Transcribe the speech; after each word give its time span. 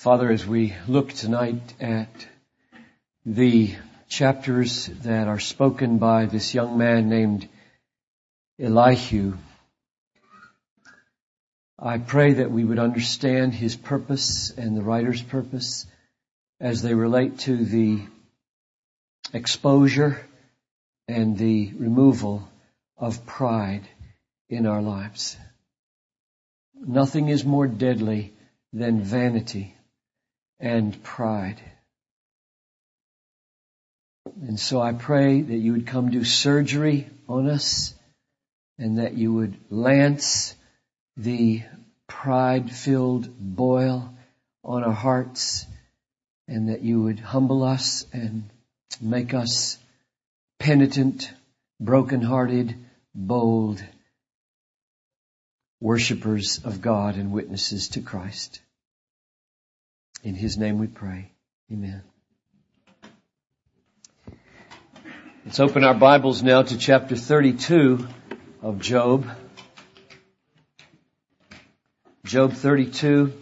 Father, 0.00 0.30
as 0.30 0.46
we 0.46 0.74
look 0.88 1.12
tonight 1.12 1.74
at 1.78 2.26
the 3.26 3.74
chapters 4.08 4.86
that 5.02 5.28
are 5.28 5.38
spoken 5.38 5.98
by 5.98 6.24
this 6.24 6.54
young 6.54 6.78
man 6.78 7.10
named 7.10 7.46
Elihu, 8.58 9.34
I 11.78 11.98
pray 11.98 12.32
that 12.32 12.50
we 12.50 12.64
would 12.64 12.78
understand 12.78 13.52
his 13.52 13.76
purpose 13.76 14.50
and 14.56 14.74
the 14.74 14.80
writer's 14.80 15.20
purpose 15.22 15.86
as 16.58 16.80
they 16.80 16.94
relate 16.94 17.40
to 17.40 17.62
the 17.62 18.00
exposure 19.34 20.18
and 21.08 21.36
the 21.36 21.74
removal 21.74 22.48
of 22.96 23.26
pride 23.26 23.86
in 24.48 24.64
our 24.64 24.80
lives. 24.80 25.36
Nothing 26.74 27.28
is 27.28 27.44
more 27.44 27.66
deadly 27.66 28.32
than 28.72 29.02
vanity 29.02 29.76
and 30.60 31.02
pride. 31.02 31.60
And 34.46 34.58
so 34.60 34.80
I 34.80 34.92
pray 34.92 35.40
that 35.40 35.56
you 35.56 35.72
would 35.72 35.86
come 35.86 36.10
do 36.10 36.24
surgery 36.24 37.08
on 37.28 37.48
us 37.48 37.94
and 38.78 38.98
that 38.98 39.14
you 39.14 39.32
would 39.34 39.56
lance 39.70 40.54
the 41.16 41.62
pride 42.06 42.70
filled 42.70 43.28
boil 43.38 44.14
on 44.62 44.84
our 44.84 44.92
hearts 44.92 45.66
and 46.48 46.68
that 46.68 46.82
you 46.82 47.02
would 47.02 47.18
humble 47.18 47.62
us 47.62 48.06
and 48.12 48.48
make 49.00 49.34
us 49.34 49.78
penitent, 50.58 51.30
broken-hearted, 51.80 52.74
bold 53.14 53.82
worshippers 55.80 56.60
of 56.64 56.82
God 56.82 57.16
and 57.16 57.32
witnesses 57.32 57.88
to 57.90 58.00
Christ. 58.00 58.60
In 60.22 60.34
His 60.34 60.58
name 60.58 60.78
we 60.78 60.86
pray. 60.86 61.30
Amen. 61.72 62.02
Let's 65.46 65.58
open 65.60 65.82
our 65.82 65.94
Bibles 65.94 66.42
now 66.42 66.60
to 66.60 66.76
chapter 66.76 67.16
32 67.16 68.06
of 68.60 68.80
Job. 68.80 69.26
Job 72.26 72.52
32. 72.52 73.32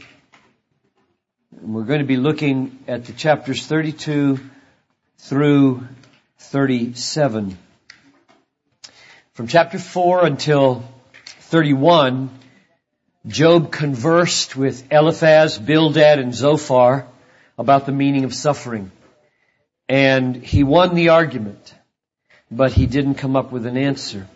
And 1.60 1.74
we're 1.74 1.82
going 1.82 1.98
to 1.98 2.06
be 2.06 2.16
looking 2.16 2.78
at 2.86 3.06
the 3.06 3.12
chapters 3.12 3.66
32 3.66 4.38
through 5.18 5.84
37. 6.38 7.58
From 9.32 9.48
chapter 9.48 9.80
4 9.80 10.26
until 10.26 10.84
31, 11.40 12.30
Job 13.28 13.70
conversed 13.70 14.56
with 14.56 14.90
Eliphaz, 14.90 15.58
Bildad, 15.58 16.18
and 16.18 16.34
Zophar 16.34 17.06
about 17.58 17.84
the 17.84 17.92
meaning 17.92 18.24
of 18.24 18.34
suffering. 18.34 18.90
And 19.86 20.34
he 20.36 20.64
won 20.64 20.94
the 20.94 21.10
argument, 21.10 21.74
but 22.50 22.72
he 22.72 22.86
didn't 22.86 23.16
come 23.16 23.36
up 23.36 23.52
with 23.52 23.66
an 23.66 23.76
answer. 23.76 24.26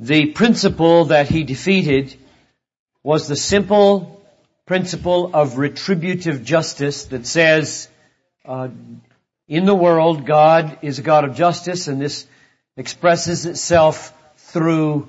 The 0.00 0.26
principle 0.32 1.06
that 1.06 1.28
he 1.28 1.44
defeated 1.44 2.16
was 3.04 3.28
the 3.28 3.36
simple 3.36 4.20
principle 4.66 5.30
of 5.34 5.56
retributive 5.56 6.42
justice 6.44 7.04
that 7.06 7.26
says, 7.26 7.88
uh, 8.44 8.68
in 9.46 9.66
the 9.66 9.74
world, 9.74 10.26
God 10.26 10.78
is 10.82 10.98
a 10.98 11.02
God 11.02 11.24
of 11.24 11.36
justice, 11.36 11.86
and 11.86 12.00
this 12.00 12.26
expresses 12.76 13.46
itself 13.46 14.12
through 14.36 15.08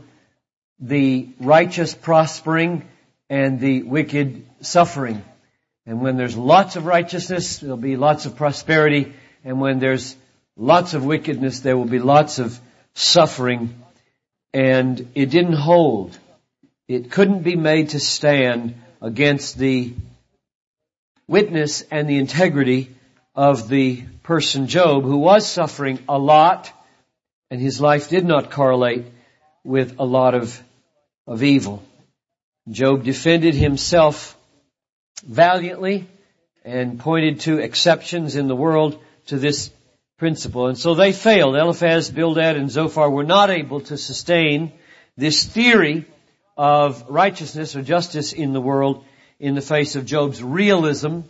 the 0.80 1.30
righteous 1.40 1.94
prospering 1.94 2.88
and 3.30 3.59
the 3.59 3.84
wicked 3.84 4.45
suffering. 4.62 5.23
And 5.86 6.02
when 6.02 6.17
there's 6.17 6.36
lots 6.36 6.76
of 6.76 6.86
righteousness, 6.86 7.59
there'll 7.59 7.78
be 7.78 7.98
lots 7.98 8.26
of 8.26 8.36
prosperity. 8.36 9.14
And 9.44 9.59
when 9.59 9.80
there's 9.80 10.16
lots 10.58 10.94
of 10.94 11.06
wickedness, 11.06 11.60
there 11.60 11.77
will 11.77 11.86
be 11.86 11.99
lots 11.99 12.39
of 12.39 12.60
suffering. 12.94 13.83
And 14.54 15.10
it 15.16 15.30
didn't 15.30 15.54
hold. 15.54 16.17
It 16.88 17.11
couldn't 17.11 17.44
be 17.44 17.55
made 17.55 17.89
to 17.89 17.99
stand 17.99 18.76
against 19.02 19.58
the 19.58 19.94
witness 21.28 21.83
and 21.92 22.10
the 22.10 22.17
integrity 22.17 22.95
of 23.36 23.67
the 23.67 24.04
person 24.23 24.67
Job 24.67 25.04
who 25.04 25.17
was 25.17 25.45
suffering 25.45 25.99
a 26.08 26.17
lot 26.17 26.72
and 27.52 27.60
his 27.60 27.82
life 27.82 28.10
did 28.10 28.26
not 28.26 28.52
correlate 28.52 29.05
with 29.64 29.99
a 29.99 30.05
lot 30.05 30.36
of 30.36 30.61
of 31.27 31.43
evil. 31.43 31.83
Job 32.69 33.03
defended 33.03 33.55
himself 33.55 34.37
valiantly 35.23 36.08
and 36.63 36.99
pointed 36.99 37.41
to 37.41 37.59
exceptions 37.59 38.36
in 38.36 38.47
the 38.47 38.55
world 38.55 38.99
to 39.27 39.37
this 39.37 39.71
principle. 40.17 40.67
And 40.67 40.77
so 40.77 40.95
they 40.95 41.11
failed. 41.11 41.55
Eliphaz, 41.55 42.09
Bildad, 42.09 42.58
and 42.58 42.71
Zophar 42.71 43.09
were 43.09 43.23
not 43.23 43.49
able 43.49 43.81
to 43.81 43.97
sustain 43.97 44.71
this 45.17 45.43
theory 45.45 46.05
of 46.58 47.05
righteousness 47.09 47.75
or 47.75 47.81
justice 47.81 48.33
in 48.33 48.53
the 48.53 48.61
world 48.61 49.03
in 49.39 49.55
the 49.55 49.61
face 49.61 49.95
of 49.95 50.05
Job's 50.05 50.42
realism 50.42 51.21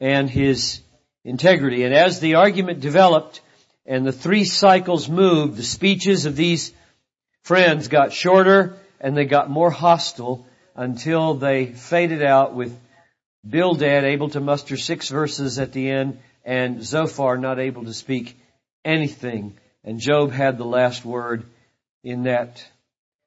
and 0.00 0.28
his 0.28 0.80
integrity. 1.24 1.84
And 1.84 1.94
as 1.94 2.20
the 2.20 2.34
argument 2.34 2.80
developed 2.80 3.40
and 3.86 4.06
the 4.06 4.12
three 4.12 4.44
cycles 4.44 5.08
moved, 5.08 5.56
the 5.56 5.62
speeches 5.62 6.26
of 6.26 6.36
these 6.36 6.72
friends 7.44 7.88
got 7.88 8.12
shorter 8.12 8.76
and 9.00 9.16
they 9.16 9.24
got 9.24 9.50
more 9.50 9.70
hostile 9.70 10.46
until 10.74 11.34
they 11.34 11.66
faded 11.66 12.22
out 12.22 12.54
with 12.54 12.78
Bildad 13.48 14.04
able 14.04 14.30
to 14.30 14.40
muster 14.40 14.76
six 14.76 15.08
verses 15.08 15.58
at 15.58 15.72
the 15.72 15.88
end 15.88 16.18
and 16.44 16.82
Zophar 16.82 17.38
not 17.38 17.58
able 17.58 17.84
to 17.84 17.94
speak 17.94 18.36
anything. 18.84 19.56
And 19.84 20.00
Job 20.00 20.32
had 20.32 20.58
the 20.58 20.64
last 20.64 21.04
word 21.04 21.44
in 22.02 22.24
that 22.24 22.64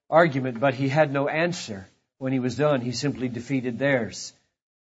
argument, 0.09 0.59
but 0.59 0.74
he 0.74 0.90
had 0.90 1.13
no 1.13 1.28
answer 1.28 1.88
when 2.18 2.34
he 2.34 2.40
was 2.40 2.56
done. 2.56 2.81
He 2.81 2.91
simply 2.91 3.30
defeated 3.30 3.80
theirs. 3.80 4.34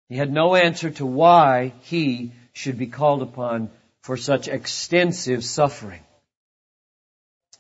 He 0.08 0.16
had 0.16 0.32
no 0.32 0.56
answer 0.56 0.90
to 0.90 1.06
why 1.06 1.74
he 1.82 2.32
should 2.52 2.78
be 2.78 2.88
called 2.88 3.22
upon 3.22 3.70
for 4.02 4.16
such 4.16 4.48
extensive 4.48 5.44
suffering. 5.44 6.02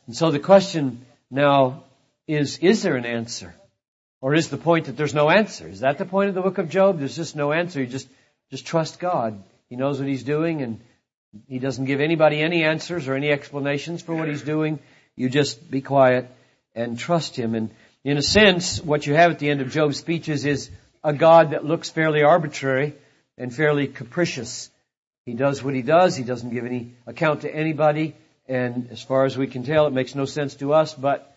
And 0.06 0.16
so 0.16 0.30
the 0.30 0.40
question 0.40 1.06
now 1.30 1.84
is, 2.36 2.58
is 2.58 2.82
there 2.82 2.96
an 2.96 3.06
answer? 3.06 3.54
Or 4.20 4.34
is 4.34 4.48
the 4.48 4.58
point 4.58 4.86
that 4.86 4.96
there's 4.96 5.14
no 5.14 5.30
answer? 5.30 5.66
Is 5.66 5.80
that 5.80 5.98
the 5.98 6.04
point 6.04 6.28
of 6.28 6.34
the 6.34 6.42
book 6.42 6.58
of 6.58 6.68
Job? 6.68 6.98
There's 6.98 7.16
just 7.16 7.34
no 7.34 7.52
answer. 7.52 7.80
You 7.80 7.86
just, 7.86 8.08
just 8.50 8.66
trust 8.66 9.00
God. 9.00 9.42
He 9.68 9.76
knows 9.76 9.98
what 9.98 10.08
He's 10.08 10.22
doing 10.22 10.62
and 10.62 10.80
He 11.48 11.58
doesn't 11.58 11.86
give 11.86 12.00
anybody 12.00 12.40
any 12.40 12.62
answers 12.64 13.08
or 13.08 13.14
any 13.14 13.30
explanations 13.30 14.02
for 14.02 14.14
what 14.14 14.28
He's 14.28 14.42
doing. 14.42 14.78
You 15.16 15.28
just 15.28 15.70
be 15.70 15.80
quiet 15.80 16.30
and 16.74 16.98
trust 16.98 17.34
Him. 17.36 17.54
And 17.54 17.70
in 18.04 18.16
a 18.16 18.22
sense, 18.22 18.80
what 18.80 19.06
you 19.06 19.14
have 19.14 19.32
at 19.32 19.38
the 19.38 19.50
end 19.50 19.60
of 19.60 19.70
Job's 19.70 19.98
speeches 19.98 20.44
is 20.44 20.70
a 21.02 21.12
God 21.12 21.50
that 21.50 21.64
looks 21.64 21.88
fairly 21.88 22.22
arbitrary 22.22 22.94
and 23.38 23.54
fairly 23.54 23.86
capricious. 23.86 24.70
He 25.24 25.34
does 25.34 25.62
what 25.62 25.74
He 25.74 25.82
does. 25.82 26.14
He 26.14 26.24
doesn't 26.24 26.50
give 26.50 26.66
any 26.66 26.92
account 27.06 27.42
to 27.42 27.54
anybody. 27.54 28.14
And 28.46 28.88
as 28.90 29.02
far 29.02 29.24
as 29.24 29.38
we 29.38 29.46
can 29.46 29.62
tell, 29.62 29.86
it 29.86 29.92
makes 29.92 30.14
no 30.14 30.26
sense 30.26 30.56
to 30.56 30.74
us, 30.74 30.92
but 30.92 31.30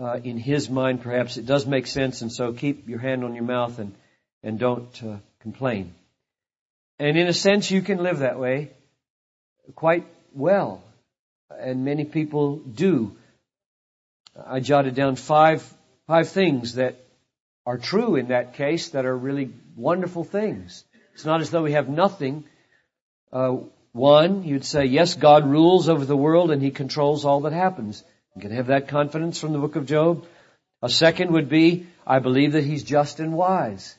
uh, 0.00 0.18
in 0.22 0.36
his 0.36 0.70
mind, 0.70 1.02
perhaps 1.02 1.36
it 1.36 1.46
does 1.46 1.66
make 1.66 1.86
sense, 1.86 2.22
and 2.22 2.32
so 2.32 2.52
keep 2.52 2.88
your 2.88 2.98
hand 2.98 3.24
on 3.24 3.34
your 3.34 3.44
mouth 3.44 3.78
and, 3.78 3.94
and 4.42 4.58
don't 4.58 5.02
uh, 5.02 5.16
complain. 5.40 5.94
And 6.98 7.16
in 7.16 7.28
a 7.28 7.32
sense, 7.32 7.70
you 7.70 7.82
can 7.82 8.02
live 8.02 8.20
that 8.20 8.38
way 8.38 8.70
quite 9.74 10.06
well, 10.32 10.82
and 11.58 11.84
many 11.84 12.04
people 12.04 12.56
do. 12.56 13.16
I 14.46 14.60
jotted 14.60 14.94
down 14.94 15.16
five 15.16 15.62
five 16.06 16.28
things 16.28 16.74
that 16.74 16.96
are 17.66 17.76
true 17.76 18.16
in 18.16 18.28
that 18.28 18.54
case 18.54 18.90
that 18.90 19.04
are 19.04 19.16
really 19.16 19.50
wonderful 19.76 20.24
things. 20.24 20.84
It's 21.12 21.26
not 21.26 21.42
as 21.42 21.50
though 21.50 21.62
we 21.62 21.72
have 21.72 21.88
nothing. 21.88 22.44
Uh, 23.30 23.58
one, 23.92 24.44
you'd 24.44 24.64
say, 24.64 24.86
yes, 24.86 25.14
God 25.14 25.46
rules 25.46 25.88
over 25.88 26.04
the 26.04 26.16
world 26.16 26.50
and 26.50 26.62
He 26.62 26.70
controls 26.70 27.26
all 27.26 27.42
that 27.42 27.52
happens. 27.52 28.02
You 28.38 28.42
can 28.42 28.52
have 28.52 28.68
that 28.68 28.86
confidence 28.86 29.40
from 29.40 29.52
the 29.52 29.58
book 29.58 29.74
of 29.74 29.84
Job. 29.84 30.24
A 30.80 30.88
second 30.88 31.32
would 31.32 31.48
be, 31.48 31.88
I 32.06 32.20
believe 32.20 32.52
that 32.52 32.62
he's 32.62 32.84
just 32.84 33.18
and 33.18 33.32
wise. 33.32 33.96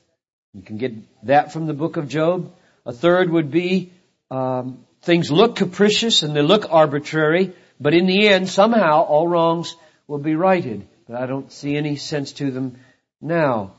You 0.53 0.61
can 0.61 0.77
get 0.77 0.93
that 1.25 1.51
from 1.51 1.65
the 1.65 1.73
book 1.73 1.97
of 1.97 2.07
Job. 2.07 2.49
A 2.85 2.93
third 2.93 3.29
would 3.29 3.51
be, 3.51 3.91
um, 4.31 4.85
things 5.01 5.29
look 5.29 5.57
capricious 5.57 6.23
and 6.23 6.33
they 6.33 6.41
look 6.41 6.71
arbitrary, 6.71 7.51
but 7.81 7.93
in 7.93 8.05
the 8.05 8.29
end, 8.29 8.47
somehow 8.47 9.01
all 9.01 9.27
wrongs 9.27 9.75
will 10.07 10.19
be 10.19 10.35
righted. 10.35 10.87
But 11.05 11.21
I 11.21 11.25
don't 11.25 11.51
see 11.51 11.75
any 11.75 11.97
sense 11.97 12.31
to 12.39 12.49
them 12.49 12.79
now. 13.19 13.73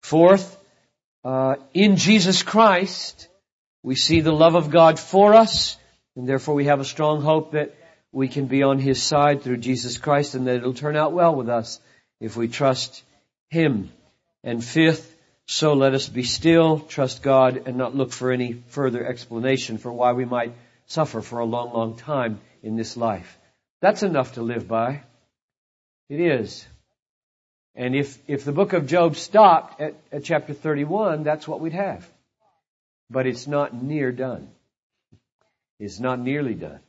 Fourth, 0.00 0.58
uh, 1.22 1.56
in 1.74 1.96
Jesus 1.96 2.42
Christ, 2.42 3.28
we 3.82 3.94
see 3.94 4.22
the 4.22 4.32
love 4.32 4.54
of 4.54 4.70
God 4.70 4.98
for 4.98 5.34
us, 5.34 5.76
and 6.16 6.26
therefore 6.26 6.54
we 6.54 6.64
have 6.64 6.80
a 6.80 6.86
strong 6.86 7.20
hope 7.20 7.52
that 7.52 7.74
we 8.12 8.28
can 8.28 8.46
be 8.46 8.62
on 8.62 8.78
His 8.78 9.02
side 9.02 9.42
through 9.42 9.58
Jesus 9.58 9.98
Christ 9.98 10.34
and 10.34 10.46
that 10.46 10.56
it'll 10.56 10.74
turn 10.74 10.96
out 10.96 11.12
well 11.12 11.34
with 11.34 11.48
us 11.48 11.80
if 12.20 12.36
we 12.36 12.48
trust 12.48 13.02
Him. 13.50 13.90
And 14.42 14.64
fifth, 14.64 15.14
So 15.50 15.72
let 15.72 15.94
us 15.94 16.08
be 16.08 16.24
still, 16.24 16.78
trust 16.78 17.22
God, 17.22 17.62
and 17.66 17.76
not 17.76 17.96
look 17.96 18.12
for 18.12 18.30
any 18.32 18.62
further 18.68 19.04
explanation 19.04 19.78
for 19.78 19.90
why 19.90 20.12
we 20.12 20.26
might 20.26 20.52
suffer 20.86 21.22
for 21.22 21.38
a 21.38 21.44
long, 21.46 21.72
long 21.72 21.96
time 21.96 22.40
in 22.62 22.76
this 22.76 22.98
life. 22.98 23.38
That's 23.80 24.02
enough 24.02 24.34
to 24.34 24.42
live 24.42 24.68
by. 24.68 25.04
It 26.10 26.20
is. 26.20 26.66
And 27.74 27.94
if, 27.94 28.18
if 28.28 28.44
the 28.44 28.52
book 28.52 28.74
of 28.74 28.86
Job 28.86 29.16
stopped 29.16 29.80
at, 29.80 29.94
at 30.12 30.24
chapter 30.24 30.52
31, 30.52 31.22
that's 31.22 31.48
what 31.48 31.60
we'd 31.60 31.72
have. 31.72 32.06
But 33.08 33.26
it's 33.26 33.46
not 33.46 33.72
near 33.74 34.12
done. 34.12 34.50
It's 35.78 36.00
not 36.00 36.18
nearly 36.18 36.54
done. 36.54 36.80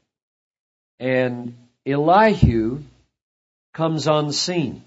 And 0.99 1.55
Elihu 1.85 2.83
comes 3.73 4.07
on 4.07 4.31
scene 4.31 4.83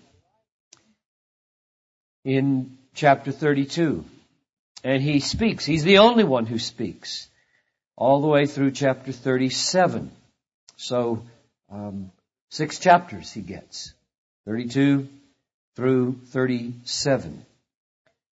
in 2.25 2.77
chapter 2.95 3.33
32. 3.33 4.05
And 4.85 5.03
he 5.03 5.21
speaks. 5.21 5.65
He's 5.65 5.85
the 5.85 5.99
only 5.99 6.25
one 6.25 6.47
who 6.47 6.59
speaks. 6.59 7.29
All 7.97 8.21
the 8.21 8.29
way 8.29 8.47
through 8.47 8.73
chapter 8.73 9.13
37. 9.13 10.11
So, 10.77 11.23
um, 11.71 12.11
six 12.51 12.79
chapters 12.79 13.33
he 13.33 13.41
gets. 13.41 13.93
32 14.47 15.09
through 15.77 16.19
37. 16.27 17.47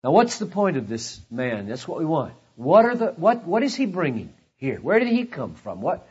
Now 0.02 0.10
what's 0.10 0.38
the 0.38 0.46
point 0.46 0.76
of 0.76 0.88
this 0.88 1.20
man? 1.30 1.68
That's 1.68 1.86
what 1.86 1.98
we 1.98 2.04
want. 2.04 2.34
What 2.56 2.84
are 2.84 2.94
the, 2.94 3.06
what, 3.12 3.44
what 3.44 3.62
is 3.62 3.74
he 3.74 3.86
bringing 3.86 4.32
here? 4.56 4.78
Where 4.80 4.98
did 4.98 5.08
he 5.08 5.24
come 5.24 5.54
from? 5.54 5.80
What, 5.80 6.06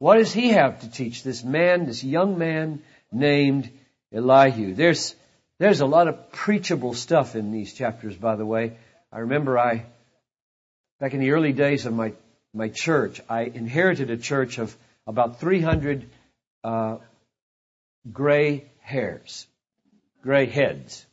what 0.00 0.16
does 0.16 0.32
he 0.32 0.48
have 0.48 0.80
to 0.80 0.90
teach 0.90 1.22
this 1.22 1.44
man, 1.44 1.84
this 1.84 2.02
young 2.02 2.38
man 2.38 2.82
named 3.12 3.70
Elihu? 4.10 4.74
There's, 4.74 5.14
there's 5.58 5.82
a 5.82 5.86
lot 5.86 6.08
of 6.08 6.32
preachable 6.32 6.94
stuff 6.94 7.36
in 7.36 7.52
these 7.52 7.74
chapters, 7.74 8.16
by 8.16 8.34
the 8.36 8.46
way. 8.46 8.78
I 9.12 9.18
remember 9.18 9.58
I, 9.58 9.84
back 11.00 11.12
in 11.12 11.20
the 11.20 11.32
early 11.32 11.52
days 11.52 11.84
of 11.84 11.92
my, 11.92 12.14
my 12.54 12.70
church, 12.70 13.20
I 13.28 13.42
inherited 13.42 14.10
a 14.10 14.16
church 14.16 14.56
of 14.56 14.74
about 15.06 15.38
300 15.38 16.08
uh, 16.64 16.96
gray 18.10 18.64
hairs, 18.80 19.46
gray 20.22 20.46
heads. 20.46 21.04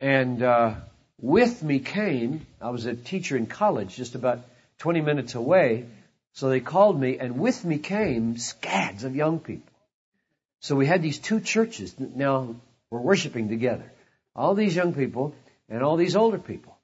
And 0.00 0.44
uh, 0.44 0.74
with 1.20 1.60
me 1.64 1.80
came, 1.80 2.46
I 2.60 2.70
was 2.70 2.86
a 2.86 2.94
teacher 2.94 3.36
in 3.36 3.46
college, 3.46 3.96
just 3.96 4.14
about 4.14 4.42
20 4.78 5.00
minutes 5.00 5.34
away. 5.34 5.86
So 6.32 6.48
they 6.48 6.60
called 6.60 7.00
me, 7.00 7.18
and 7.18 7.38
with 7.38 7.64
me 7.64 7.78
came 7.78 8.36
scads 8.38 9.04
of 9.04 9.16
young 9.16 9.40
people. 9.40 9.72
So 10.60 10.76
we 10.76 10.86
had 10.86 11.02
these 11.02 11.18
two 11.18 11.40
churches 11.40 11.94
that 11.94 12.14
now 12.14 12.56
we're 12.90 13.00
worshiping 13.00 13.48
together. 13.48 13.90
All 14.36 14.54
these 14.54 14.76
young 14.76 14.94
people 14.94 15.34
and 15.68 15.82
all 15.82 15.96
these 15.96 16.16
older 16.16 16.38
people. 16.38 16.76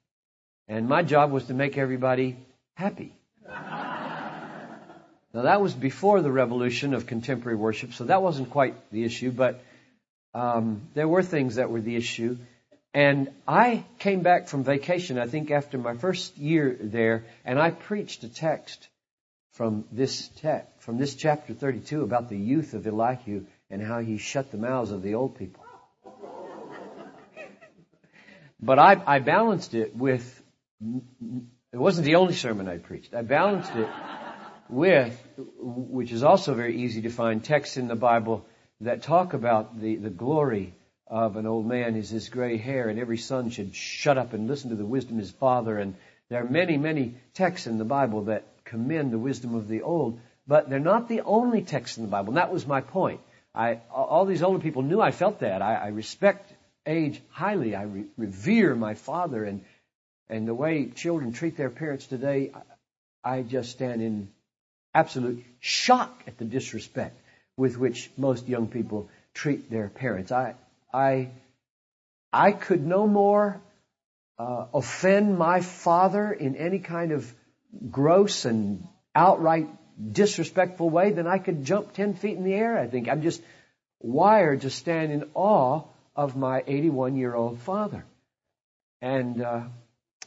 And 0.67 0.89
my 0.89 1.03
job 1.03 1.31
was 1.31 1.45
to 1.45 1.53
make 1.53 1.77
everybody 1.77 2.37
happy. 2.75 3.13
Now 5.33 5.43
that 5.43 5.61
was 5.61 5.73
before 5.73 6.21
the 6.21 6.31
revolution 6.31 6.93
of 6.93 7.05
contemporary 7.05 7.57
worship, 7.57 7.93
so 7.93 8.05
that 8.05 8.23
wasn't 8.23 8.49
quite 8.49 8.75
the 8.91 9.03
issue, 9.03 9.31
but 9.31 9.61
um, 10.33 10.81
there 10.93 11.07
were 11.07 11.21
things 11.21 11.55
that 11.55 11.69
were 11.69 11.81
the 11.81 11.95
issue. 11.95 12.37
And 12.93 13.29
I 13.47 13.83
came 13.99 14.21
back 14.21 14.47
from 14.47 14.63
vacation, 14.63 15.19
I 15.19 15.27
think 15.27 15.51
after 15.51 15.77
my 15.77 15.93
first 15.95 16.37
year 16.37 16.75
there, 16.79 17.25
and 17.45 17.59
I 17.59 17.69
preached 17.69 18.23
a 18.23 18.29
text 18.29 18.87
from 19.57 19.85
this 19.91 20.27
text, 20.39 20.69
from 20.77 20.99
this 20.99 21.15
chapter 21.15 21.51
32 21.51 22.03
about 22.03 22.29
the 22.29 22.37
youth 22.37 22.75
of 22.75 22.85
Elihu 22.85 23.43
and 23.71 23.81
how 23.81 23.99
he 23.99 24.19
shut 24.19 24.51
the 24.51 24.57
mouths 24.57 24.91
of 24.91 25.01
the 25.01 25.15
old 25.15 25.35
people. 25.35 25.65
But 28.59 28.77
I, 28.77 29.01
I 29.05 29.19
balanced 29.19 29.73
it 29.73 29.95
with, 29.95 30.43
it 31.73 31.77
wasn't 31.77 32.05
the 32.05 32.15
only 32.15 32.35
sermon 32.35 32.67
I 32.67 32.77
preached. 32.77 33.15
I 33.15 33.23
balanced 33.23 33.75
it 33.75 33.87
with, 34.69 35.19
which 35.57 36.11
is 36.11 36.21
also 36.23 36.53
very 36.53 36.83
easy 36.83 37.01
to 37.01 37.09
find, 37.09 37.43
texts 37.43 37.77
in 37.77 37.87
the 37.87 37.95
Bible 37.95 38.45
that 38.81 39.01
talk 39.01 39.33
about 39.33 39.79
the, 39.79 39.95
the 39.95 40.11
glory 40.11 40.75
of 41.07 41.35
an 41.35 41.47
old 41.47 41.65
man 41.65 41.95
is 41.95 42.11
his 42.11 42.29
gray 42.29 42.57
hair, 42.57 42.89
and 42.89 42.99
every 42.99 43.17
son 43.17 43.49
should 43.49 43.73
shut 43.73 44.19
up 44.19 44.33
and 44.33 44.47
listen 44.47 44.69
to 44.69 44.75
the 44.75 44.85
wisdom 44.85 45.15
of 45.17 45.21
his 45.21 45.31
father. 45.31 45.79
And 45.79 45.95
there 46.29 46.43
are 46.43 46.49
many, 46.49 46.77
many 46.77 47.15
texts 47.33 47.65
in 47.65 47.79
the 47.79 47.85
Bible 47.85 48.25
that 48.25 48.45
commend 48.69 49.11
the 49.11 49.19
wisdom 49.19 49.55
of 49.55 49.67
the 49.67 49.81
old, 49.81 50.19
but 50.47 50.69
they're 50.69 50.79
not 50.79 51.07
the 51.09 51.21
only 51.21 51.61
texts 51.61 51.97
in 51.97 52.03
the 52.03 52.09
Bible. 52.09 52.29
And 52.29 52.37
that 52.37 52.53
was 52.53 52.65
my 52.65 52.81
point. 52.81 53.19
I, 53.53 53.81
all 53.91 54.25
these 54.25 54.43
older 54.43 54.59
people 54.59 54.83
knew 54.83 55.01
I 55.01 55.11
felt 55.11 55.39
that. 55.39 55.61
I, 55.61 55.75
I 55.75 55.87
respect 55.87 56.53
age 56.85 57.21
highly. 57.29 57.75
I 57.75 57.83
re- 57.83 58.05
revere 58.17 58.75
my 58.75 58.93
father 58.93 59.43
and, 59.43 59.63
and 60.29 60.47
the 60.47 60.53
way 60.53 60.89
children 60.89 61.33
treat 61.33 61.57
their 61.57 61.69
parents 61.69 62.05
today. 62.05 62.51
I, 63.23 63.37
I 63.37 63.41
just 63.41 63.71
stand 63.71 64.01
in 64.01 64.29
absolute 64.93 65.43
shock 65.59 66.23
at 66.27 66.37
the 66.37 66.45
disrespect 66.45 67.19
with 67.57 67.77
which 67.77 68.09
most 68.17 68.47
young 68.47 68.67
people 68.67 69.09
treat 69.33 69.69
their 69.69 69.89
parents. 69.89 70.31
I, 70.31 70.55
I, 70.93 71.29
I 72.31 72.51
could 72.51 72.85
no 72.85 73.07
more 73.07 73.59
uh, 74.37 74.65
offend 74.73 75.37
my 75.37 75.61
father 75.61 76.31
in 76.31 76.55
any 76.55 76.79
kind 76.79 77.11
of 77.11 77.33
gross 77.89 78.45
and 78.45 78.87
outright 79.15 79.67
disrespectful 80.11 80.89
way 80.89 81.11
then 81.11 81.27
I 81.27 81.39
could 81.39 81.63
jump 81.65 81.93
10 81.93 82.15
feet 82.15 82.37
in 82.37 82.43
the 82.43 82.53
air, 82.53 82.77
I 82.77 82.87
think. 82.87 83.09
I'm 83.09 83.21
just 83.21 83.41
wired 83.99 84.61
to 84.61 84.69
stand 84.69 85.11
in 85.11 85.29
awe 85.33 85.83
of 86.15 86.35
my 86.35 86.63
81 86.65 87.15
year 87.15 87.33
old 87.33 87.59
father. 87.59 88.05
And 89.01 89.41
uh, 89.41 89.63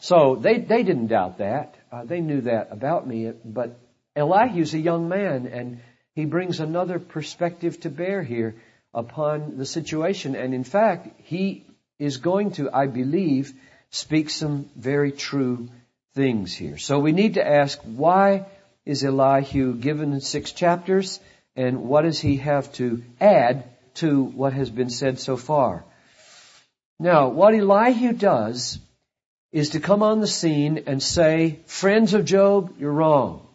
so 0.01 0.37
they, 0.37 0.59
they 0.59 0.83
didn't 0.83 1.09
doubt 1.09 1.39
that. 1.39 1.77
Uh, 1.91 2.05
they 2.05 2.21
knew 2.21 2.43
that 2.43 2.69
about 2.71 3.07
me. 3.07 3.33
But 3.45 3.79
Elihu's 4.17 4.75
a 4.75 4.79
young 4.79 5.09
man, 5.09 5.47
and 5.47 5.81
he 6.15 6.25
brings 6.25 6.61
another 6.61 6.99
perspective 6.99 7.81
to 7.81 7.91
bear 7.91 8.23
here 8.23 8.57
upon 8.95 9.57
the 9.57 9.67
situation. 9.67 10.37
And 10.37 10.55
in 10.55 10.65
fact, 10.65 11.21
he 11.23 11.67
is 11.99 12.17
going 12.17 12.53
to, 12.53 12.71
I 12.73 12.87
believe, 12.87 13.53
speak 13.91 14.31
some 14.31 14.71
very 14.77 15.13
true 15.13 15.69
things 16.15 16.55
here. 16.55 16.79
So 16.79 16.99
we 16.99 17.13
need 17.13 17.35
to 17.35 17.47
ask, 17.47 17.79
why 17.83 18.47
is 18.85 19.05
Elihu 19.05 19.75
given 19.75 20.21
six 20.21 20.53
chapters? 20.53 21.21
And 21.57 21.85
what 21.85 22.03
does 22.03 22.21
he 22.21 22.37
have 22.37 22.73
to 22.75 23.03
add 23.21 23.65
to 23.95 24.23
what 24.23 24.53
has 24.53 24.71
been 24.71 24.91
said 24.91 25.19
so 25.19 25.37
far? 25.37 25.85
Now, 26.99 27.29
what 27.29 27.55
Elihu 27.55 28.13
does 28.13 28.79
is 29.53 29.71
to 29.71 29.81
come 29.81 30.03
on 30.03 30.21
the 30.21 30.27
scene 30.27 30.85
and 30.87 31.03
say, 31.03 31.61
friends 31.67 32.15
of 32.15 32.25
Job, 32.25 32.75
you're 32.79 32.93
wrong. 32.93 33.47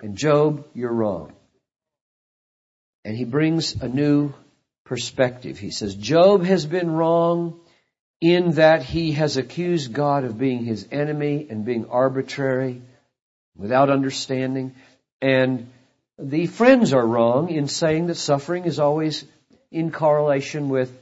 And 0.00 0.16
Job, 0.16 0.66
you're 0.74 0.92
wrong. 0.92 1.32
And 3.04 3.16
he 3.16 3.24
brings 3.24 3.80
a 3.80 3.88
new 3.88 4.32
perspective. 4.84 5.58
He 5.58 5.70
says, 5.70 5.94
Job 5.94 6.44
has 6.44 6.66
been 6.66 6.90
wrong 6.90 7.60
in 8.20 8.52
that 8.52 8.82
he 8.82 9.12
has 9.12 9.36
accused 9.36 9.92
God 9.92 10.24
of 10.24 10.38
being 10.38 10.64
his 10.64 10.86
enemy 10.90 11.46
and 11.48 11.64
being 11.64 11.88
arbitrary 11.88 12.82
without 13.56 13.90
understanding. 13.90 14.74
And 15.20 15.70
the 16.18 16.46
friends 16.46 16.92
are 16.92 17.06
wrong 17.06 17.50
in 17.50 17.68
saying 17.68 18.08
that 18.08 18.16
suffering 18.16 18.64
is 18.64 18.78
always 18.78 19.24
in 19.70 19.92
correlation 19.92 20.68
with 20.68 20.96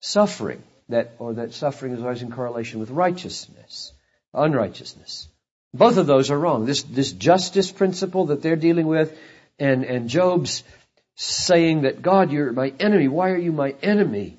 suffering. 0.00 0.62
That, 0.88 1.12
or 1.18 1.34
that 1.34 1.54
suffering 1.54 1.94
is 1.94 2.02
always 2.02 2.22
in 2.22 2.32
correlation 2.32 2.80
with 2.80 2.90
righteousness, 2.90 3.92
unrighteousness. 4.34 5.28
Both 5.72 5.96
of 5.96 6.06
those 6.06 6.30
are 6.30 6.38
wrong. 6.38 6.66
This, 6.66 6.82
this 6.82 7.12
justice 7.12 7.70
principle 7.70 8.26
that 8.26 8.42
they're 8.42 8.56
dealing 8.56 8.86
with 8.86 9.16
and, 9.58 9.84
and 9.84 10.08
Job's 10.08 10.64
saying 11.14 11.82
that 11.82 12.02
God, 12.02 12.32
you're 12.32 12.52
my 12.52 12.72
enemy. 12.80 13.08
Why 13.08 13.30
are 13.30 13.38
you 13.38 13.52
my 13.52 13.74
enemy? 13.82 14.38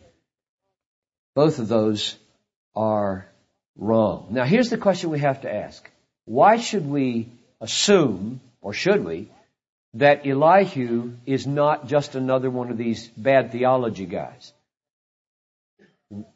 Both 1.36 1.60
of 1.60 1.68
those 1.68 2.16
are 2.76 3.28
wrong. 3.76 4.28
Now 4.32 4.46
here's 4.46 4.70
the 4.70 4.78
question 4.78 5.10
we 5.10 5.20
have 5.20 5.42
to 5.42 5.54
ask. 5.54 5.90
Why 6.26 6.58
should 6.58 6.88
we 6.88 7.30
assume, 7.60 8.40
or 8.62 8.74
should 8.74 9.04
we, 9.04 9.30
that 9.96 10.26
Elihu 10.26 11.14
is 11.26 11.46
not 11.46 11.88
just 11.88 12.16
another 12.16 12.50
one 12.50 12.72
of 12.72 12.78
these 12.78 13.08
bad 13.10 13.52
theology 13.52 14.06
guys? 14.06 14.54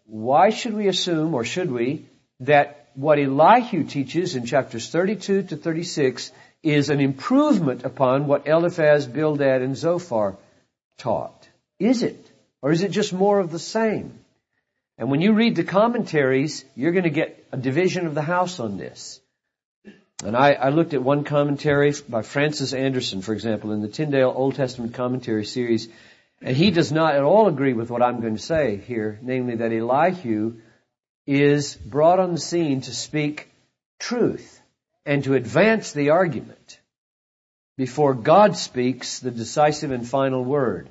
Why 0.06 0.50
should 0.50 0.74
we 0.74 0.88
assume, 0.88 1.34
or 1.34 1.44
should 1.44 1.72
we, 1.72 2.06
that 2.40 2.90
what 2.96 3.20
Elihu 3.20 3.84
teaches 3.84 4.36
in 4.36 4.46
chapters 4.46 4.90
32 4.90 5.44
to 5.44 5.58
36 5.58 6.32
is 6.64 6.90
an 6.90 7.00
improvement 7.00 7.84
upon 7.84 8.28
what 8.28 8.48
Eliphaz, 8.48 9.06
Bildad, 9.08 9.62
and 9.62 9.78
Zophar 9.78 10.36
taught. 10.98 11.48
Is 11.80 12.04
it? 12.04 12.32
Or 12.62 12.72
is 12.72 12.82
it 12.82 12.90
just 12.90 13.14
more 13.14 13.40
of 13.40 13.52
the 13.52 13.60
same? 13.60 14.20
And 14.98 15.12
when 15.12 15.22
you 15.22 15.34
read 15.34 15.56
the 15.56 15.64
commentaries, 15.64 16.66
you're 16.76 16.92
going 16.92 17.04
to 17.04 17.10
get 17.10 17.46
a 17.52 17.58
division 17.58 18.08
of 18.08 18.16
the 18.16 18.22
house 18.22 18.60
on 18.60 18.78
this. 18.78 19.20
And 20.24 20.36
I, 20.36 20.54
I, 20.54 20.70
looked 20.70 20.96
at 20.96 21.04
one 21.04 21.24
commentary 21.24 21.94
by 22.10 22.24
Francis 22.24 22.74
Andersen, 22.74 23.22
for 23.22 23.34
example, 23.34 23.72
in 23.72 23.82
the 23.82 23.88
Tyndale 23.88 24.34
Old 24.36 24.56
Testament 24.56 24.96
commentary 24.96 25.46
series, 25.46 25.88
and 26.42 26.58
he 26.58 26.72
does 26.72 26.92
not 26.92 27.14
at 27.14 27.22
all 27.22 27.48
agree 27.48 27.74
with 27.74 27.92
what 27.92 28.02
I'm 28.02 28.22
going 28.22 28.36
to 28.36 28.42
say 28.42 28.78
here, 28.78 29.20
namely 29.22 29.58
that 29.58 29.72
Elihu 29.72 30.56
is 31.28 31.76
brought 31.76 32.20
on 32.20 32.32
the 32.32 32.40
scene 32.40 32.82
to 32.82 32.96
speak 32.96 33.52
truth 34.00 34.60
and 35.06 35.24
to 35.26 35.36
advance 35.36 35.92
the 35.92 36.10
argument 36.10 36.80
before 37.78 38.16
God 38.16 38.58
speaks 38.58 39.20
the 39.20 39.30
decisive 39.30 39.92
and 39.92 40.08
final 40.08 40.44
word. 40.44 40.90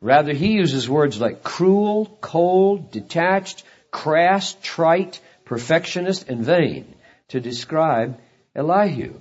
Rather, 0.00 0.32
he 0.32 0.52
uses 0.52 0.88
words 0.88 1.20
like 1.20 1.42
cruel, 1.42 2.06
cold, 2.20 2.90
detached, 2.90 3.64
crass, 3.90 4.56
trite, 4.62 5.20
perfectionist, 5.44 6.28
and 6.28 6.44
vain 6.44 6.94
to 7.28 7.40
describe 7.40 8.20
Elihu. 8.54 9.14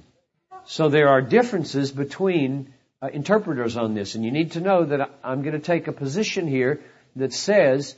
So 0.66 0.90
there 0.90 1.10
are 1.10 1.22
differences 1.22 1.92
between 1.92 2.74
uh, 3.02 3.08
interpreters 3.08 3.78
on 3.78 3.96
this, 3.96 4.16
and 4.16 4.24
you 4.26 4.32
need 4.32 4.52
to 4.52 4.62
know 4.62 4.86
that 4.86 5.10
I'm 5.24 5.42
going 5.42 5.54
to 5.54 5.60
take 5.60 5.88
a 5.88 5.94
position 5.94 6.48
here 6.48 6.82
that 7.16 7.34
says 7.34 7.96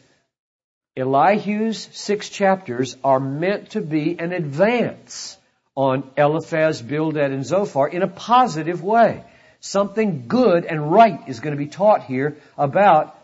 Elihu's 0.95 1.89
six 1.91 2.29
chapters 2.29 2.95
are 3.03 3.19
meant 3.19 3.71
to 3.71 3.81
be 3.81 4.19
an 4.19 4.31
advance 4.33 5.37
on 5.75 6.09
Eliphaz, 6.17 6.81
Bildad, 6.81 7.31
and 7.31 7.45
Zophar 7.45 7.87
in 7.87 8.01
a 8.01 8.07
positive 8.07 8.83
way. 8.83 9.23
Something 9.61 10.27
good 10.27 10.65
and 10.65 10.91
right 10.91 11.19
is 11.27 11.39
going 11.39 11.55
to 11.55 11.57
be 11.57 11.67
taught 11.67 12.03
here 12.03 12.37
about 12.57 13.15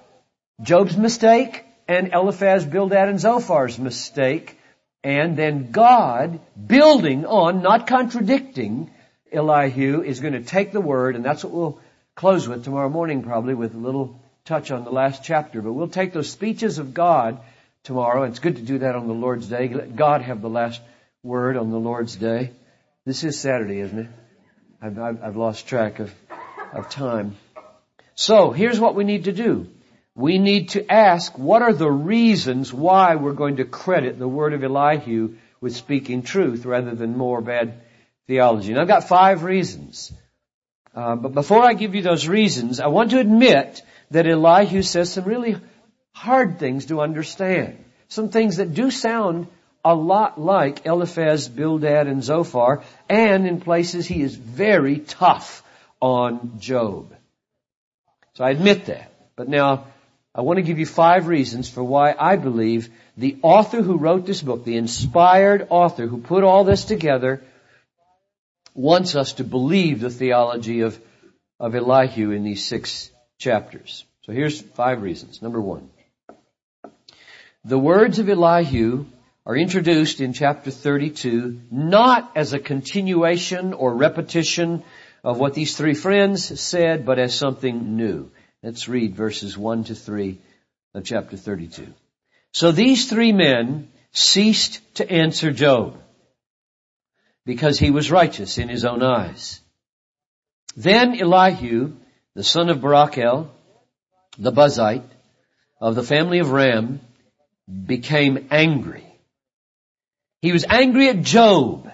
Job's 0.62 0.98
mistake 0.98 1.66
and 1.88 2.14
Eliphaz, 2.14 2.66
Bildad, 2.66 3.10
and 3.10 3.20
Zophar's 3.20 3.80
mistake, 3.80 4.58
and 5.04 5.38
then 5.38 5.72
God 5.72 6.40
building 6.68 7.26
on, 7.26 7.62
not 7.62 7.88
contradicting, 7.88 8.90
Elihu 9.32 10.02
is 10.02 10.20
going 10.20 10.34
to 10.34 10.42
take 10.42 10.72
the 10.72 10.82
word, 10.82 11.16
and 11.16 11.24
that's 11.24 11.44
what 11.44 11.54
we'll 11.54 11.80
close 12.16 12.48
with 12.48 12.64
tomorrow 12.64 12.90
morning 12.90 13.22
probably 13.22 13.54
with 13.54 13.76
a 13.76 13.78
little 13.78 14.20
touch 14.46 14.72
on 14.72 14.84
the 14.84 14.92
last 14.92 15.24
chapter. 15.24 15.62
But 15.62 15.74
we'll 15.74 15.90
take 15.90 16.14
those 16.14 16.30
speeches 16.30 16.80
of 16.80 16.94
God 16.94 17.40
tomorrow. 17.84 18.24
It's 18.24 18.40
good 18.40 18.56
to 18.56 18.62
do 18.62 18.80
that 18.80 18.96
on 18.96 19.08
the 19.08 19.14
Lord's 19.14 19.48
Day. 19.48 19.68
Let 19.70 19.96
God 19.96 20.22
have 20.22 20.42
the 20.42 20.50
last 20.50 20.82
word 21.22 21.58
on 21.58 21.72
the 21.72 21.80
Lord's 21.80 22.16
Day. 22.16 22.52
This 23.06 23.24
is 23.24 23.40
Saturday, 23.40 23.80
isn't 23.80 24.00
it? 24.00 24.08
I've, 24.82 24.98
I've, 24.98 25.24
I've 25.24 25.36
lost 25.36 25.68
track 25.68 26.00
of, 26.00 26.14
of 26.74 26.90
time. 26.90 27.36
So 28.16 28.52
here's 28.52 28.80
what 28.80 28.96
we 28.96 29.04
need 29.04 29.26
to 29.26 29.34
do. 29.34 29.68
We 30.16 30.38
need 30.38 30.70
to 30.70 30.92
ask 30.92 31.38
what 31.38 31.62
are 31.62 31.74
the 31.74 31.92
reasons 31.92 32.74
why 32.74 33.16
we're 33.16 33.34
going 33.34 33.58
to 33.58 33.66
credit 33.66 34.18
the 34.18 34.28
word 34.28 34.54
of 34.54 34.64
Elihu 34.64 35.36
with 35.60 35.76
speaking 35.76 36.22
truth 36.24 36.66
rather 36.66 36.96
than 36.96 37.18
more 37.18 37.42
bad 37.42 37.82
theology. 38.28 38.72
And 38.72 38.80
I've 38.80 38.88
got 38.88 39.10
five 39.10 39.44
reasons. 39.44 40.14
Uh, 40.94 41.18
but 41.18 41.34
before 41.34 41.62
I 41.62 41.74
give 41.74 41.96
you 41.96 42.02
those 42.02 42.28
reasons, 42.28 42.80
I 42.80 42.88
want 42.88 43.12
to 43.12 43.20
admit 43.20 43.82
that 44.12 44.26
Elihu 44.26 44.82
says 44.82 45.12
some 45.12 45.26
really 45.26 45.58
hard 46.14 46.60
things 46.60 46.86
to 46.86 47.02
understand. 47.02 47.84
Some 48.08 48.30
things 48.30 48.58
that 48.58 48.74
do 48.74 48.92
sound 48.92 49.48
a 49.84 49.94
lot 49.94 50.40
like 50.40 50.86
Eliphaz, 50.86 51.50
Bildad, 51.50 52.08
and 52.08 52.24
Zophar, 52.24 52.84
and 53.10 53.46
in 53.46 53.60
places 53.60 54.08
he 54.08 54.22
is 54.22 54.36
very 54.36 55.00
tough 55.00 55.62
on 56.06 56.60
Job. 56.60 57.16
So 58.36 58.44
I 58.44 58.52
admit 58.52 58.86
that. 58.86 59.12
But 59.36 59.50
now, 59.50 59.88
I 60.36 60.42
want 60.42 60.58
to 60.58 60.64
give 60.64 60.78
you 60.78 60.86
five 60.86 61.26
reasons 61.26 61.68
for 61.68 61.84
why 61.84 62.14
I 62.18 62.36
believe 62.36 62.90
the 63.18 63.38
author 63.42 63.82
who 63.82 63.98
wrote 63.98 64.28
this 64.28 64.44
book, 64.44 64.66
the 64.66 64.78
inspired 64.78 65.66
author 65.72 66.06
who 66.06 66.20
put 66.20 66.44
all 66.44 66.64
this 66.64 66.86
together, 66.86 67.42
wants 68.76 69.16
us 69.16 69.34
to 69.34 69.44
believe 69.44 70.00
the 70.00 70.12
theology 70.12 70.82
of, 70.82 71.00
of 71.60 71.74
Elihu 71.74 72.30
in 72.32 72.44
these 72.44 72.64
six 72.64 73.10
chapters. 73.40 74.06
So 74.26 74.32
here's 74.32 74.62
five 74.62 75.02
reasons. 75.02 75.42
Number 75.42 75.60
one. 75.60 75.90
The 77.64 77.80
words 77.80 78.20
of 78.20 78.30
Elihu 78.30 79.06
are 79.44 79.56
introduced 79.56 80.22
in 80.22 80.34
chapter 80.34 80.70
32 80.70 81.62
not 81.72 82.32
as 82.36 82.54
a 82.54 82.60
continuation 82.60 83.74
or 83.74 83.96
repetition 83.96 84.84
of 85.26 85.40
what 85.40 85.56
these 85.56 85.76
three 85.76 85.96
friends 85.96 86.62
said, 86.62 87.04
but 87.04 87.18
as 87.18 87.36
something 87.36 87.98
new. 87.98 88.30
Let's 88.62 88.88
read 88.88 89.16
verses 89.16 89.58
1 89.58 89.86
to 89.86 89.96
3 89.96 90.40
of 90.94 91.04
chapter 91.04 91.36
32. 91.36 91.88
So 92.52 92.72
these 92.72 93.10
three 93.10 93.32
men 93.32 93.90
ceased 94.12 94.82
to 94.96 95.12
answer 95.12 95.52
Job 95.52 96.00
because 97.44 97.80
he 97.80 97.90
was 97.90 98.12
righteous 98.12 98.60
in 98.60 98.70
his 98.70 98.86
own 98.86 99.02
eyes. 99.02 99.60
Then 100.78 101.20
Elihu, 101.20 101.94
the 102.36 102.44
son 102.44 102.70
of 102.70 102.78
Barachel, 102.78 103.50
the 104.38 104.52
Buzite, 104.52 105.10
of 105.82 105.96
the 105.96 106.04
family 106.04 106.38
of 106.38 106.52
Ram, 106.52 107.02
became 107.68 108.48
angry. 108.52 109.06
He 110.44 110.52
was 110.52 110.66
angry 110.70 111.10
at 111.10 111.24
Job 111.24 111.92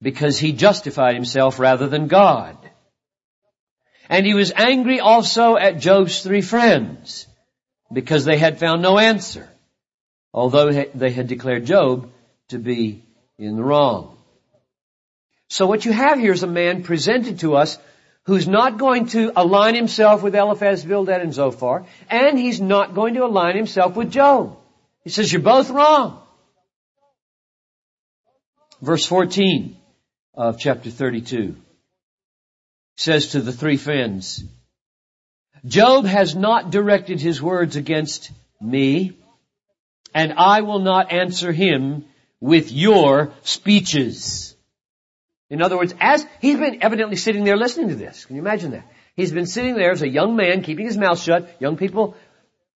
because 0.00 0.38
he 0.38 0.52
justified 0.52 1.14
himself 1.14 1.58
rather 1.58 1.86
than 1.86 2.06
God. 2.06 2.56
And 4.10 4.26
he 4.26 4.34
was 4.34 4.52
angry 4.54 4.98
also 4.98 5.56
at 5.56 5.78
Job's 5.78 6.20
three 6.20 6.40
friends 6.40 7.28
because 7.92 8.24
they 8.24 8.36
had 8.36 8.58
found 8.58 8.82
no 8.82 8.98
answer, 8.98 9.48
although 10.34 10.72
they 10.72 11.12
had 11.12 11.28
declared 11.28 11.64
Job 11.64 12.10
to 12.48 12.58
be 12.58 13.04
in 13.38 13.54
the 13.54 13.62
wrong. 13.62 14.18
So 15.48 15.68
what 15.68 15.84
you 15.84 15.92
have 15.92 16.18
here 16.18 16.32
is 16.32 16.42
a 16.42 16.48
man 16.48 16.82
presented 16.82 17.38
to 17.40 17.54
us 17.54 17.78
who's 18.24 18.48
not 18.48 18.78
going 18.78 19.06
to 19.14 19.32
align 19.36 19.76
himself 19.76 20.24
with 20.24 20.34
Eliphaz, 20.34 20.84
Bildad, 20.84 21.20
and 21.20 21.32
Zophar, 21.32 21.86
and 22.08 22.36
he's 22.36 22.60
not 22.60 22.96
going 22.96 23.14
to 23.14 23.24
align 23.24 23.54
himself 23.56 23.94
with 23.94 24.10
Job. 24.10 24.58
He 25.04 25.10
says, 25.10 25.32
you're 25.32 25.40
both 25.40 25.70
wrong. 25.70 26.20
Verse 28.82 29.06
14 29.06 29.76
of 30.34 30.58
chapter 30.58 30.90
32 30.90 31.54
says 33.00 33.28
to 33.28 33.40
the 33.40 33.52
three 33.52 33.78
friends, 33.78 34.44
Job 35.64 36.04
has 36.04 36.36
not 36.36 36.70
directed 36.70 37.18
his 37.18 37.40
words 37.40 37.76
against 37.76 38.30
me, 38.60 39.16
and 40.14 40.34
I 40.34 40.60
will 40.60 40.80
not 40.80 41.10
answer 41.10 41.50
him 41.50 42.04
with 42.40 42.70
your 42.70 43.32
speeches. 43.42 44.54
In 45.48 45.62
other 45.62 45.78
words, 45.78 45.94
as 45.98 46.26
he's 46.42 46.58
been 46.58 46.82
evidently 46.82 47.16
sitting 47.16 47.44
there 47.44 47.56
listening 47.56 47.88
to 47.88 47.94
this. 47.94 48.26
Can 48.26 48.36
you 48.36 48.42
imagine 48.42 48.72
that? 48.72 48.86
He's 49.16 49.32
been 49.32 49.46
sitting 49.46 49.76
there 49.76 49.92
as 49.92 50.02
a 50.02 50.08
young 50.08 50.36
man 50.36 50.62
keeping 50.62 50.84
his 50.84 50.98
mouth 50.98 51.20
shut. 51.20 51.56
Young 51.58 51.78
people 51.78 52.16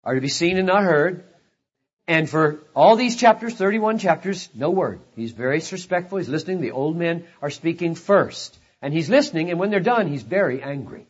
are 0.05 0.15
to 0.15 0.23
be 0.23 0.29
seen 0.29 0.57
and 0.57 0.67
not 0.67 0.85
heard. 0.85 1.25
And 2.09 2.31
for 2.31 2.61
all 2.75 2.97
these 2.97 3.17
chapters, 3.17 3.55
31 3.55 3.99
chapters, 3.99 4.49
no 4.55 4.71
word. 4.71 5.01
He's 5.17 5.33
very 5.33 5.57
respectful. 5.59 6.17
He's 6.17 6.31
listening. 6.31 6.63
The 6.63 6.71
old 6.71 6.97
men 6.97 7.27
are 7.43 7.51
speaking 7.51 7.95
first. 7.95 8.59
And 8.85 8.93
he's 8.93 9.09
listening, 9.09 9.51
and 9.51 9.59
when 9.59 9.71
they're 9.71 9.81
done, 9.81 10.09
he's 10.09 10.23
very 10.23 10.63
angry. 10.63 11.07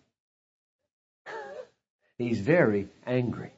He's 2.18 2.38
very 2.38 2.86
angry 3.04 3.50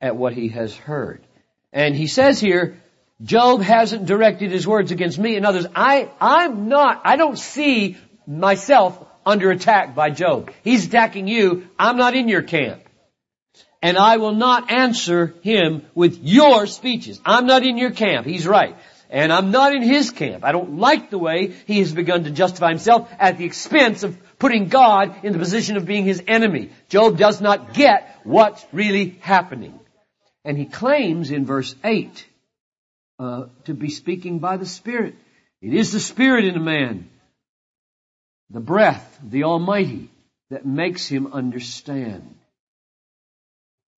at 0.00 0.16
what 0.16 0.32
he 0.32 0.48
has 0.48 0.74
heard. 0.74 1.20
And 1.70 1.94
he 1.94 2.06
says 2.06 2.40
here, 2.40 2.80
Job 3.20 3.60
hasn't 3.60 4.06
directed 4.06 4.52
his 4.52 4.66
words 4.66 4.90
against 4.90 5.18
me 5.18 5.36
and 5.36 5.44
others. 5.44 5.66
I, 5.74 6.10
I'm 6.18 6.70
not, 6.70 7.02
I 7.04 7.16
don't 7.16 7.38
see 7.38 7.98
myself 8.26 9.04
under 9.26 9.50
attack 9.50 9.94
by 9.94 10.08
Job. 10.08 10.50
He's 10.64 10.86
attacking 10.86 11.28
you. 11.28 11.68
I'm 11.78 11.98
not 11.98 12.14
in 12.14 12.26
your 12.26 12.42
camp. 12.42 12.80
And 13.82 13.98
I 13.98 14.16
will 14.16 14.34
not 14.34 14.70
answer 14.70 15.34
him 15.42 15.82
with 15.94 16.20
your 16.22 16.66
speeches. 16.66 17.20
I'm 17.22 17.44
not 17.44 17.64
in 17.64 17.76
your 17.76 17.90
camp. 17.90 18.26
He's 18.26 18.46
right. 18.46 18.78
And 19.10 19.32
I'm 19.32 19.50
not 19.50 19.74
in 19.74 19.82
his 19.82 20.10
camp. 20.10 20.44
I 20.44 20.52
don't 20.52 20.78
like 20.78 21.10
the 21.10 21.18
way 21.18 21.54
he 21.66 21.78
has 21.78 21.92
begun 21.92 22.24
to 22.24 22.30
justify 22.30 22.68
himself 22.68 23.10
at 23.18 23.38
the 23.38 23.44
expense 23.44 24.02
of 24.02 24.18
putting 24.38 24.68
God 24.68 25.24
in 25.24 25.32
the 25.32 25.38
position 25.38 25.76
of 25.76 25.86
being 25.86 26.04
his 26.04 26.22
enemy. 26.26 26.70
Job 26.88 27.16
does 27.16 27.40
not 27.40 27.72
get 27.72 28.20
what's 28.24 28.64
really 28.72 29.18
happening. 29.20 29.78
And 30.44 30.58
he 30.58 30.66
claims 30.66 31.30
in 31.30 31.46
verse 31.46 31.74
8 31.82 32.26
uh, 33.18 33.46
to 33.64 33.74
be 33.74 33.90
speaking 33.90 34.38
by 34.38 34.58
the 34.58 34.66
Spirit. 34.66 35.14
It 35.60 35.74
is 35.74 35.90
the 35.90 36.00
Spirit 36.00 36.44
in 36.44 36.56
a 36.56 36.60
man, 36.60 37.08
the 38.50 38.60
breath 38.60 39.18
the 39.22 39.44
Almighty, 39.44 40.10
that 40.50 40.64
makes 40.64 41.08
him 41.08 41.32
understand. 41.32 42.34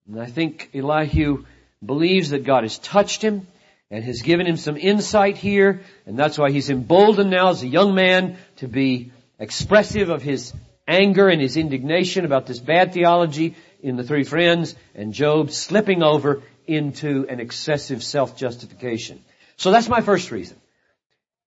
And 0.09 0.21
I 0.21 0.27
think 0.27 0.71
Elihu 0.75 1.45
believes 1.85 2.31
that 2.31 2.45
God 2.45 2.65
has 2.65 2.79
touched 2.79 3.23
him 3.23 3.47
and 3.91 4.05
has 4.05 4.23
given 4.23 4.47
him 4.47 4.57
some 4.57 4.77
insight 4.77 5.37
here, 5.37 5.83
and 6.07 6.19
that's 6.19 6.39
why 6.39 6.51
he's 6.51 6.71
emboldened 6.71 7.31
now 7.31 7.51
as 7.51 7.63
a 7.63 7.67
young 7.67 7.95
man 7.95 8.39
to 8.57 8.69
be 8.69 9.11
expressive 9.39 10.11
of 10.11 10.23
his 10.23 10.53
anger 10.87 11.29
and 11.29 11.41
his 11.41 11.57
indignation 11.57 12.25
about 12.25 12.47
this 12.47 12.61
bad 12.61 12.93
theology 12.93 13.57
in 13.83 13.97
the 13.97 14.05
three 14.05 14.25
friends, 14.25 14.75
and 14.95 15.13
Job 15.13 15.51
slipping 15.51 16.03
over 16.03 16.43
into 16.67 17.27
an 17.29 17.41
excessive 17.41 18.03
self-justification. 18.03 19.25
So 19.57 19.71
that's 19.71 19.89
my 19.89 20.01
first 20.01 20.31
reason. 20.31 20.57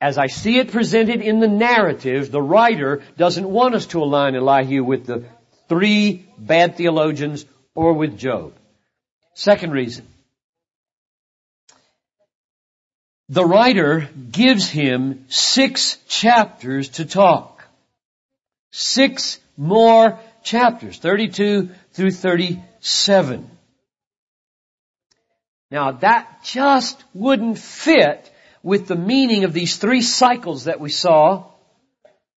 As 0.01 0.17
I 0.17 0.27
see 0.27 0.57
it 0.57 0.71
presented 0.71 1.21
in 1.21 1.39
the 1.39 1.47
narrative, 1.47 2.29
the 2.29 2.41
writer 2.41 3.03
doesn't 3.17 3.47
want 3.47 3.75
us 3.75 3.85
to 3.87 4.03
align 4.03 4.35
Elihu 4.35 4.83
with 4.83 5.05
the 5.05 5.23
three 5.69 6.25
bad 6.37 6.75
theologians 6.75 7.45
or 7.73 7.93
with 7.93 8.17
Job. 8.17 8.53
Second 9.33 9.71
reason. 9.71 10.05
The 13.29 13.45
writer 13.45 14.09
gives 14.31 14.69
him 14.69 15.25
six 15.29 15.97
chapters 16.07 16.89
to 16.89 17.05
talk. 17.05 17.63
Six 18.71 19.39
more 19.57 20.19
chapters, 20.43 20.97
32 20.97 21.69
through 21.93 22.11
37. 22.11 23.49
Now 25.71 25.91
that 25.91 26.43
just 26.43 27.03
wouldn't 27.13 27.57
fit 27.57 28.31
with 28.61 28.87
the 28.87 28.95
meaning 28.95 29.43
of 29.43 29.53
these 29.53 29.77
three 29.77 30.01
cycles 30.01 30.65
that 30.65 30.79
we 30.79 30.89
saw 30.89 31.45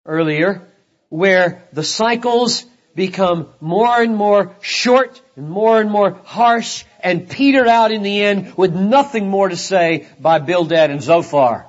earlier, 0.06 0.68
where 1.10 1.68
the 1.74 1.84
cycles 1.84 2.66
become 2.96 3.50
more 3.60 4.02
and 4.02 4.16
more 4.16 4.56
short 4.62 5.22
and 5.36 5.50
more 5.50 5.82
and 5.82 5.92
more 5.92 6.20
harsh 6.24 6.86
and 7.06 7.30
petered 7.30 7.68
out 7.68 7.92
in 7.92 8.02
the 8.02 8.24
end 8.24 8.58
with 8.58 8.74
nothing 8.74 9.30
more 9.30 9.48
to 9.48 9.56
say 9.56 10.08
by 10.20 10.40
Bildad 10.40 10.90
and 10.90 11.04
Zophar. 11.04 11.68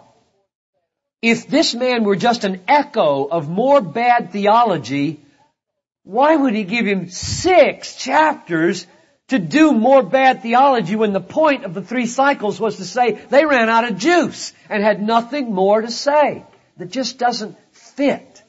If 1.21 1.47
this 1.47 1.75
man 1.75 2.05
were 2.05 2.17
just 2.17 2.45
an 2.45 2.63
echo 2.67 3.27
of 3.27 3.47
more 3.47 3.83
bad 3.83 4.33
theology, 4.33 5.21
why 6.05 6.35
would 6.35 6.55
he 6.55 6.65
give 6.65 6.87
him 6.87 7.11
six 7.11 7.97
chapters 7.97 8.87
to 9.29 9.39
do 9.39 9.73
more 9.73 10.03
bad 10.03 10.41
theology 10.41 10.97
when 10.97 11.13
the 11.13 11.21
point 11.21 11.65
of 11.65 11.75
the 11.75 11.83
three 11.83 12.07
cycles 12.07 12.59
was 12.59 12.77
to 12.77 12.85
say 12.85 13.13
they 13.29 13.45
ran 13.45 13.69
out 13.69 13.91
of 13.91 13.99
juice 13.99 14.55
and 14.71 14.83
had 14.83 15.03
nothing 15.03 15.53
more 15.53 15.83
to 15.83 15.91
say? 15.91 16.45
That 16.79 16.91
just 16.91 17.19
doesn't 17.19 17.59
fit. 17.73 18.43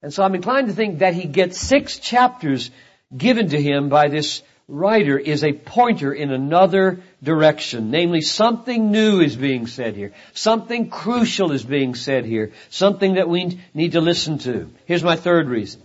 And 0.00 0.14
so 0.14 0.22
I'm 0.22 0.36
inclined 0.36 0.68
to 0.68 0.74
think 0.74 1.00
that 1.00 1.14
he 1.14 1.26
gets 1.26 1.58
six 1.58 1.98
chapters 1.98 2.70
given 3.16 3.48
to 3.48 3.60
him 3.60 3.88
by 3.88 4.08
this 4.08 4.42
writer 4.70 5.18
is 5.18 5.44
a 5.44 5.52
pointer 5.52 6.12
in 6.12 6.30
another 6.30 7.00
direction. 7.22 7.90
Namely, 7.90 8.20
something 8.20 8.90
new 8.90 9.20
is 9.20 9.36
being 9.36 9.66
said 9.66 9.96
here. 9.96 10.12
Something 10.32 10.88
crucial 10.90 11.52
is 11.52 11.64
being 11.64 11.94
said 11.94 12.24
here. 12.24 12.52
Something 12.70 13.14
that 13.14 13.28
we 13.28 13.60
need 13.74 13.92
to 13.92 14.00
listen 14.00 14.38
to. 14.38 14.70
Here's 14.86 15.04
my 15.04 15.16
third 15.16 15.48
reason. 15.48 15.82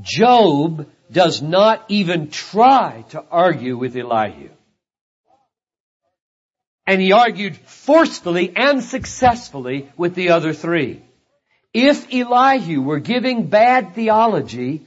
Job 0.00 0.88
does 1.10 1.42
not 1.42 1.84
even 1.88 2.30
try 2.30 3.04
to 3.10 3.24
argue 3.30 3.76
with 3.76 3.96
Elihu. 3.96 4.50
And 6.86 7.00
he 7.00 7.12
argued 7.12 7.56
forcefully 7.56 8.52
and 8.54 8.82
successfully 8.82 9.90
with 9.96 10.14
the 10.14 10.30
other 10.30 10.52
three. 10.52 11.02
If 11.72 12.12
Elihu 12.12 12.82
were 12.82 12.98
giving 12.98 13.46
bad 13.46 13.94
theology, 13.94 14.86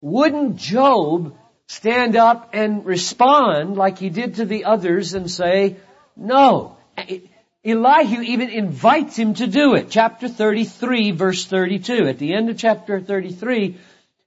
wouldn't 0.00 0.56
Job 0.56 1.36
stand 1.68 2.16
up 2.16 2.50
and 2.52 2.84
respond 2.84 3.76
like 3.76 3.98
he 3.98 4.08
did 4.08 4.36
to 4.36 4.44
the 4.44 4.64
others 4.64 5.14
and 5.14 5.30
say, 5.30 5.76
no. 6.16 6.76
Elihu 7.64 8.22
even 8.22 8.50
invites 8.50 9.16
him 9.16 9.34
to 9.34 9.46
do 9.46 9.74
it. 9.74 9.88
Chapter 9.90 10.28
33 10.28 11.10
verse 11.10 11.44
32. 11.46 12.06
At 12.06 12.18
the 12.18 12.34
end 12.34 12.48
of 12.48 12.58
chapter 12.58 13.00
33, 13.00 13.78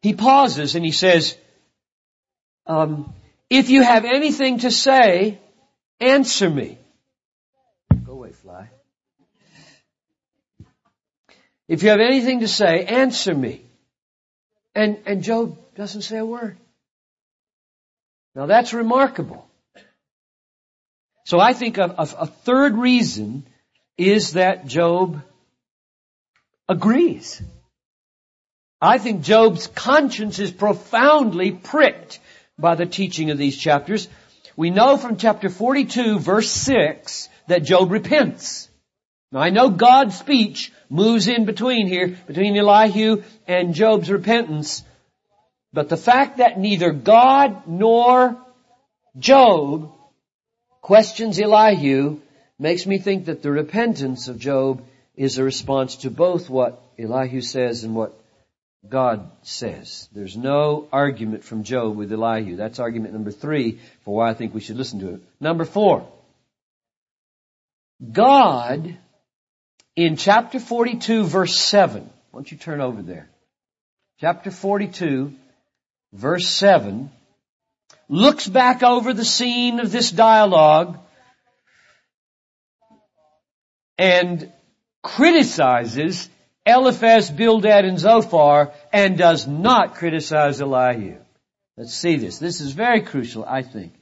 he 0.02 0.14
pauses 0.14 0.76
and 0.76 0.84
he 0.84 0.92
says, 0.92 1.38
um, 2.68 3.14
if 3.50 3.70
you 3.70 3.82
have 3.82 4.06
anything 4.06 4.60
to 4.60 4.72
say, 4.72 5.40
answer 6.00 6.50
me. 6.50 6.78
Go 8.06 8.14
away, 8.14 8.32
fly. 8.32 8.70
If 11.68 11.84
you 11.84 11.90
have 11.90 12.00
anything 12.00 12.42
to 12.42 12.48
say, 12.48 12.86
answer 12.86 13.34
me. 13.34 13.66
And, 14.76 15.00
and 15.06 15.24
Job 15.24 15.58
doesn't 15.76 16.02
say 16.02 16.18
a 16.18 16.26
word. 16.26 16.58
Now 18.36 18.46
that's 18.46 18.74
remarkable. 18.74 19.48
So 21.26 21.40
I 21.40 21.54
think 21.54 21.78
a, 21.78 21.84
a, 21.84 22.08
a 22.22 22.28
third 22.28 22.76
reason 22.76 23.46
is 23.98 24.34
that 24.34 24.66
Job 24.66 25.22
agrees. 26.68 27.42
I 28.82 28.98
think 28.98 29.24
Job's 29.24 29.68
conscience 29.68 30.40
is 30.40 30.52
profoundly 30.52 31.52
pricked 31.52 32.20
by 32.58 32.76
the 32.76 32.86
teaching 32.86 33.30
of 33.30 33.38
these 33.38 33.58
chapters. 33.58 34.08
We 34.56 34.70
know 34.70 34.98
from 34.98 35.18
chapter 35.18 35.50
42 35.50 36.20
verse 36.20 36.50
6 36.50 37.30
that 37.48 37.64
Job 37.64 37.92
repents. 37.92 38.70
Now 39.32 39.40
I 39.40 39.50
know 39.50 39.70
God's 39.70 40.18
speech 40.18 40.72
moves 40.90 41.28
in 41.28 41.46
between 41.46 41.88
here, 41.88 42.18
between 42.26 42.58
Elihu 42.58 43.24
and 43.48 43.74
Job's 43.74 44.10
repentance, 44.10 44.84
but 45.72 45.90
the 45.90 45.98
fact 45.98 46.38
that 46.38 46.60
neither 46.60 46.92
God 46.92 47.68
nor 47.68 48.38
Job 49.18 49.92
questions 50.82 51.40
Elihu 51.40 52.20
makes 52.58 52.86
me 52.86 52.98
think 52.98 53.26
that 53.26 53.42
the 53.42 53.52
repentance 53.52 54.28
of 54.28 54.40
Job 54.40 54.84
is 55.16 55.38
a 55.38 55.44
response 55.44 55.98
to 55.98 56.10
both 56.10 56.50
what 56.50 56.82
Elihu 56.98 57.42
says 57.42 57.84
and 57.84 57.96
what 57.96 58.20
God 58.88 59.30
says. 59.44 60.08
There's 60.14 60.38
no 60.38 60.88
argument 60.92 61.44
from 61.44 61.64
Job 61.64 61.96
with 61.98 62.12
Elihu. 62.12 62.56
That's 62.56 62.80
argument 62.80 63.14
number 63.14 63.32
three 63.32 63.80
for 64.06 64.16
why 64.16 64.30
I 64.30 64.34
think 64.34 64.54
we 64.54 64.62
should 64.62 64.78
listen 64.78 65.00
to 65.02 65.16
it. 65.16 65.22
Number 65.40 65.66
four. 65.66 66.08
God, 68.12 68.98
in 69.96 70.16
chapter 70.16 70.60
42 70.60 71.26
verse 71.26 71.58
7, 71.58 72.04
why 72.04 72.38
don't 72.38 72.50
you 72.50 72.58
turn 72.58 72.80
over 72.80 73.02
there? 73.02 73.30
Chapter 74.20 74.52
42 74.52 75.34
verse 76.14 76.48
7, 76.50 77.12
looks 78.08 78.48
back 78.48 78.84
over 78.84 79.14
the 79.14 79.26
scene 79.26 79.80
of 79.80 79.92
this 79.92 80.12
dialogue 80.12 80.98
and 83.98 84.52
criticizes 85.04 86.30
Eliphaz, 86.66 87.32
Bildad, 87.32 87.86
and 87.86 87.98
Zophar, 87.98 88.74
and 88.94 89.18
does 89.18 89.48
not 89.48 89.96
criticize 89.96 90.62
Elihu. 90.62 91.18
Let's 91.78 91.94
see 91.94 92.18
this. 92.18 92.38
This 92.38 92.62
is 92.62 92.72
very 92.72 93.02
crucial, 93.02 93.46
I 93.46 93.64
think. 93.64 93.94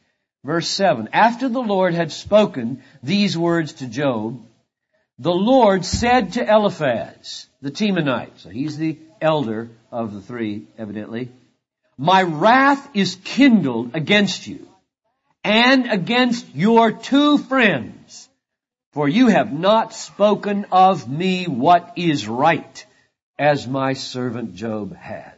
Verse 0.44 0.68
7. 0.68 1.10
After 1.14 1.50
the 1.50 1.62
Lord 1.62 1.94
had 1.94 2.12
spoken 2.12 2.84
these 3.04 3.38
words 3.38 3.74
to 3.74 3.88
Job, 3.88 4.44
the 5.20 5.34
Lord 5.34 5.86
said 5.86 6.34
to 6.34 6.46
Eliphaz, 6.46 7.48
the 7.62 7.72
Temanite, 7.72 8.38
so 8.38 8.50
he's 8.50 8.78
the 8.78 8.98
elder 9.22 9.70
of 9.92 10.14
the 10.14 10.22
three, 10.22 10.68
evidently, 10.78 11.32
My 11.98 12.22
wrath 12.22 12.90
is 12.94 13.18
kindled 13.24 13.96
against 13.96 14.46
you, 14.46 14.68
and 15.44 15.92
against 15.92 16.54
your 16.54 16.92
two 16.92 17.40
friends, 17.40 18.30
for 18.92 19.10
you 19.10 19.28
have 19.28 19.52
not 19.52 19.94
spoken 19.94 20.66
of 20.72 21.10
me 21.10 21.46
what 21.46 21.94
is 21.96 22.28
right, 22.28 22.86
as 23.40 23.68
my 23.68 23.94
servant 23.94 24.56
Job 24.56 24.96
has. 24.96 25.34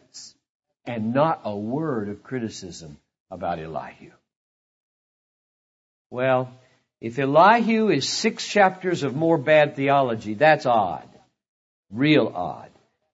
And 0.85 1.13
not 1.13 1.41
a 1.45 1.55
word 1.55 2.09
of 2.09 2.23
criticism 2.23 2.97
about 3.29 3.59
Elihu. 3.59 4.11
Well, 6.09 6.51
if 6.99 7.19
Elihu 7.19 7.89
is 7.89 8.09
six 8.09 8.45
chapters 8.47 9.03
of 9.03 9.15
more 9.15 9.37
bad 9.37 9.75
theology, 9.75 10.33
that's 10.33 10.65
odd. 10.65 11.07
Real 11.91 12.27
odd. 12.33 12.68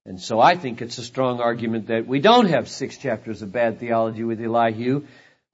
And 0.06 0.22
so 0.22 0.40
I 0.40 0.56
think 0.56 0.82
it's 0.82 0.98
a 0.98 1.04
strong 1.04 1.40
argument 1.40 1.88
that 1.88 2.06
we 2.06 2.20
don't 2.20 2.48
have 2.48 2.70
six 2.70 2.98
chapters 2.98 3.42
of 3.42 3.52
bad 3.52 3.80
theology 3.80 4.24
with 4.24 4.40
Elihu, 4.40 5.06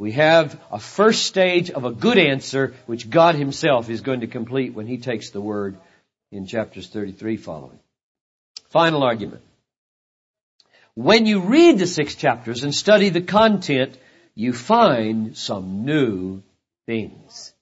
we 0.02 0.14
have 0.14 0.60
a 0.72 0.80
first 0.80 1.26
stage 1.26 1.70
of 1.70 1.86
a 1.86 1.92
good 1.92 2.18
answer, 2.18 2.74
which 2.88 3.08
God 3.08 3.36
Himself 3.36 3.88
is 3.88 4.02
going 4.02 4.22
to 4.22 4.28
complete 4.28 4.74
when 4.74 4.88
He 4.88 4.98
takes 4.98 5.30
the 5.30 5.40
word 5.40 5.78
in 6.32 6.48
chapters 6.48 6.88
33 6.88 7.38
following. 7.38 7.78
Final 8.70 9.04
argument. 9.04 9.44
When 10.96 11.28
you 11.28 11.42
read 11.42 11.78
the 11.78 11.86
six 11.86 12.16
chapters 12.16 12.64
and 12.64 12.74
study 12.74 13.10
the 13.10 13.22
content, 13.22 13.96
you 14.34 14.54
find 14.54 15.38
some 15.38 15.86
new 15.86 16.42
things. 16.88 17.54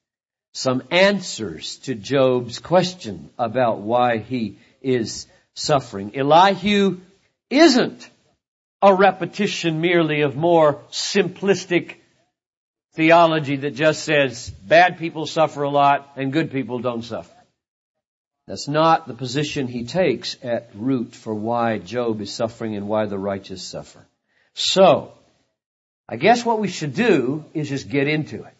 Some 0.54 0.82
answers 0.90 1.76
to 1.84 1.94
Job's 1.94 2.58
question 2.58 3.28
about 3.38 3.80
why 3.80 4.16
he 4.16 4.56
is 4.80 5.26
suffering. 5.60 6.16
Elihu 6.16 7.00
isn't 7.50 8.10
a 8.82 8.94
repetition 8.94 9.80
merely 9.80 10.22
of 10.22 10.34
more 10.36 10.82
simplistic 10.90 11.96
theology 12.94 13.56
that 13.56 13.74
just 13.74 14.04
says 14.04 14.50
bad 14.66 14.98
people 14.98 15.26
suffer 15.26 15.62
a 15.62 15.70
lot 15.70 16.12
and 16.16 16.32
good 16.32 16.50
people 16.50 16.78
don't 16.78 17.02
suffer. 17.02 17.34
That's 18.46 18.68
not 18.68 19.06
the 19.06 19.14
position 19.14 19.68
he 19.68 19.84
takes 19.84 20.36
at 20.42 20.70
root 20.74 21.14
for 21.14 21.34
why 21.34 21.78
Job 21.78 22.20
is 22.20 22.32
suffering 22.32 22.74
and 22.74 22.88
why 22.88 23.06
the 23.06 23.18
righteous 23.18 23.62
suffer. 23.62 24.04
So, 24.54 25.12
I 26.08 26.16
guess 26.16 26.44
what 26.44 26.58
we 26.58 26.66
should 26.66 26.94
do 26.94 27.44
is 27.54 27.68
just 27.68 27.88
get 27.88 28.08
into 28.08 28.42
it. 28.42 28.54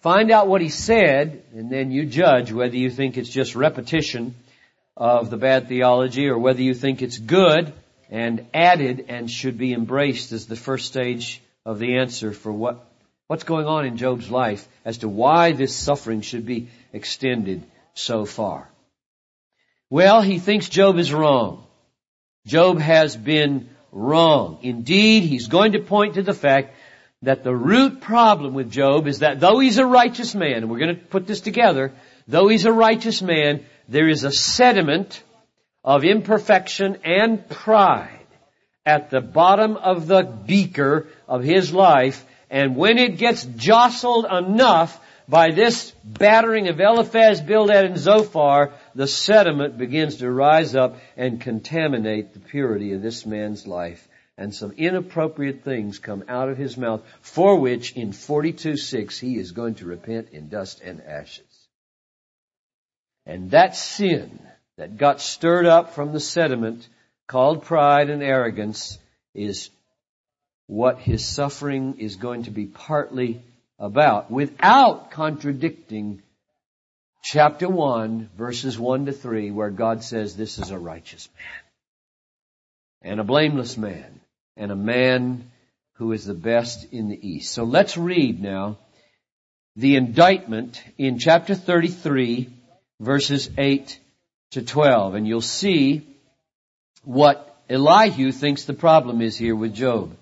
Find 0.00 0.30
out 0.30 0.46
what 0.46 0.60
he 0.60 0.68
said, 0.68 1.42
and 1.54 1.70
then 1.70 1.90
you 1.90 2.04
judge 2.04 2.52
whether 2.52 2.76
you 2.76 2.90
think 2.90 3.16
it's 3.16 3.30
just 3.30 3.56
repetition 3.56 4.34
of 4.98 5.30
the 5.30 5.38
bad 5.38 5.68
theology 5.68 6.28
or 6.28 6.38
whether 6.38 6.60
you 6.60 6.74
think 6.74 7.00
it's 7.00 7.16
good 7.16 7.72
and 8.10 8.46
added 8.52 9.06
and 9.08 9.30
should 9.30 9.56
be 9.56 9.72
embraced 9.72 10.32
as 10.32 10.46
the 10.46 10.56
first 10.56 10.86
stage 10.86 11.40
of 11.64 11.78
the 11.78 11.96
answer 11.96 12.32
for 12.32 12.52
what 12.52 12.84
What's 13.28 13.44
going 13.44 13.66
on 13.66 13.84
in 13.84 13.98
Job's 13.98 14.30
life 14.30 14.66
as 14.86 14.98
to 14.98 15.08
why 15.08 15.52
this 15.52 15.76
suffering 15.76 16.22
should 16.22 16.46
be 16.46 16.68
extended 16.94 17.62
so 17.92 18.24
far? 18.24 18.70
Well, 19.90 20.22
he 20.22 20.38
thinks 20.38 20.70
Job 20.70 20.96
is 20.96 21.12
wrong. 21.12 21.66
Job 22.46 22.80
has 22.80 23.14
been 23.14 23.68
wrong. 23.92 24.60
Indeed, 24.62 25.24
he's 25.24 25.48
going 25.48 25.72
to 25.72 25.80
point 25.80 26.14
to 26.14 26.22
the 26.22 26.32
fact 26.32 26.74
that 27.20 27.44
the 27.44 27.54
root 27.54 28.00
problem 28.00 28.54
with 28.54 28.70
Job 28.70 29.06
is 29.06 29.18
that 29.18 29.40
though 29.40 29.58
he's 29.58 29.76
a 29.76 29.84
righteous 29.84 30.34
man, 30.34 30.62
and 30.62 30.70
we're 30.70 30.78
going 30.78 30.96
to 30.96 31.02
put 31.02 31.26
this 31.26 31.42
together, 31.42 31.92
though 32.26 32.48
he's 32.48 32.64
a 32.64 32.72
righteous 32.72 33.20
man, 33.20 33.66
there 33.88 34.08
is 34.08 34.24
a 34.24 34.32
sediment 34.32 35.22
of 35.82 36.04
imperfection 36.04 36.98
and 37.04 37.48
pride 37.48 38.26
at 38.84 39.10
the 39.10 39.20
bottom 39.20 39.76
of 39.76 40.06
the 40.06 40.22
beaker 40.22 41.08
of 41.26 41.42
his 41.42 41.72
life, 41.72 42.24
and 42.50 42.76
when 42.76 42.98
it 42.98 43.18
gets 43.18 43.44
jostled 43.44 44.26
enough 44.26 45.00
by 45.28 45.50
this 45.50 45.92
battering 46.04 46.68
of 46.68 46.80
Eliphaz, 46.80 47.42
Bildad, 47.42 47.84
and 47.84 47.98
Zophar, 47.98 48.72
the 48.94 49.06
sediment 49.06 49.76
begins 49.76 50.16
to 50.16 50.30
rise 50.30 50.74
up 50.74 50.96
and 51.16 51.40
contaminate 51.40 52.32
the 52.32 52.40
purity 52.40 52.94
of 52.94 53.02
this 53.02 53.26
man's 53.26 53.66
life. 53.66 54.08
And 54.38 54.54
some 54.54 54.72
inappropriate 54.72 55.64
things 55.64 55.98
come 55.98 56.24
out 56.28 56.48
of 56.48 56.56
his 56.56 56.76
mouth, 56.76 57.02
for 57.20 57.58
which 57.58 57.92
in 57.92 58.12
42.6 58.12 59.18
he 59.18 59.36
is 59.36 59.52
going 59.52 59.74
to 59.76 59.84
repent 59.84 60.28
in 60.32 60.48
dust 60.48 60.80
and 60.80 61.02
ashes. 61.02 61.47
And 63.28 63.50
that 63.50 63.76
sin 63.76 64.40
that 64.78 64.96
got 64.96 65.20
stirred 65.20 65.66
up 65.66 65.94
from 65.94 66.12
the 66.12 66.20
sediment 66.20 66.88
called 67.26 67.62
pride 67.62 68.08
and 68.08 68.22
arrogance 68.22 68.98
is 69.34 69.68
what 70.66 70.98
his 70.98 71.26
suffering 71.26 71.98
is 71.98 72.16
going 72.16 72.44
to 72.44 72.50
be 72.50 72.64
partly 72.64 73.42
about 73.78 74.30
without 74.30 75.10
contradicting 75.10 76.22
chapter 77.22 77.68
1 77.68 78.30
verses 78.36 78.78
1 78.78 79.06
to 79.06 79.12
3 79.12 79.50
where 79.50 79.70
God 79.70 80.02
says 80.02 80.34
this 80.34 80.58
is 80.58 80.70
a 80.70 80.78
righteous 80.78 81.28
man 81.36 83.12
and 83.12 83.20
a 83.20 83.24
blameless 83.24 83.76
man 83.76 84.20
and 84.56 84.72
a 84.72 84.76
man 84.76 85.50
who 85.96 86.12
is 86.12 86.24
the 86.24 86.32
best 86.32 86.92
in 86.92 87.08
the 87.08 87.28
east. 87.28 87.52
So 87.52 87.64
let's 87.64 87.98
read 87.98 88.40
now 88.40 88.78
the 89.76 89.96
indictment 89.96 90.82
in 90.96 91.18
chapter 91.18 91.54
33 91.54 92.54
verses 93.00 93.50
8 93.56 93.98
to 94.52 94.62
12 94.62 95.14
and 95.14 95.26
you'll 95.26 95.40
see 95.40 96.06
what 97.04 97.56
Elihu 97.68 98.32
thinks 98.32 98.64
the 98.64 98.74
problem 98.74 99.20
is 99.20 99.36
here 99.36 99.54
with 99.54 99.74
Job. 99.74 100.16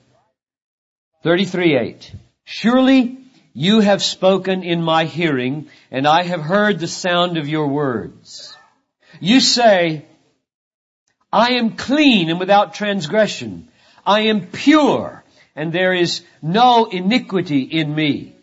33.8. 1.24 2.14
Surely 2.44 3.18
you 3.52 3.80
have 3.80 4.02
spoken 4.02 4.62
in 4.62 4.82
my 4.82 5.06
hearing, 5.06 5.68
and 5.90 6.06
I 6.06 6.24
have 6.24 6.42
heard 6.42 6.78
the 6.78 6.86
sound 6.86 7.38
of 7.38 7.48
your 7.48 7.68
words. 7.68 8.54
You 9.18 9.40
say, 9.40 10.04
I 11.32 11.54
am 11.54 11.76
clean 11.76 12.28
and 12.28 12.38
without 12.38 12.74
transgression. 12.74 13.68
I 14.04 14.22
am 14.22 14.48
pure, 14.48 15.24
and 15.54 15.72
there 15.72 15.94
is 15.94 16.22
no 16.42 16.84
iniquity 16.84 17.62
in 17.62 17.94
me. 17.94 18.36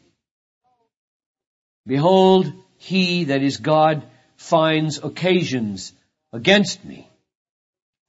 Behold, 1.86 2.52
he 2.78 3.26
that 3.26 3.44
is 3.44 3.58
God 3.58 4.04
finds 4.44 4.98
occasions 4.98 5.94
against 6.34 6.84
me. 6.84 7.08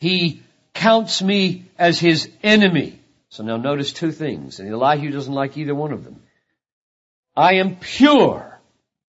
He 0.01 0.43
counts 0.75 1.23
me 1.23 1.67
as 1.79 2.01
his 2.01 2.29
enemy. 2.43 2.99
So 3.29 3.45
now 3.45 3.57
notice 3.57 3.93
two 3.93 4.11
things, 4.11 4.59
and 4.59 4.69
Elihu 4.69 5.11
doesn't 5.11 5.33
like 5.33 5.57
either 5.57 5.75
one 5.75 5.93
of 5.93 6.05
them. 6.05 6.21
I 7.37 7.55
am 7.55 7.77
pure. 7.77 8.61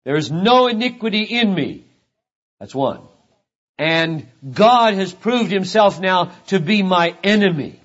There 0.06 0.16
is 0.16 0.32
no 0.32 0.68
iniquity 0.68 1.24
in 1.24 1.54
me. 1.54 1.86
That's 2.60 2.76
one. 2.76 3.02
And 3.80 4.28
God 4.52 4.94
has 4.94 5.14
proved 5.14 5.52
himself 5.52 6.00
now 6.00 6.32
to 6.48 6.60
be 6.60 6.84
my 6.84 7.16
enemy. 7.24 7.80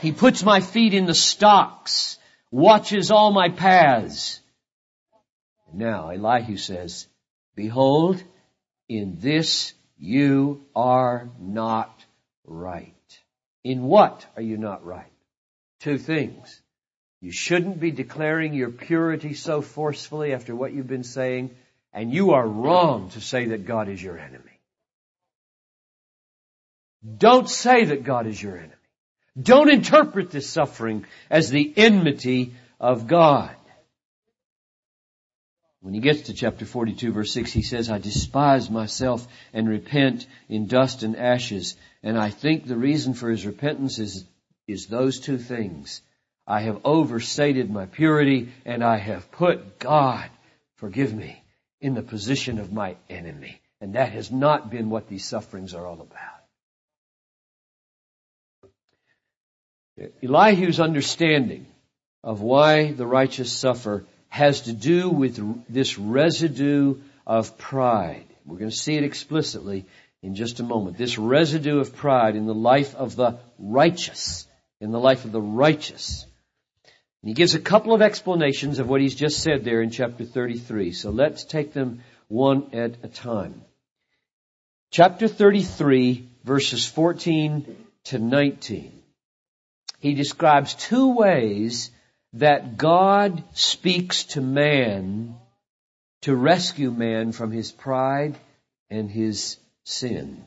He 0.00 0.12
puts 0.12 0.42
my 0.42 0.60
feet 0.60 0.94
in 0.94 1.06
the 1.06 1.14
stocks, 1.14 2.18
watches 2.50 3.10
all 3.10 3.30
my 3.30 3.50
paths. 3.50 4.40
Now 5.72 6.10
Elihu 6.10 6.56
says, 6.56 7.06
behold, 7.54 8.22
in 8.88 9.18
this 9.20 9.74
you 9.98 10.64
are 10.74 11.30
not 11.38 12.04
right. 12.44 12.92
In 13.62 13.84
what 13.84 14.26
are 14.36 14.42
you 14.42 14.56
not 14.56 14.84
right? 14.84 15.12
Two 15.80 15.98
things. 15.98 16.60
You 17.20 17.32
shouldn't 17.32 17.80
be 17.80 17.90
declaring 17.90 18.52
your 18.52 18.70
purity 18.70 19.34
so 19.34 19.62
forcefully 19.62 20.34
after 20.34 20.54
what 20.54 20.72
you've 20.72 20.86
been 20.86 21.04
saying, 21.04 21.54
and 21.92 22.12
you 22.12 22.32
are 22.32 22.46
wrong 22.46 23.08
to 23.10 23.20
say 23.20 23.46
that 23.46 23.64
God 23.64 23.88
is 23.88 24.02
your 24.02 24.18
enemy. 24.18 24.60
Don't 27.16 27.48
say 27.48 27.86
that 27.86 28.04
God 28.04 28.26
is 28.26 28.42
your 28.42 28.56
enemy. 28.56 28.72
Don't 29.40 29.70
interpret 29.70 30.30
this 30.30 30.48
suffering 30.48 31.06
as 31.30 31.50
the 31.50 31.72
enmity 31.76 32.54
of 32.78 33.06
God. 33.06 33.54
When 35.84 35.92
he 35.92 36.00
gets 36.00 36.22
to 36.22 36.32
chapter 36.32 36.64
42 36.64 37.12
verse 37.12 37.30
6, 37.34 37.52
he 37.52 37.60
says, 37.60 37.90
I 37.90 37.98
despise 37.98 38.70
myself 38.70 39.28
and 39.52 39.68
repent 39.68 40.26
in 40.48 40.66
dust 40.66 41.02
and 41.02 41.14
ashes. 41.14 41.76
And 42.02 42.16
I 42.16 42.30
think 42.30 42.66
the 42.66 42.78
reason 42.78 43.12
for 43.12 43.28
his 43.28 43.44
repentance 43.44 43.98
is, 43.98 44.24
is 44.66 44.86
those 44.86 45.20
two 45.20 45.36
things. 45.36 46.00
I 46.46 46.62
have 46.62 46.80
overstated 46.86 47.70
my 47.70 47.84
purity 47.84 48.48
and 48.64 48.82
I 48.82 48.96
have 48.96 49.30
put 49.30 49.78
God, 49.78 50.30
forgive 50.76 51.12
me, 51.12 51.44
in 51.82 51.92
the 51.92 52.02
position 52.02 52.58
of 52.58 52.72
my 52.72 52.96
enemy. 53.10 53.60
And 53.82 53.92
that 53.94 54.12
has 54.12 54.30
not 54.32 54.70
been 54.70 54.88
what 54.88 55.10
these 55.10 55.26
sufferings 55.26 55.74
are 55.74 55.84
all 55.84 56.00
about. 56.00 56.44
Elihu's 60.22 60.80
understanding 60.80 61.66
of 62.22 62.40
why 62.40 62.92
the 62.92 63.06
righteous 63.06 63.52
suffer 63.52 64.06
has 64.34 64.62
to 64.62 64.72
do 64.72 65.10
with 65.10 65.72
this 65.72 65.96
residue 65.96 66.96
of 67.24 67.56
pride. 67.56 68.26
We're 68.44 68.58
going 68.58 68.68
to 68.68 68.76
see 68.76 68.96
it 68.96 69.04
explicitly 69.04 69.86
in 70.24 70.34
just 70.34 70.58
a 70.58 70.64
moment. 70.64 70.98
This 70.98 71.16
residue 71.18 71.78
of 71.78 71.94
pride 71.94 72.34
in 72.34 72.44
the 72.44 72.52
life 72.52 72.96
of 72.96 73.14
the 73.14 73.38
righteous. 73.60 74.48
In 74.80 74.90
the 74.90 74.98
life 74.98 75.24
of 75.24 75.30
the 75.30 75.40
righteous. 75.40 76.26
And 77.22 77.28
he 77.28 77.34
gives 77.34 77.54
a 77.54 77.60
couple 77.60 77.94
of 77.94 78.02
explanations 78.02 78.80
of 78.80 78.88
what 78.88 79.00
he's 79.00 79.14
just 79.14 79.38
said 79.40 79.62
there 79.62 79.82
in 79.82 79.90
chapter 79.90 80.24
33. 80.24 80.90
So 80.90 81.10
let's 81.10 81.44
take 81.44 81.72
them 81.72 82.00
one 82.26 82.70
at 82.72 83.04
a 83.04 83.08
time. 83.08 83.62
Chapter 84.90 85.28
33 85.28 86.28
verses 86.42 86.84
14 86.88 87.86
to 88.06 88.18
19. 88.18 89.00
He 90.00 90.14
describes 90.14 90.74
two 90.74 91.14
ways 91.14 91.92
that 92.34 92.76
God 92.76 93.42
speaks 93.54 94.24
to 94.24 94.40
man 94.40 95.36
to 96.22 96.34
rescue 96.34 96.90
man 96.90 97.32
from 97.32 97.52
his 97.52 97.70
pride 97.70 98.34
and 98.90 99.10
his 99.10 99.56
sin. 99.84 100.46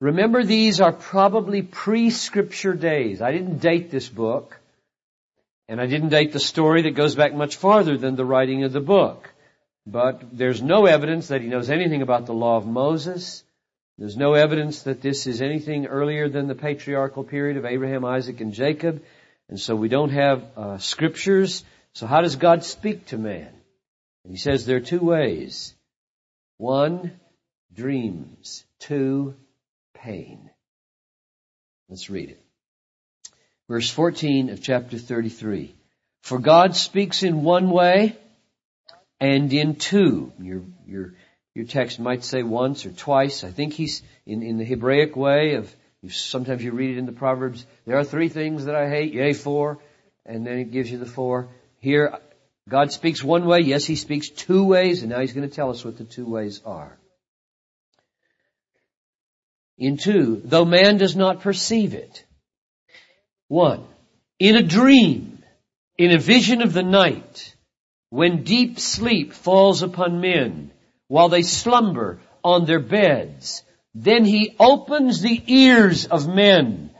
Remember 0.00 0.42
these 0.42 0.80
are 0.80 0.92
probably 0.92 1.62
pre-scripture 1.62 2.74
days. 2.74 3.22
I 3.22 3.30
didn't 3.30 3.58
date 3.58 3.90
this 3.90 4.08
book, 4.08 4.58
and 5.68 5.80
I 5.80 5.86
didn't 5.86 6.08
date 6.08 6.32
the 6.32 6.40
story 6.40 6.82
that 6.82 6.94
goes 6.94 7.14
back 7.14 7.34
much 7.34 7.56
farther 7.56 7.96
than 7.96 8.16
the 8.16 8.24
writing 8.24 8.64
of 8.64 8.72
the 8.72 8.80
book. 8.80 9.30
But 9.86 10.36
there's 10.36 10.62
no 10.62 10.86
evidence 10.86 11.28
that 11.28 11.42
he 11.42 11.46
knows 11.46 11.70
anything 11.70 12.02
about 12.02 12.26
the 12.26 12.34
law 12.34 12.56
of 12.56 12.66
Moses. 12.66 13.44
There's 13.96 14.16
no 14.16 14.34
evidence 14.34 14.82
that 14.82 15.02
this 15.02 15.26
is 15.26 15.40
anything 15.40 15.86
earlier 15.86 16.28
than 16.28 16.48
the 16.48 16.54
patriarchal 16.54 17.22
period 17.22 17.58
of 17.58 17.64
Abraham, 17.64 18.04
Isaac, 18.04 18.40
and 18.40 18.52
Jacob. 18.52 19.02
And 19.48 19.60
so 19.60 19.76
we 19.76 19.88
don't 19.88 20.10
have 20.10 20.44
uh, 20.56 20.78
scriptures. 20.78 21.64
So 21.92 22.06
how 22.06 22.22
does 22.22 22.36
God 22.36 22.64
speak 22.64 23.06
to 23.06 23.18
man? 23.18 23.52
He 24.28 24.36
says 24.36 24.64
there 24.64 24.78
are 24.78 24.80
two 24.80 25.00
ways. 25.00 25.74
One, 26.56 27.12
dreams. 27.72 28.64
Two, 28.80 29.34
pain. 29.94 30.50
Let's 31.88 32.08
read 32.08 32.30
it. 32.30 32.40
Verse 33.68 33.90
14 33.90 34.50
of 34.50 34.62
chapter 34.62 34.98
33. 34.98 35.74
For 36.22 36.38
God 36.38 36.74
speaks 36.74 37.22
in 37.22 37.42
one 37.42 37.70
way 37.70 38.16
and 39.20 39.52
in 39.52 39.76
two. 39.76 40.32
Your, 40.40 40.62
your, 40.86 41.14
your 41.54 41.66
text 41.66 42.00
might 42.00 42.24
say 42.24 42.42
once 42.42 42.86
or 42.86 42.92
twice. 42.92 43.44
I 43.44 43.50
think 43.50 43.74
he's 43.74 44.02
in, 44.26 44.42
in 44.42 44.58
the 44.58 44.64
Hebraic 44.64 45.16
way 45.16 45.54
of 45.54 45.74
sometimes 46.10 46.62
you 46.62 46.72
read 46.72 46.96
it 46.96 46.98
in 46.98 47.06
the 47.06 47.12
Proverbs. 47.12 47.64
There 47.86 47.98
are 47.98 48.04
three 48.04 48.28
things 48.28 48.64
that 48.66 48.74
I 48.74 48.88
hate, 48.88 49.12
yea, 49.12 49.32
four, 49.32 49.78
and 50.26 50.46
then 50.46 50.58
it 50.58 50.70
gives 50.70 50.90
you 50.90 50.98
the 50.98 51.06
four. 51.06 51.48
Here, 51.80 52.18
God 52.68 52.92
speaks 52.92 53.22
one 53.22 53.46
way. 53.46 53.60
Yes, 53.60 53.84
He 53.84 53.96
speaks 53.96 54.28
two 54.28 54.64
ways, 54.64 55.02
and 55.02 55.10
now 55.10 55.20
He's 55.20 55.32
going 55.32 55.48
to 55.48 55.54
tell 55.54 55.70
us 55.70 55.84
what 55.84 55.98
the 55.98 56.04
two 56.04 56.26
ways 56.26 56.60
are. 56.64 56.98
In 59.76 59.96
two, 59.96 60.40
though 60.44 60.64
man 60.64 60.98
does 60.98 61.16
not 61.16 61.40
perceive 61.40 61.94
it. 61.94 62.24
One, 63.48 63.84
in 64.38 64.56
a 64.56 64.62
dream, 64.62 65.42
in 65.98 66.12
a 66.12 66.18
vision 66.18 66.62
of 66.62 66.72
the 66.72 66.82
night, 66.82 67.54
when 68.10 68.44
deep 68.44 68.78
sleep 68.78 69.32
falls 69.32 69.82
upon 69.82 70.20
men, 70.20 70.70
while 71.08 71.28
they 71.28 71.42
slumber 71.42 72.20
on 72.42 72.66
their 72.66 72.80
beds. 72.80 73.62
Then 73.94 74.24
he 74.24 74.56
opens 74.58 75.20
the 75.20 75.40
ears 75.46 76.06
of 76.06 76.26
men 76.26 76.90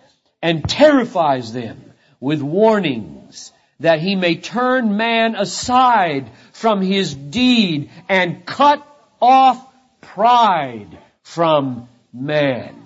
and 0.41 0.69
terrifies 0.69 1.53
them 1.53 1.93
with 2.21 2.41
warnings 2.41 3.53
that 3.81 4.01
he 4.01 4.15
may 4.15 4.37
turn 4.37 4.97
man 4.97 5.35
aside 5.35 6.31
from 6.53 6.81
his 6.81 7.15
deed 7.15 7.91
and 8.09 8.47
cut 8.47 8.87
off 9.21 9.67
pride 10.01 10.99
from 11.23 11.89
man. 12.13 12.81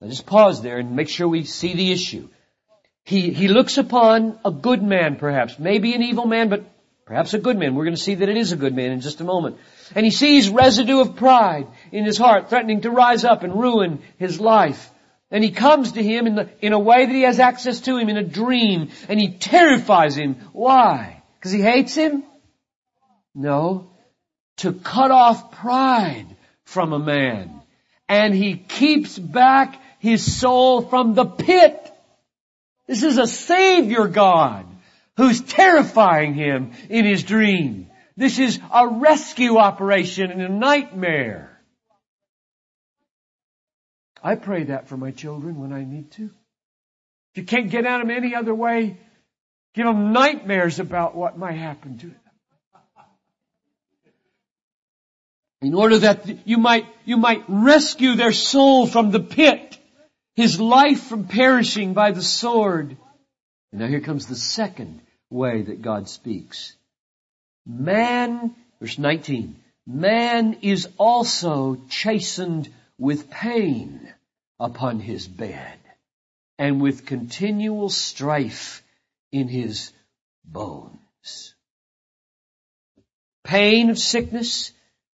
Now 0.00 0.08
just 0.08 0.26
pause 0.26 0.62
there 0.62 0.78
and 0.78 0.96
make 0.96 1.08
sure 1.08 1.28
we 1.28 1.44
see 1.44 1.74
the 1.74 1.92
issue. 1.92 2.28
He, 3.04 3.30
he 3.32 3.48
looks 3.48 3.78
upon 3.78 4.38
a 4.44 4.50
good 4.50 4.82
man 4.82 5.16
perhaps, 5.16 5.58
maybe 5.58 5.94
an 5.94 6.02
evil 6.02 6.26
man, 6.26 6.48
but 6.48 6.64
perhaps 7.04 7.34
a 7.34 7.38
good 7.38 7.58
man. 7.58 7.74
We're 7.74 7.84
going 7.84 7.96
to 7.96 8.02
see 8.02 8.16
that 8.16 8.28
it 8.28 8.36
is 8.36 8.52
a 8.52 8.56
good 8.56 8.74
man 8.74 8.92
in 8.92 9.00
just 9.00 9.20
a 9.20 9.24
moment. 9.24 9.58
And 9.94 10.04
he 10.04 10.10
sees 10.10 10.48
residue 10.48 11.00
of 11.00 11.16
pride 11.16 11.66
in 11.90 12.04
his 12.04 12.18
heart 12.18 12.48
threatening 12.48 12.82
to 12.82 12.90
rise 12.90 13.24
up 13.24 13.42
and 13.42 13.58
ruin 13.58 14.02
his 14.18 14.40
life. 14.40 14.90
And 15.30 15.42
he 15.42 15.50
comes 15.50 15.92
to 15.92 16.02
him 16.02 16.26
in, 16.26 16.34
the, 16.34 16.48
in 16.60 16.72
a 16.72 16.78
way 16.78 17.06
that 17.06 17.12
he 17.12 17.22
has 17.22 17.40
access 17.40 17.80
to 17.80 17.96
him 17.96 18.08
in 18.08 18.18
a 18.18 18.22
dream 18.22 18.90
and 19.08 19.18
he 19.18 19.38
terrifies 19.38 20.14
him. 20.14 20.36
Why? 20.52 21.22
Because 21.38 21.52
he 21.52 21.60
hates 21.62 21.94
him? 21.94 22.22
No. 23.34 23.90
To 24.58 24.72
cut 24.72 25.10
off 25.10 25.52
pride 25.52 26.36
from 26.64 26.92
a 26.92 26.98
man. 26.98 27.62
And 28.08 28.34
he 28.34 28.56
keeps 28.56 29.18
back 29.18 29.80
his 29.98 30.36
soul 30.38 30.82
from 30.82 31.14
the 31.14 31.24
pit. 31.24 31.90
This 32.86 33.02
is 33.02 33.16
a 33.16 33.26
Savior 33.26 34.08
God 34.08 34.66
who's 35.16 35.40
terrifying 35.40 36.34
him 36.34 36.72
in 36.88 37.04
his 37.04 37.22
dream. 37.22 37.90
This 38.16 38.38
is 38.38 38.58
a 38.72 38.86
rescue 38.86 39.58
operation 39.58 40.30
in 40.30 40.40
a 40.40 40.48
nightmare. 40.48 41.60
I 44.22 44.36
pray 44.36 44.64
that 44.64 44.88
for 44.88 44.96
my 44.96 45.10
children 45.10 45.58
when 45.58 45.72
I 45.72 45.84
need 45.84 46.12
to. 46.12 46.24
If 46.24 47.38
you 47.38 47.44
can't 47.44 47.70
get 47.70 47.86
at 47.86 47.98
them 47.98 48.10
any 48.10 48.34
other 48.34 48.54
way, 48.54 48.98
give 49.74 49.86
them 49.86 50.12
nightmares 50.12 50.78
about 50.78 51.16
what 51.16 51.38
might 51.38 51.56
happen 51.56 51.98
to 51.98 52.06
them. 52.06 52.16
In 55.62 55.74
order 55.74 55.98
that 55.98 56.46
you 56.46 56.58
might, 56.58 56.86
you 57.04 57.16
might 57.16 57.44
rescue 57.48 58.14
their 58.14 58.32
soul 58.32 58.86
from 58.86 59.10
the 59.10 59.20
pit 59.20 59.78
his 60.34 60.58
life 60.58 61.02
from 61.04 61.26
perishing 61.26 61.92
by 61.94 62.12
the 62.12 62.22
sword. 62.22 62.96
Now 63.72 63.86
here 63.86 64.00
comes 64.00 64.26
the 64.26 64.36
second 64.36 65.00
way 65.30 65.62
that 65.62 65.80
God 65.80 66.08
speaks. 66.08 66.74
Man, 67.66 68.54
verse 68.80 68.98
19, 68.98 69.56
man 69.86 70.58
is 70.60 70.88
also 70.98 71.76
chastened 71.88 72.68
with 72.98 73.30
pain 73.30 74.12
upon 74.60 75.00
his 75.00 75.26
bed 75.26 75.78
and 76.58 76.80
with 76.80 77.06
continual 77.06 77.88
strife 77.88 78.82
in 79.32 79.48
his 79.48 79.90
bones. 80.44 81.54
Pain 83.42 83.90
of 83.90 83.98
sickness 83.98 84.72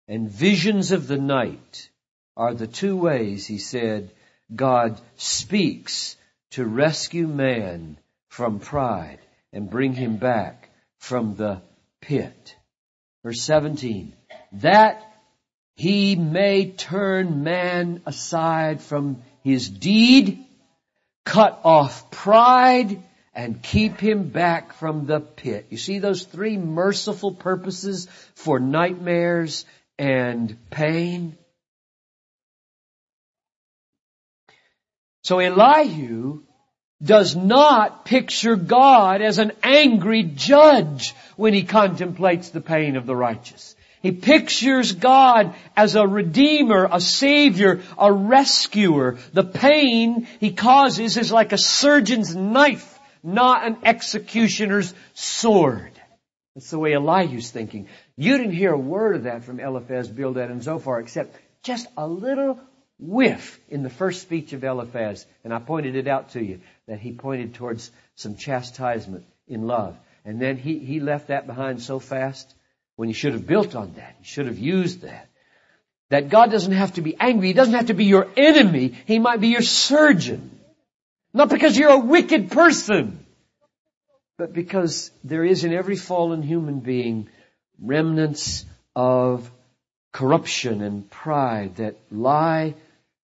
and 0.08 0.30
visions 0.30 0.92
of 0.92 1.06
the 1.06 1.18
night 1.18 1.90
are 2.36 2.54
the 2.54 2.66
two 2.66 2.96
ways, 2.96 3.46
he 3.46 3.58
said, 3.58 4.10
God 4.54 5.00
speaks 5.16 6.16
to 6.52 6.64
rescue 6.64 7.26
man 7.26 7.98
from 8.36 8.60
pride 8.60 9.18
and 9.50 9.70
bring 9.70 9.94
him 9.94 10.18
back 10.18 10.68
from 10.98 11.36
the 11.36 11.62
pit. 12.02 12.54
Verse 13.24 13.40
17, 13.40 14.12
that 14.52 15.02
he 15.74 16.16
may 16.16 16.70
turn 16.70 17.44
man 17.44 18.02
aside 18.04 18.82
from 18.82 19.22
his 19.42 19.70
deed, 19.70 20.44
cut 21.24 21.60
off 21.64 22.10
pride, 22.10 23.02
and 23.32 23.62
keep 23.62 23.98
him 24.00 24.28
back 24.28 24.74
from 24.74 25.06
the 25.06 25.20
pit. 25.20 25.68
You 25.70 25.78
see 25.78 25.98
those 25.98 26.24
three 26.24 26.58
merciful 26.58 27.32
purposes 27.32 28.06
for 28.34 28.60
nightmares 28.60 29.64
and 29.98 30.58
pain? 30.68 31.38
So 35.22 35.38
Elihu 35.38 36.42
does 37.02 37.36
not 37.36 38.04
picture 38.04 38.56
God 38.56 39.20
as 39.20 39.38
an 39.38 39.52
angry 39.62 40.22
judge 40.22 41.14
when 41.36 41.52
he 41.52 41.64
contemplates 41.64 42.50
the 42.50 42.60
pain 42.60 42.96
of 42.96 43.06
the 43.06 43.16
righteous. 43.16 43.76
He 44.02 44.12
pictures 44.12 44.92
God 44.92 45.54
as 45.76 45.94
a 45.96 46.06
redeemer, 46.06 46.88
a 46.90 47.00
savior, 47.00 47.82
a 47.98 48.12
rescuer. 48.12 49.18
The 49.32 49.44
pain 49.44 50.28
he 50.38 50.52
causes 50.52 51.16
is 51.16 51.32
like 51.32 51.52
a 51.52 51.58
surgeon's 51.58 52.34
knife, 52.34 52.98
not 53.22 53.66
an 53.66 53.78
executioner's 53.82 54.94
sword. 55.14 55.92
That's 56.54 56.70
the 56.70 56.78
way 56.78 56.92
Elihu's 56.92 57.50
thinking. 57.50 57.88
You 58.16 58.38
didn't 58.38 58.54
hear 58.54 58.72
a 58.72 58.78
word 58.78 59.16
of 59.16 59.22
that 59.24 59.44
from 59.44 59.60
Eliphaz, 59.60 60.08
Bildad, 60.08 60.50
and 60.50 60.62
Zophar 60.62 61.00
except 61.00 61.36
just 61.62 61.86
a 61.96 62.06
little 62.06 62.60
whiff 62.98 63.60
in 63.68 63.82
the 63.82 63.90
first 63.90 64.22
speech 64.22 64.52
of 64.52 64.64
Eliphaz, 64.64 65.26
and 65.44 65.52
I 65.52 65.58
pointed 65.58 65.96
it 65.96 66.08
out 66.08 66.30
to 66.30 66.42
you, 66.42 66.60
that 66.86 66.98
he 66.98 67.12
pointed 67.12 67.54
towards 67.54 67.90
some 68.14 68.36
chastisement 68.36 69.24
in 69.46 69.66
love. 69.66 69.96
And 70.24 70.40
then 70.40 70.56
he, 70.56 70.78
he 70.78 71.00
left 71.00 71.28
that 71.28 71.46
behind 71.46 71.82
so 71.82 71.98
fast 71.98 72.52
when 72.96 73.08
he 73.08 73.14
should 73.14 73.34
have 73.34 73.46
built 73.46 73.74
on 73.74 73.94
that. 73.94 74.16
He 74.18 74.24
should 74.24 74.46
have 74.46 74.58
used 74.58 75.02
that. 75.02 75.28
That 76.08 76.28
God 76.28 76.50
doesn't 76.50 76.72
have 76.72 76.94
to 76.94 77.02
be 77.02 77.16
angry. 77.18 77.48
He 77.48 77.52
doesn't 77.52 77.74
have 77.74 77.86
to 77.86 77.94
be 77.94 78.04
your 78.04 78.28
enemy. 78.36 78.94
He 79.06 79.18
might 79.18 79.40
be 79.40 79.48
your 79.48 79.62
surgeon. 79.62 80.58
Not 81.32 81.50
because 81.50 81.76
you're 81.76 81.90
a 81.90 81.98
wicked 81.98 82.50
person, 82.50 83.24
but 84.38 84.52
because 84.52 85.10
there 85.22 85.44
is 85.44 85.64
in 85.64 85.72
every 85.72 85.96
fallen 85.96 86.42
human 86.42 86.80
being 86.80 87.28
remnants 87.80 88.64
of 88.94 89.50
corruption 90.12 90.80
and 90.80 91.10
pride 91.10 91.76
that 91.76 91.96
lie 92.10 92.74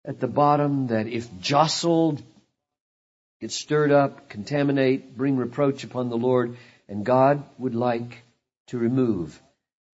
at 0.05 0.21
the 0.21 0.27
bottom 0.27 0.89
that 0.89 1.07
if 1.07 1.29
jostled, 1.41 2.23
get 3.41 3.53
stirred 3.53 3.93
up, 3.93 4.29
contaminate, 4.29 5.17
bring 5.17 5.37
reproach 5.37 5.85
upon 5.85 6.09
the 6.09 6.17
Lord, 6.17 6.57
and 6.89 7.05
God 7.05 7.45
would 7.59 7.75
like 7.75 8.23
to 8.69 8.79
remove 8.79 9.41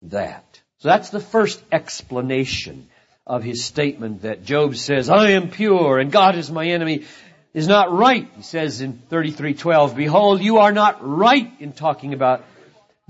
that. 0.03 0.61
So 0.79 0.89
that's 0.89 1.09
the 1.09 1.19
first 1.19 1.61
explanation 1.71 2.87
of 3.25 3.43
his 3.43 3.65
statement 3.65 4.21
that 4.21 4.45
Job 4.45 4.75
says, 4.75 5.09
I 5.09 5.31
am 5.31 5.49
pure 5.49 5.99
and 5.99 6.11
God 6.11 6.35
is 6.35 6.49
my 6.49 6.67
enemy 6.67 7.05
is 7.53 7.67
not 7.67 7.91
right. 7.91 8.29
He 8.35 8.43
says 8.43 8.81
in 8.81 8.93
33:12, 9.09 9.95
behold, 9.95 10.41
you 10.41 10.59
are 10.59 10.71
not 10.71 10.99
right 11.01 11.51
in 11.59 11.73
talking 11.73 12.13
about 12.13 12.45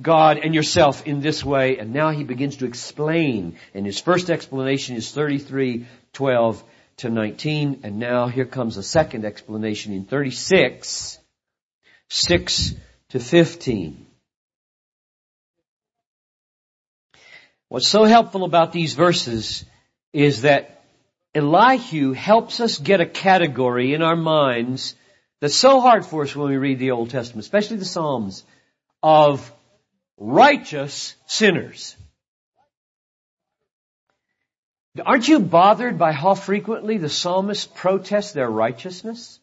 God 0.01 0.37
and 0.37 0.55
yourself 0.55 1.05
in 1.05 1.21
this 1.21 1.43
way. 1.43 1.77
And 1.77 1.93
now 1.93 2.11
he 2.11 2.23
begins 2.23 2.57
to 2.57 2.65
explain. 2.65 3.57
And 3.73 3.85
his 3.85 3.99
first 3.99 4.29
explanation 4.29 4.95
is 4.95 5.11
33:12 5.11 6.63
to 6.97 7.09
19. 7.09 7.81
And 7.83 7.99
now 7.99 8.27
here 8.27 8.45
comes 8.45 8.77
a 8.77 8.83
second 8.83 9.25
explanation 9.25 9.93
in 9.93 10.05
36, 10.05 11.19
6 12.09 12.73
to 13.09 13.19
15. 13.19 14.07
What's 17.69 17.87
so 17.87 18.05
helpful 18.05 18.43
about 18.43 18.71
these 18.71 18.93
verses 18.93 19.65
is 20.13 20.43
that 20.43 20.83
Elihu 21.35 22.13
helps 22.13 22.59
us 22.59 22.77
get 22.77 23.01
a 23.01 23.05
category 23.05 23.93
in 23.93 24.01
our 24.01 24.15
minds 24.15 24.95
that's 25.39 25.55
so 25.55 25.81
hard 25.81 26.05
for 26.05 26.23
us 26.23 26.35
when 26.35 26.49
we 26.49 26.57
read 26.57 26.79
the 26.79 26.91
Old 26.91 27.09
Testament, 27.09 27.43
especially 27.43 27.77
the 27.77 27.85
Psalms, 27.85 28.43
of 29.03 29.51
righteous 30.17 31.15
sinners. 31.27 31.95
Aren't 35.05 35.27
you 35.27 35.39
bothered 35.39 35.97
by 35.97 36.11
how 36.11 36.35
frequently 36.35 36.97
the 36.97 37.09
psalmists 37.09 37.67
protest 37.67 38.33
their 38.33 38.49
righteousness? 38.49 39.39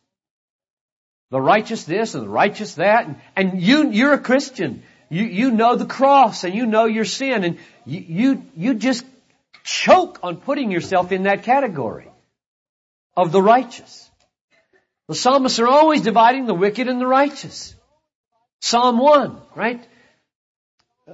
The 1.30 1.40
righteous 1.40 1.84
this 1.84 2.14
and 2.14 2.24
the 2.24 2.28
righteous 2.28 2.74
that, 2.74 3.06
and, 3.06 3.16
and 3.36 3.62
you, 3.62 3.90
you're 3.90 4.12
a 4.12 4.18
Christian. 4.18 4.82
You, 5.08 5.24
you 5.24 5.50
know 5.50 5.76
the 5.76 5.86
cross 5.86 6.44
and 6.44 6.54
you 6.54 6.66
know 6.66 6.84
your 6.86 7.04
sin 7.04 7.44
and 7.44 7.58
you, 7.84 8.00
you, 8.00 8.46
you 8.56 8.74
just 8.74 9.04
choke 9.64 10.20
on 10.22 10.36
putting 10.36 10.70
yourself 10.70 11.12
in 11.12 11.24
that 11.24 11.42
category 11.42 12.08
of 13.16 13.32
the 13.32 13.42
righteous. 13.42 14.10
The 15.08 15.14
psalmists 15.14 15.58
are 15.58 15.68
always 15.68 16.02
dividing 16.02 16.46
the 16.46 16.54
wicked 16.54 16.88
and 16.88 17.00
the 17.00 17.06
righteous. 17.06 17.74
Psalm 18.60 18.98
1, 18.98 19.40
right? 19.54 19.86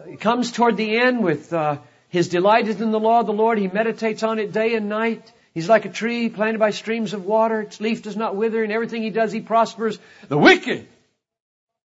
It 0.06 0.20
comes 0.20 0.52
toward 0.52 0.76
the 0.76 0.98
end 0.98 1.24
with, 1.24 1.52
uh, 1.52 1.78
his 2.10 2.28
delight 2.28 2.66
is 2.66 2.80
in 2.80 2.90
the 2.90 2.98
law 2.98 3.20
of 3.20 3.26
the 3.26 3.32
Lord. 3.32 3.56
He 3.56 3.68
meditates 3.68 4.24
on 4.24 4.40
it 4.40 4.52
day 4.52 4.74
and 4.74 4.88
night. 4.88 5.32
He's 5.54 5.68
like 5.68 5.84
a 5.84 5.88
tree 5.88 6.28
planted 6.28 6.58
by 6.58 6.70
streams 6.70 7.14
of 7.14 7.24
water. 7.24 7.60
Its 7.60 7.80
leaf 7.80 8.02
does 8.02 8.16
not 8.16 8.34
wither. 8.34 8.64
and 8.64 8.72
everything 8.72 9.02
he 9.02 9.10
does, 9.10 9.30
he 9.30 9.40
prospers. 9.40 9.98
The 10.28 10.36
wicked 10.36 10.88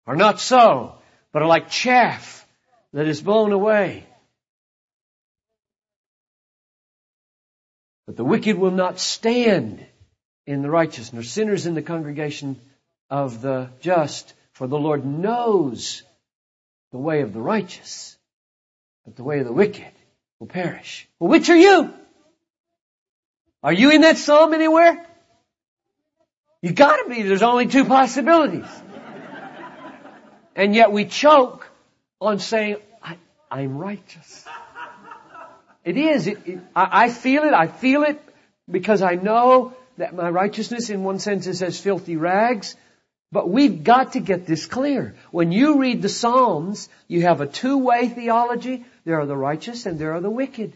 are 0.07 0.15
not 0.15 0.39
so, 0.39 0.95
but 1.31 1.43
are 1.43 1.47
like 1.47 1.69
chaff 1.69 2.47
that 2.93 3.05
is 3.05 3.21
blown 3.21 3.51
away. 3.51 4.07
But 8.07 8.15
the 8.15 8.25
wicked 8.25 8.57
will 8.57 8.71
not 8.71 8.99
stand 8.99 9.85
in 10.47 10.63
the 10.63 10.69
righteous, 10.71 11.13
nor 11.13 11.21
sinners 11.21 11.67
in 11.67 11.75
the 11.75 11.83
congregation 11.83 12.59
of 13.07 13.41
the 13.41 13.69
just. 13.81 14.33
For 14.53 14.65
the 14.65 14.79
Lord 14.79 15.05
knows 15.05 16.01
the 16.91 16.97
way 16.97 17.21
of 17.21 17.33
the 17.33 17.41
righteous, 17.41 18.17
but 19.05 19.15
the 19.15 19.23
way 19.23 19.39
of 19.39 19.45
the 19.45 19.53
wicked 19.53 19.91
will 20.39 20.47
perish. 20.47 21.07
Well, 21.19 21.29
which 21.29 21.49
are 21.49 21.55
you? 21.57 21.93
Are 23.63 23.73
you 23.73 23.91
in 23.91 24.01
that 24.01 24.17
psalm 24.17 24.53
anywhere? 24.53 25.05
You 26.61 26.71
gotta 26.71 27.09
be. 27.09 27.21
There's 27.21 27.43
only 27.43 27.67
two 27.67 27.85
possibilities. 27.85 28.67
And 30.55 30.73
yet 30.73 30.91
we 30.91 31.05
choke 31.05 31.69
on 32.19 32.39
saying, 32.39 32.77
I, 33.01 33.61
am 33.61 33.77
righteous. 33.77 34.45
It 35.85 35.97
is. 35.97 36.27
It, 36.27 36.39
it, 36.45 36.59
I, 36.75 37.05
I 37.05 37.09
feel 37.09 37.43
it. 37.43 37.53
I 37.53 37.67
feel 37.67 38.03
it 38.03 38.21
because 38.69 39.01
I 39.01 39.15
know 39.15 39.75
that 39.97 40.15
my 40.15 40.29
righteousness 40.29 40.89
in 40.89 41.03
one 41.03 41.19
sense 41.19 41.47
is 41.47 41.61
as 41.61 41.79
filthy 41.79 42.15
rags. 42.15 42.75
But 43.31 43.49
we've 43.49 43.83
got 43.83 44.13
to 44.13 44.19
get 44.19 44.47
this 44.47 44.65
clear. 44.65 45.15
When 45.31 45.51
you 45.51 45.79
read 45.79 46.01
the 46.01 46.09
Psalms, 46.09 46.89
you 47.07 47.23
have 47.23 47.41
a 47.41 47.47
two-way 47.47 48.07
theology. 48.07 48.85
There 49.07 49.21
are 49.21 49.25
the 49.25 49.37
righteous 49.37 49.85
and 49.85 49.97
there 49.97 50.11
are 50.15 50.19
the 50.19 50.29
wicked. 50.29 50.73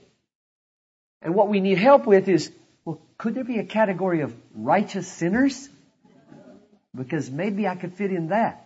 And 1.21 1.35
what 1.35 1.49
we 1.49 1.59
need 1.59 1.77
help 1.77 2.07
with 2.07 2.29
is, 2.29 2.49
well, 2.85 3.01
could 3.17 3.35
there 3.35 3.43
be 3.43 3.59
a 3.59 3.65
category 3.65 4.21
of 4.21 4.33
righteous 4.55 5.05
sinners? 5.05 5.67
Because 6.95 7.29
maybe 7.29 7.67
I 7.67 7.75
could 7.75 7.93
fit 7.93 8.09
in 8.09 8.29
that. 8.29 8.65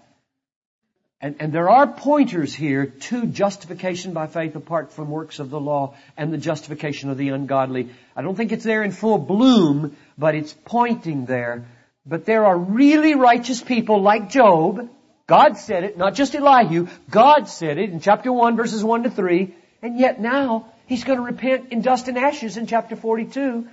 And, 1.19 1.37
and, 1.39 1.51
there 1.51 1.67
are 1.67 1.87
pointers 1.87 2.53
here 2.53 2.85
to 2.85 3.25
justification 3.25 4.13
by 4.13 4.27
faith 4.27 4.55
apart 4.55 4.93
from 4.93 5.09
works 5.09 5.39
of 5.39 5.49
the 5.49 5.59
law 5.59 5.95
and 6.15 6.31
the 6.31 6.37
justification 6.37 7.09
of 7.09 7.17
the 7.17 7.29
ungodly. 7.29 7.89
I 8.15 8.21
don't 8.21 8.35
think 8.35 8.51
it's 8.51 8.65
there 8.65 8.83
in 8.83 8.91
full 8.91 9.17
bloom, 9.17 9.97
but 10.15 10.35
it's 10.35 10.53
pointing 10.65 11.25
there. 11.25 11.65
But 12.05 12.25
there 12.25 12.45
are 12.45 12.55
really 12.55 13.15
righteous 13.15 13.63
people 13.63 13.99
like 14.03 14.29
Job. 14.29 14.89
God 15.27 15.57
said 15.57 15.83
it, 15.83 15.97
not 15.97 16.13
just 16.13 16.35
Elihu. 16.35 16.87
God 17.09 17.47
said 17.47 17.77
it 17.77 17.89
in 17.89 17.99
chapter 17.99 18.31
1 18.31 18.55
verses 18.55 18.83
1 18.83 19.03
to 19.03 19.09
3. 19.09 19.53
And 19.81 19.99
yet 19.99 20.19
now 20.19 20.71
he's 20.85 21.03
going 21.03 21.17
to 21.17 21.25
repent 21.25 21.71
in 21.71 21.81
dust 21.81 22.07
and 22.07 22.17
ashes 22.17 22.57
in 22.57 22.67
chapter 22.67 22.95
42. 22.95 23.67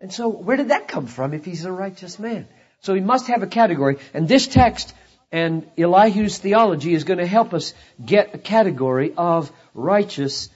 And 0.00 0.12
so 0.12 0.28
where 0.28 0.56
did 0.56 0.68
that 0.68 0.88
come 0.88 1.06
from 1.06 1.34
if 1.34 1.44
he's 1.44 1.64
a 1.64 1.72
righteous 1.72 2.18
man? 2.18 2.48
So 2.80 2.94
he 2.94 3.00
must 3.00 3.28
have 3.28 3.42
a 3.42 3.46
category. 3.46 3.98
And 4.14 4.28
this 4.28 4.46
text 4.46 4.94
and 5.30 5.68
Elihu's 5.76 6.38
theology 6.38 6.94
is 6.94 7.04
going 7.04 7.18
to 7.18 7.26
help 7.26 7.52
us 7.52 7.74
get 8.04 8.34
a 8.34 8.38
category 8.38 9.12
of 9.16 9.52
righteous, 9.74 10.48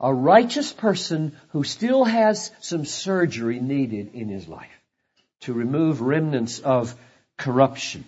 a 0.00 0.12
righteous 0.12 0.72
person 0.72 1.36
who 1.50 1.64
still 1.64 2.04
has 2.04 2.50
some 2.60 2.84
surgery 2.84 3.58
needed 3.58 4.14
in 4.14 4.28
his 4.28 4.48
life 4.48 4.66
to 5.40 5.52
remove 5.52 6.00
remnants 6.00 6.58
of 6.58 6.94
corruption. 7.38 8.04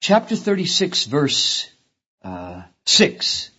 Chapter 0.00 0.36
36 0.36 1.04
verse 1.04 1.70
uh, 2.22 2.62
6. 2.84 3.50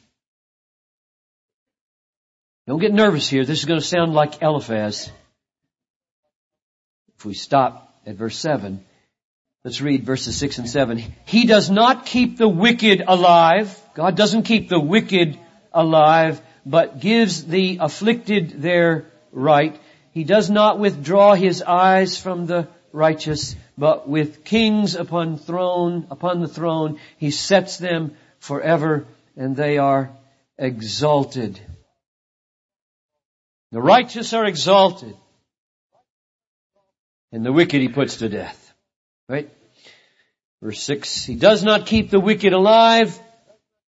Don't 2.67 2.80
get 2.80 2.93
nervous 2.93 3.28
here. 3.28 3.45
This 3.45 3.60
is 3.60 3.65
going 3.65 3.80
to 3.80 3.86
sound 3.86 4.13
like 4.13 4.41
Eliphaz. 4.41 5.12
If 7.17 7.25
we 7.25 7.34
stop 7.34 7.99
at 8.06 8.15
verse 8.15 8.38
7, 8.38 8.86
let's 9.65 9.82
read 9.82 10.06
verses 10.06 10.38
6 10.38 10.60
and 10.60 10.69
7. 10.69 11.04
He 11.25 11.45
does 11.45 11.69
not 11.69 12.06
keep 12.06 12.38
the 12.38 12.47
wicked 12.47 13.04
alive. 13.06 13.75
God 13.95 14.15
doesn't 14.15 14.43
keep 14.43 14.69
the 14.69 14.80
wicked 14.80 15.38
alive, 15.73 16.41
but 16.65 16.99
gives 16.99 17.43
the 17.43 17.80
afflicted 17.82 18.62
their 18.62 19.08
right. 19.32 19.80
He 20.12 20.23
does 20.23 20.49
not 20.49 20.80
withdraw 20.80 21.34
his 21.34 21.62
eyes 21.62 22.17
from 22.17 22.45
the 22.45 22.67
righteous, 22.91 23.56
but 23.80 24.10
with 24.10 24.44
kings 24.44 24.96
upon 24.96 25.38
throne, 25.38 26.08
upon 26.12 26.42
the 26.42 26.48
throne, 26.48 27.00
he 27.18 27.32
sets 27.32 27.78
them 27.78 28.15
forever 28.39 29.08
and 29.38 29.56
they 29.56 29.78
are 29.78 30.12
exalted. 30.58 31.60
The 33.72 33.82
righteous 33.82 34.34
are 34.34 34.44
exalted 34.44 35.15
and 37.32 37.46
the 37.46 37.54
wicked 37.54 37.80
he 37.80 37.88
puts 37.88 38.18
to 38.18 38.28
death. 38.28 38.74
Right? 39.30 39.50
Verse 40.62 40.82
6, 40.82 41.24
he 41.24 41.36
does 41.36 41.63
not 41.63 41.86
keep 41.86 42.10
the 42.10 42.20
wicked 42.20 42.52
alive, 42.52 43.18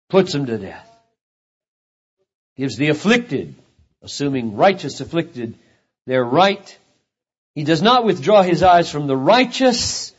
puts 0.09 0.33
them 0.33 0.47
to 0.47 0.57
death. 0.57 0.83
Gives 2.57 2.75
the 2.75 2.89
afflicted, 2.89 3.55
assuming 4.01 4.57
righteous 4.57 4.99
afflicted, 4.99 5.57
their 6.07 6.25
right. 6.25 6.77
He 7.57 7.63
does 7.63 7.81
not 7.81 8.05
withdraw 8.05 8.43
his 8.43 8.61
eyes 8.61 8.91
from 8.91 9.07
the 9.07 9.17
righteous, 9.17 10.13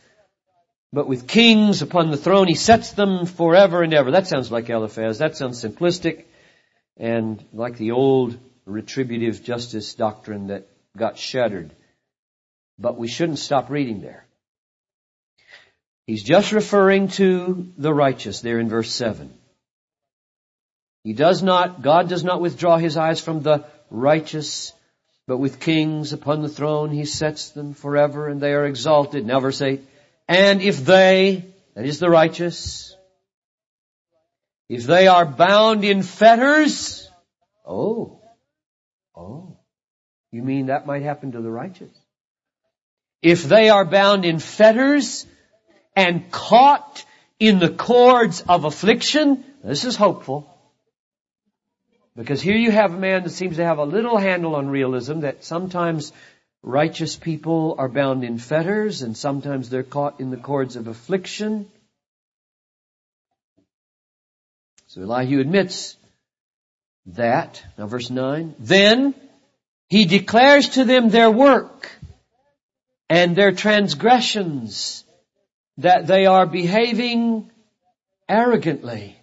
but 0.91 1.07
with 1.07 1.25
kings 1.25 1.81
upon 1.81 2.11
the 2.11 2.17
throne, 2.17 2.49
he 2.49 2.53
sets 2.53 2.91
them 2.91 3.25
forever 3.25 3.81
and 3.81 3.93
ever. 3.93 4.11
That 4.11 4.27
sounds 4.27 4.51
like 4.51 4.69
Eliphaz. 4.69 5.19
That 5.19 5.37
sounds 5.37 5.63
simplistic 5.63 6.25
and 6.97 7.41
like 7.53 7.77
the 7.77 7.91
old 7.91 8.37
retributive 8.65 9.41
justice 9.41 9.93
doctrine 9.93 10.47
that 10.47 10.67
got 10.97 11.17
shattered. 11.17 11.73
But 12.77 12.97
we 12.97 13.07
shouldn't 13.07 13.39
stop 13.39 13.69
reading 13.69 14.01
there. 14.01 14.25
He's 16.07 16.23
just 16.23 16.51
referring 16.51 17.07
to 17.19 17.71
the 17.77 17.93
righteous 17.93 18.41
there 18.41 18.59
in 18.59 18.67
verse 18.67 18.91
7. 18.91 19.33
He 21.05 21.13
does 21.13 21.41
not, 21.41 21.83
God 21.83 22.09
does 22.09 22.25
not 22.25 22.41
withdraw 22.41 22.75
his 22.75 22.97
eyes 22.97 23.21
from 23.21 23.43
the 23.43 23.63
righteous, 23.89 24.73
but 25.29 25.37
with 25.37 25.59
kings 25.59 26.11
upon 26.11 26.41
the 26.41 26.49
throne, 26.49 26.89
he 26.89 27.05
sets 27.05 27.51
them 27.51 27.75
forever 27.75 28.27
and 28.27 28.41
they 28.41 28.51
are 28.51 28.65
exalted. 28.65 29.27
Now 29.27 29.39
verse 29.39 29.61
8. 29.61 29.79
And 30.27 30.59
if 30.59 30.83
they, 30.83 31.45
that 31.75 31.85
is 31.85 31.99
the 31.99 32.09
righteous, 32.09 32.95
if 34.69 34.85
they 34.85 35.05
are 35.05 35.27
bound 35.27 35.83
in 35.83 36.01
fetters, 36.01 37.07
oh, 37.63 38.21
oh, 39.15 39.59
you 40.31 40.41
mean 40.41 40.65
that 40.65 40.87
might 40.87 41.03
happen 41.03 41.33
to 41.33 41.41
the 41.41 41.51
righteous? 41.51 41.95
If 43.21 43.43
they 43.43 43.69
are 43.69 43.85
bound 43.85 44.25
in 44.25 44.39
fetters 44.39 45.27
and 45.95 46.31
caught 46.31 47.05
in 47.39 47.59
the 47.59 47.69
cords 47.69 48.41
of 48.49 48.65
affliction, 48.65 49.45
this 49.63 49.85
is 49.85 49.95
hopeful. 49.95 50.51
Because 52.19 52.41
here 52.41 52.57
you 52.57 52.69
have 52.69 52.93
a 52.93 52.97
man 52.97 53.23
that 53.23 53.29
seems 53.29 53.55
to 53.55 53.63
have 53.63 53.77
a 53.77 53.85
little 53.85 54.17
handle 54.17 54.55
on 54.55 54.67
realism 54.67 55.21
that 55.21 55.45
sometimes 55.45 56.11
righteous 56.61 57.15
people 57.15 57.75
are 57.77 57.87
bound 57.87 58.25
in 58.25 58.37
fetters 58.37 59.03
and 59.03 59.15
sometimes 59.15 59.69
they're 59.69 59.83
caught 59.83 60.19
in 60.19 60.29
the 60.29 60.35
cords 60.35 60.75
of 60.75 60.87
affliction. 60.87 61.71
So 64.87 65.01
Elihu 65.03 65.39
admits 65.39 65.95
that. 67.05 67.63
Now 67.77 67.87
verse 67.87 68.09
9. 68.09 68.53
Then 68.59 69.15
he 69.87 70.03
declares 70.03 70.67
to 70.71 70.83
them 70.83 71.07
their 71.07 71.31
work 71.31 71.89
and 73.07 73.33
their 73.33 73.53
transgressions 73.53 75.05
that 75.77 76.05
they 76.05 76.25
are 76.25 76.45
behaving 76.45 77.49
arrogantly. 78.27 79.18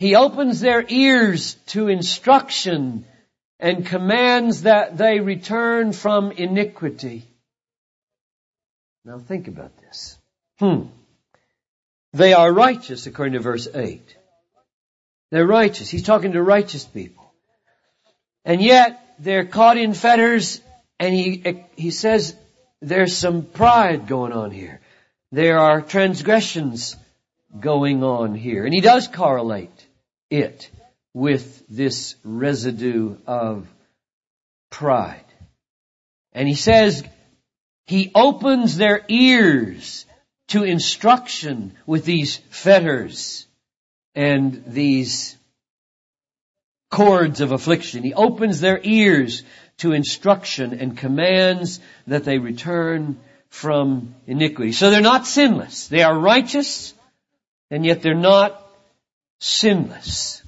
He 0.00 0.16
opens 0.16 0.60
their 0.60 0.82
ears 0.88 1.56
to 1.66 1.88
instruction 1.88 3.04
and 3.58 3.84
commands 3.84 4.62
that 4.62 4.96
they 4.96 5.20
return 5.20 5.92
from 5.92 6.32
iniquity. 6.32 7.28
Now 9.04 9.18
think 9.18 9.46
about 9.46 9.76
this. 9.76 10.16
Hmm. 10.58 10.84
They 12.14 12.32
are 12.32 12.50
righteous 12.50 13.06
according 13.06 13.34
to 13.34 13.40
verse 13.40 13.68
8. 13.72 14.00
They're 15.32 15.46
righteous. 15.46 15.90
He's 15.90 16.02
talking 16.02 16.32
to 16.32 16.42
righteous 16.42 16.84
people. 16.84 17.30
And 18.46 18.62
yet 18.62 19.16
they're 19.18 19.44
caught 19.44 19.76
in 19.76 19.92
fetters 19.92 20.62
and 20.98 21.12
he, 21.12 21.62
he 21.76 21.90
says 21.90 22.34
there's 22.80 23.14
some 23.14 23.42
pride 23.42 24.06
going 24.06 24.32
on 24.32 24.50
here. 24.50 24.80
There 25.30 25.58
are 25.58 25.82
transgressions 25.82 26.96
going 27.58 28.02
on 28.02 28.34
here. 28.34 28.64
And 28.64 28.72
he 28.72 28.80
does 28.80 29.06
correlate 29.06 29.79
it 30.30 30.70
with 31.12 31.64
this 31.68 32.16
residue 32.24 33.16
of 33.26 33.66
pride. 34.70 35.24
And 36.32 36.46
he 36.48 36.54
says, 36.54 37.04
he 37.86 38.12
opens 38.14 38.76
their 38.76 39.04
ears 39.08 40.06
to 40.48 40.62
instruction 40.62 41.76
with 41.86 42.04
these 42.04 42.36
fetters 42.36 43.46
and 44.14 44.62
these 44.66 45.36
cords 46.90 47.40
of 47.40 47.52
affliction. 47.52 48.02
He 48.02 48.14
opens 48.14 48.60
their 48.60 48.80
ears 48.82 49.42
to 49.78 49.92
instruction 49.92 50.74
and 50.74 50.96
commands 50.96 51.80
that 52.06 52.24
they 52.24 52.38
return 52.38 53.18
from 53.48 54.14
iniquity. 54.26 54.72
So 54.72 54.90
they're 54.90 55.00
not 55.00 55.26
sinless. 55.26 55.88
They 55.88 56.02
are 56.02 56.16
righteous, 56.16 56.94
and 57.70 57.84
yet 57.84 58.02
they're 58.02 58.14
not 58.14 58.69
sinless. 59.40 60.42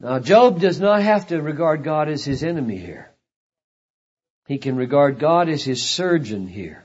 Now 0.00 0.18
Job 0.20 0.60
does 0.60 0.80
not 0.80 1.02
have 1.02 1.28
to 1.28 1.42
regard 1.42 1.84
God 1.84 2.08
as 2.08 2.24
his 2.24 2.42
enemy 2.42 2.78
here. 2.78 3.10
He 4.46 4.58
can 4.58 4.76
regard 4.76 5.18
God 5.18 5.48
as 5.48 5.64
his 5.64 5.82
surgeon 5.82 6.46
here. 6.46 6.84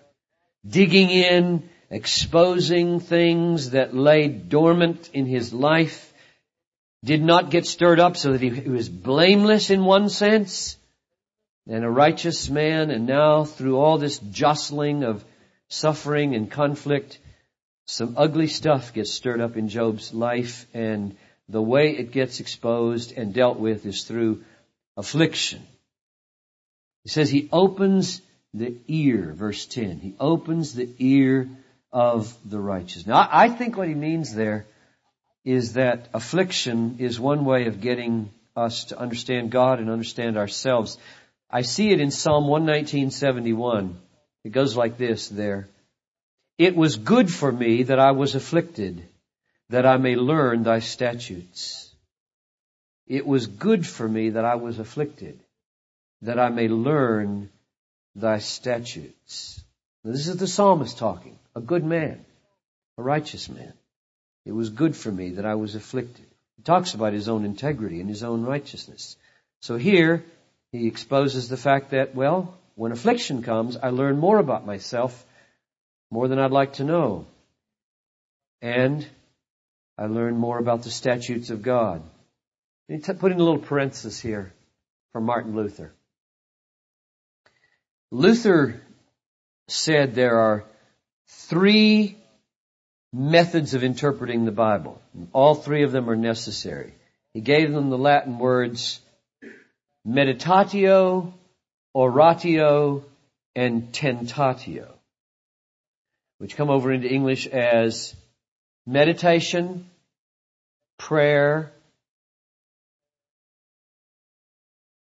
Digging 0.68 1.10
in, 1.10 1.70
exposing 1.90 3.00
things 3.00 3.72
that 3.72 3.96
lay 3.96 4.28
dormant 4.28 5.10
in 5.14 5.26
his 5.26 5.54
life, 5.54 6.14
did 7.04 7.22
not 7.24 7.50
get 7.50 7.66
stirred 7.66 8.00
up 8.00 8.16
so 8.16 8.32
that 8.32 8.42
he 8.42 8.70
was 8.70 8.90
blameless 8.90 9.70
in 9.70 9.84
one 9.84 10.10
sense, 10.10 10.78
and 11.68 11.84
a 11.84 11.90
righteous 11.90 12.50
man, 12.50 12.92
and 12.92 13.08
now 13.08 13.44
through 13.44 13.78
all 13.78 13.98
this 13.98 14.20
jostling 14.20 15.04
of 15.04 15.24
suffering 15.68 16.36
and 16.36 16.50
conflict, 16.50 17.20
some 17.92 18.14
ugly 18.16 18.48
stuff 18.48 18.94
gets 18.94 19.12
stirred 19.12 19.42
up 19.42 19.58
in 19.58 19.68
Job's 19.68 20.14
life, 20.14 20.66
and 20.74 21.18
the 21.50 21.62
way 21.62 21.92
it 21.92 22.12
gets 22.12 22.40
exposed 22.40 23.12
and 23.18 23.34
dealt 23.34 23.60
with 23.60 23.86
is 23.86 24.06
through 24.06 24.46
affliction. 24.96 25.62
He 27.04 27.10
says 27.10 27.30
he 27.30 27.50
opens 27.52 28.22
the 28.54 28.78
ear, 28.88 29.34
verse 29.34 29.66
10. 29.66 30.00
He 30.00 30.16
opens 30.22 30.74
the 30.74 30.90
ear 31.00 31.50
of 31.92 32.34
the 32.50 32.60
righteous. 32.60 33.06
Now, 33.06 33.28
I 33.30 33.50
think 33.50 33.76
what 33.76 33.90
he 33.90 33.94
means 33.94 34.34
there 34.34 34.68
is 35.44 35.74
that 35.74 36.08
affliction 36.14 36.96
is 37.00 37.20
one 37.20 37.44
way 37.44 37.66
of 37.66 37.82
getting 37.82 38.32
us 38.56 38.86
to 38.86 38.98
understand 38.98 39.52
God 39.52 39.80
and 39.80 39.90
understand 39.90 40.38
ourselves. 40.38 40.98
I 41.50 41.64
see 41.64 41.92
it 41.92 42.00
in 42.00 42.12
Psalm 42.12 42.46
119.71. 42.46 43.96
It 44.46 44.54
goes 44.54 44.78
like 44.78 44.98
this 44.98 45.28
there. 45.28 45.68
It 46.62 46.76
was 46.76 46.96
good 46.98 47.34
for 47.34 47.52
me 47.52 47.82
that 47.82 47.98
I 47.98 48.12
was 48.12 48.36
afflicted, 48.36 49.04
that 49.70 49.88
I 49.88 49.98
may 49.98 50.16
learn 50.16 50.62
thy 50.62 50.78
statutes. 50.78 51.92
It 53.08 53.26
was 53.26 53.48
good 53.48 53.88
for 53.88 54.08
me 54.08 54.30
that 54.30 54.46
I 54.46 54.54
was 54.54 54.78
afflicted, 54.78 55.40
that 56.22 56.38
I 56.38 56.50
may 56.50 56.68
learn 56.68 57.50
thy 58.16 58.38
statutes. 58.38 59.64
Now, 60.04 60.12
this 60.12 60.28
is 60.28 60.38
the 60.38 60.46
psalmist 60.46 61.00
talking, 61.00 61.40
a 61.56 61.62
good 61.62 61.84
man, 61.84 62.24
a 63.00 63.02
righteous 63.02 63.50
man. 63.50 63.74
It 64.46 64.52
was 64.52 64.70
good 64.70 64.96
for 64.96 65.12
me 65.12 65.32
that 65.38 65.48
I 65.48 65.56
was 65.56 65.74
afflicted. 65.74 66.28
He 66.58 66.62
talks 66.62 66.94
about 66.94 67.14
his 67.14 67.28
own 67.28 67.44
integrity 67.44 68.02
and 68.02 68.08
his 68.08 68.22
own 68.22 68.44
righteousness. 68.44 69.18
So 69.62 69.78
here, 69.78 70.24
he 70.72 70.86
exposes 70.86 71.50
the 71.50 71.58
fact 71.58 71.90
that, 71.90 72.14
well, 72.14 72.56
when 72.76 72.92
affliction 72.92 73.42
comes, 73.42 73.78
I 73.78 73.90
learn 73.90 74.20
more 74.20 74.38
about 74.38 74.68
myself, 74.68 75.26
more 76.12 76.28
than 76.28 76.38
I'd 76.38 76.52
like 76.52 76.74
to 76.74 76.84
know. 76.84 77.26
And 78.62 79.08
I 79.98 80.06
learn 80.06 80.38
more 80.38 80.60
about 80.60 80.84
the 80.84 80.92
statutes 80.92 81.50
of 81.50 81.64
God. 81.64 82.04
Put 82.90 83.32
in 83.32 83.40
a 83.40 83.44
little 83.44 83.58
parenthesis 83.58 84.20
here 84.20 84.54
for 85.14 85.22
Martin 85.22 85.56
Luther. 85.56 85.94
Luther 88.12 88.82
said 89.70 90.14
there 90.14 90.38
are 90.38 90.66
three 91.28 92.18
methods 93.14 93.74
of 93.74 93.84
interpreting 93.84 94.46
the 94.46 94.52
Bible. 94.52 95.02
All 95.32 95.56
three 95.56 95.84
of 95.84 95.92
them 95.92 96.10
are 96.10 96.16
necessary. 96.16 96.94
He 97.34 97.42
gave 97.42 97.72
them 97.72 97.90
the 97.90 97.98
Latin 97.98 98.38
words 98.38 99.00
meditatio, 100.06 101.34
oratio, 101.96 103.04
and 103.56 103.92
tentatio, 103.94 104.88
which 106.42 106.56
come 106.56 106.72
over 106.72 106.92
into 106.92 107.08
English 107.08 107.46
as 107.46 108.16
meditation, 108.88 109.88
prayer, 110.98 111.72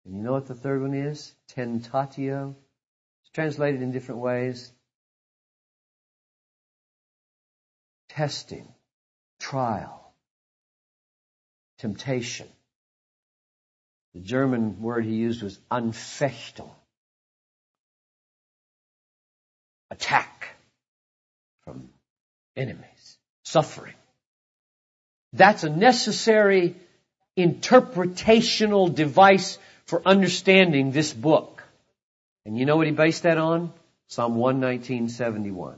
and 0.04 0.14
you 0.14 0.22
know 0.22 0.32
what 0.32 0.46
the 0.46 0.54
third 0.54 0.82
one 0.82 0.92
is? 0.92 1.32
Tentatio. 1.56 2.54
It's 3.22 3.32
translated 3.32 3.80
in 3.80 3.92
different 3.92 4.20
ways. 4.20 4.70
Testing, 8.10 8.68
trial, 9.40 10.12
temptation. 11.78 12.48
The 14.12 14.20
German 14.20 14.82
word 14.82 15.06
he 15.06 15.14
used 15.14 15.42
was 15.42 15.58
Anfechtung. 15.70 16.68
Attack 19.90 20.56
from 21.64 21.88
enemies, 22.56 23.18
suffering. 23.44 23.94
That's 25.32 25.64
a 25.64 25.70
necessary 25.70 26.76
interpretational 27.36 28.94
device 28.94 29.58
for 29.86 30.02
understanding 30.04 30.92
this 30.92 31.12
book. 31.12 31.62
And 32.44 32.58
you 32.58 32.66
know 32.66 32.76
what 32.76 32.86
he 32.86 32.92
based 32.92 33.22
that 33.22 33.38
on? 33.38 33.72
Psalm 34.08 34.36
119.71. 34.36 35.76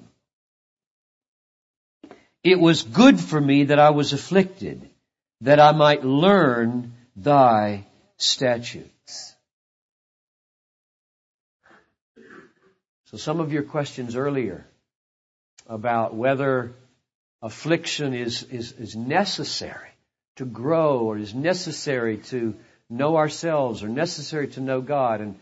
It 2.43 2.59
was 2.59 2.82
good 2.82 3.20
for 3.20 3.41
me 3.41 3.64
that 3.64 3.78
I 3.78 3.91
was 3.91 4.12
afflicted, 4.12 4.89
that 5.43 5.61
I 5.61 5.72
might 5.72 6.05
learn 6.05 6.95
thy 7.16 7.87
statutes. 8.16 9.35
So 13.07 13.16
some 13.16 13.41
of 13.41 13.53
your 13.53 13.62
questions 13.62 14.16
earlier 14.16 14.66
about 15.67 16.15
whether 16.15 16.75
affliction 17.43 18.15
is, 18.15 18.43
is, 18.45 18.73
is 18.73 18.97
necessary 18.97 19.91
to 20.37 20.45
grow 20.45 21.01
or 21.01 21.19
is 21.19 21.35
necessary 21.35 22.19
to 22.19 22.55
know 22.91 23.17
ourselves 23.17 23.83
or 23.83 23.89
necessary 23.89 24.49
to 24.49 24.61
know 24.61 24.81
God. 24.81 25.21
And, 25.21 25.39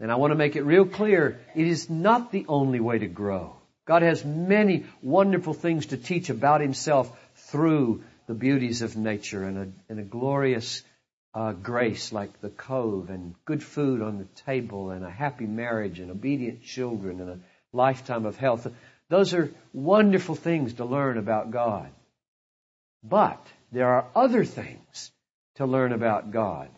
and 0.00 0.10
I 0.10 0.16
want 0.16 0.32
to 0.32 0.36
make 0.36 0.56
it 0.56 0.62
real 0.62 0.86
clear, 0.86 1.40
it 1.54 1.66
is 1.66 1.90
not 1.90 2.32
the 2.32 2.46
only 2.48 2.80
way 2.80 2.98
to 2.98 3.06
grow. 3.06 3.56
God 3.84 4.02
has 4.02 4.24
many 4.24 4.86
wonderful 5.02 5.54
things 5.54 5.86
to 5.86 5.96
teach 5.96 6.30
about 6.30 6.60
Himself 6.60 7.10
through 7.34 8.04
the 8.26 8.34
beauties 8.34 8.82
of 8.82 8.96
nature 8.96 9.44
and 9.44 9.58
a, 9.58 9.68
and 9.88 9.98
a 9.98 10.04
glorious 10.04 10.82
uh, 11.34 11.52
grace 11.52 12.12
like 12.12 12.40
the 12.40 12.50
cove 12.50 13.10
and 13.10 13.34
good 13.44 13.62
food 13.62 14.02
on 14.02 14.18
the 14.18 14.42
table 14.42 14.90
and 14.90 15.04
a 15.04 15.10
happy 15.10 15.46
marriage 15.46 15.98
and 15.98 16.10
obedient 16.10 16.62
children 16.62 17.20
and 17.20 17.30
a 17.30 17.38
lifetime 17.72 18.26
of 18.26 18.36
health. 18.36 18.66
Those 19.12 19.34
are 19.34 19.50
wonderful 19.74 20.34
things 20.34 20.72
to 20.74 20.86
learn 20.86 21.18
about 21.18 21.50
God. 21.50 21.90
But 23.04 23.46
there 23.70 23.88
are 23.88 24.06
other 24.16 24.42
things 24.42 25.10
to 25.56 25.66
learn 25.66 25.92
about 25.92 26.30
God 26.30 26.70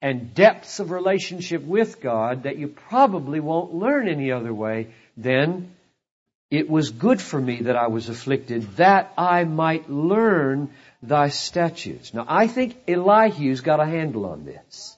and 0.00 0.32
depths 0.32 0.78
of 0.78 0.92
relationship 0.92 1.64
with 1.64 2.00
God 2.00 2.44
that 2.44 2.58
you 2.58 2.68
probably 2.68 3.40
won't 3.40 3.74
learn 3.74 4.06
any 4.06 4.30
other 4.30 4.54
way 4.54 4.94
than 5.16 5.74
it 6.48 6.70
was 6.70 6.90
good 6.90 7.20
for 7.20 7.40
me 7.40 7.62
that 7.62 7.74
I 7.74 7.88
was 7.88 8.08
afflicted 8.08 8.76
that 8.76 9.12
I 9.18 9.42
might 9.42 9.90
learn 9.90 10.70
thy 11.02 11.30
statutes. 11.30 12.14
Now 12.14 12.24
I 12.28 12.46
think 12.46 12.76
Elihu's 12.86 13.62
got 13.62 13.80
a 13.80 13.84
handle 13.84 14.26
on 14.26 14.44
this. 14.44 14.96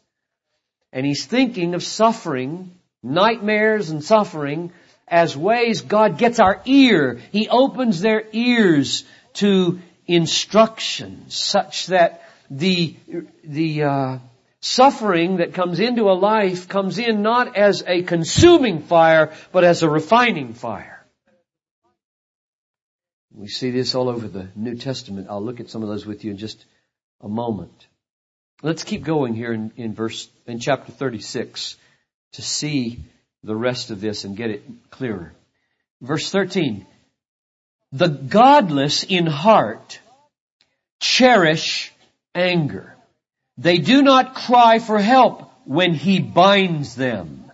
And 0.93 1.07
he's 1.07 1.25
thinking 1.25 1.73
of 1.73 1.83
suffering, 1.83 2.71
nightmares 3.03 3.89
and 3.89 4.05
suffering 4.05 4.73
as 5.09 5.37
ways 5.37 5.83
God 5.83 6.19
gets 6.19 6.41
our 6.41 6.63
ear. 6.65 7.21
He 7.31 7.49
opens 7.49 8.01
their 8.01 8.25
ears 8.33 9.05
to 9.35 9.81
instruction 10.07 11.29
such 11.29 11.87
that 11.87 12.23
the, 12.51 12.97
the, 13.45 13.83
uh, 13.85 14.19
suffering 14.63 15.39
that 15.39 15.55
comes 15.55 15.81
into 15.81 16.05
a 16.05 16.15
life 16.15 16.69
comes 16.69 16.99
in 16.99 17.21
not 17.21 17.57
as 17.57 17.83
a 17.87 18.03
consuming 18.03 18.81
fire, 18.81 19.33
but 19.51 19.65
as 19.65 19.83
a 19.83 19.91
refining 19.91 20.55
fire. 20.55 21.05
We 23.35 23.49
see 23.49 23.71
this 23.71 23.95
all 23.95 24.09
over 24.09 24.29
the 24.29 24.49
New 24.55 24.77
Testament. 24.77 25.27
I'll 25.29 25.43
look 25.43 25.59
at 25.61 25.69
some 25.69 25.83
of 25.83 25.89
those 25.89 26.07
with 26.07 26.25
you 26.25 26.31
in 26.31 26.37
just 26.39 26.65
a 27.21 27.29
moment. 27.29 27.87
Let's 28.63 28.85
keep 28.85 29.03
going 29.03 29.35
here 29.35 29.53
in, 29.53 29.73
in 29.77 29.95
verse, 29.95 30.29
in 30.47 30.61
chapter 30.61 30.93
36 30.93 31.77
to 32.35 32.43
see 32.43 33.01
the 33.43 33.57
rest 33.57 33.91
of 33.91 34.01
this 34.01 34.25
and 34.25 34.37
get 34.37 34.51
it 34.51 34.65
clearer. 34.91 35.33
Verse 36.01 36.31
13. 36.31 36.87
The 37.93 38.09
godless 38.09 39.05
in 39.05 39.27
heart 39.27 40.01
cherish 41.01 41.93
anger. 42.35 42.97
They 43.59 43.79
do 43.79 44.03
not 44.03 44.35
cry 44.35 44.79
for 44.79 44.99
help 44.99 45.51
when 45.65 45.95
he 45.95 46.21
binds 46.21 46.95
them. 46.95 47.51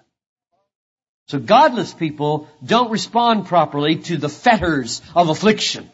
So 1.26 1.39
godless 1.39 1.93
people 1.93 2.49
don't 2.64 2.91
respond 2.91 3.47
properly 3.47 3.97
to 3.97 4.16
the 4.16 4.28
fetters 4.28 5.03
of 5.14 5.28
affliction. 5.28 5.91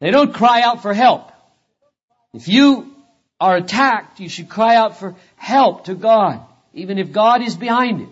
They 0.00 0.10
don't 0.10 0.32
cry 0.32 0.62
out 0.62 0.82
for 0.82 0.94
help. 0.94 1.32
If 2.32 2.48
you 2.48 2.94
are 3.40 3.56
attacked, 3.56 4.20
you 4.20 4.28
should 4.28 4.48
cry 4.48 4.76
out 4.76 4.98
for 4.98 5.16
help 5.36 5.84
to 5.84 5.94
God, 5.94 6.40
even 6.72 6.98
if 6.98 7.12
God 7.12 7.42
is 7.42 7.56
behind 7.56 8.02
it. 8.02 8.08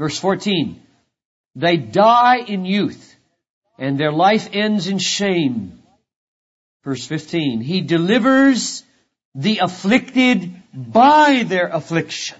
Verse 0.00 0.18
14. 0.18 0.80
They 1.56 1.76
die 1.76 2.38
in 2.38 2.64
youth, 2.64 3.14
and 3.78 4.00
their 4.00 4.12
life 4.12 4.48
ends 4.54 4.86
in 4.86 4.96
shame. 4.96 5.82
Verse 6.82 7.04
15. 7.06 7.60
He 7.60 7.82
delivers 7.82 8.82
the 9.34 9.58
afflicted 9.58 10.54
by 10.72 11.44
their 11.46 11.66
affliction 11.66 12.38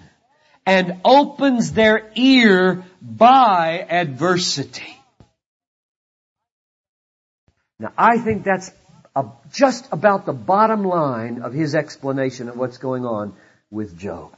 and 0.65 1.03
opens 1.05 1.73
their 1.73 2.11
ear 2.15 2.83
by 3.03 3.87
adversity. 3.91 4.97
Now 7.79 7.93
I 7.99 8.17
think 8.17 8.45
that's 8.45 8.71
just 9.53 9.87
about 9.93 10.25
the 10.25 10.33
bottom 10.33 10.83
line 10.83 11.43
of 11.43 11.53
his 11.53 11.75
explanation 11.75 12.49
of 12.49 12.57
what's 12.57 12.79
going 12.79 13.05
on 13.05 13.35
with 13.71 13.99
Job. 13.99 14.35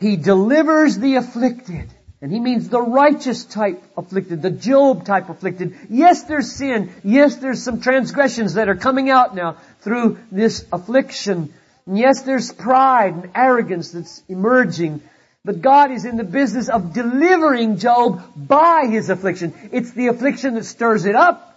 He 0.00 0.16
delivers 0.16 0.98
the 0.98 1.16
afflicted. 1.16 1.92
And 2.22 2.30
he 2.30 2.38
means 2.38 2.68
the 2.68 2.80
righteous 2.80 3.44
type 3.44 3.82
afflicted, 3.96 4.42
the 4.42 4.50
Job 4.50 5.04
type 5.04 5.28
afflicted. 5.28 5.76
Yes, 5.90 6.22
there's 6.22 6.52
sin. 6.52 6.92
Yes, 7.02 7.36
there's 7.36 7.64
some 7.64 7.80
transgressions 7.80 8.54
that 8.54 8.68
are 8.68 8.76
coming 8.76 9.10
out 9.10 9.34
now 9.34 9.56
through 9.80 10.18
this 10.30 10.64
affliction. 10.72 11.52
And 11.84 11.98
yes, 11.98 12.22
there's 12.22 12.52
pride 12.52 13.14
and 13.14 13.30
arrogance 13.34 13.90
that's 13.90 14.22
emerging. 14.28 15.02
But 15.44 15.62
God 15.62 15.90
is 15.90 16.04
in 16.04 16.16
the 16.16 16.22
business 16.22 16.68
of 16.68 16.92
delivering 16.92 17.78
Job 17.78 18.22
by 18.36 18.86
his 18.88 19.10
affliction. 19.10 19.52
It's 19.72 19.90
the 19.90 20.06
affliction 20.06 20.54
that 20.54 20.64
stirs 20.64 21.06
it 21.06 21.16
up 21.16 21.52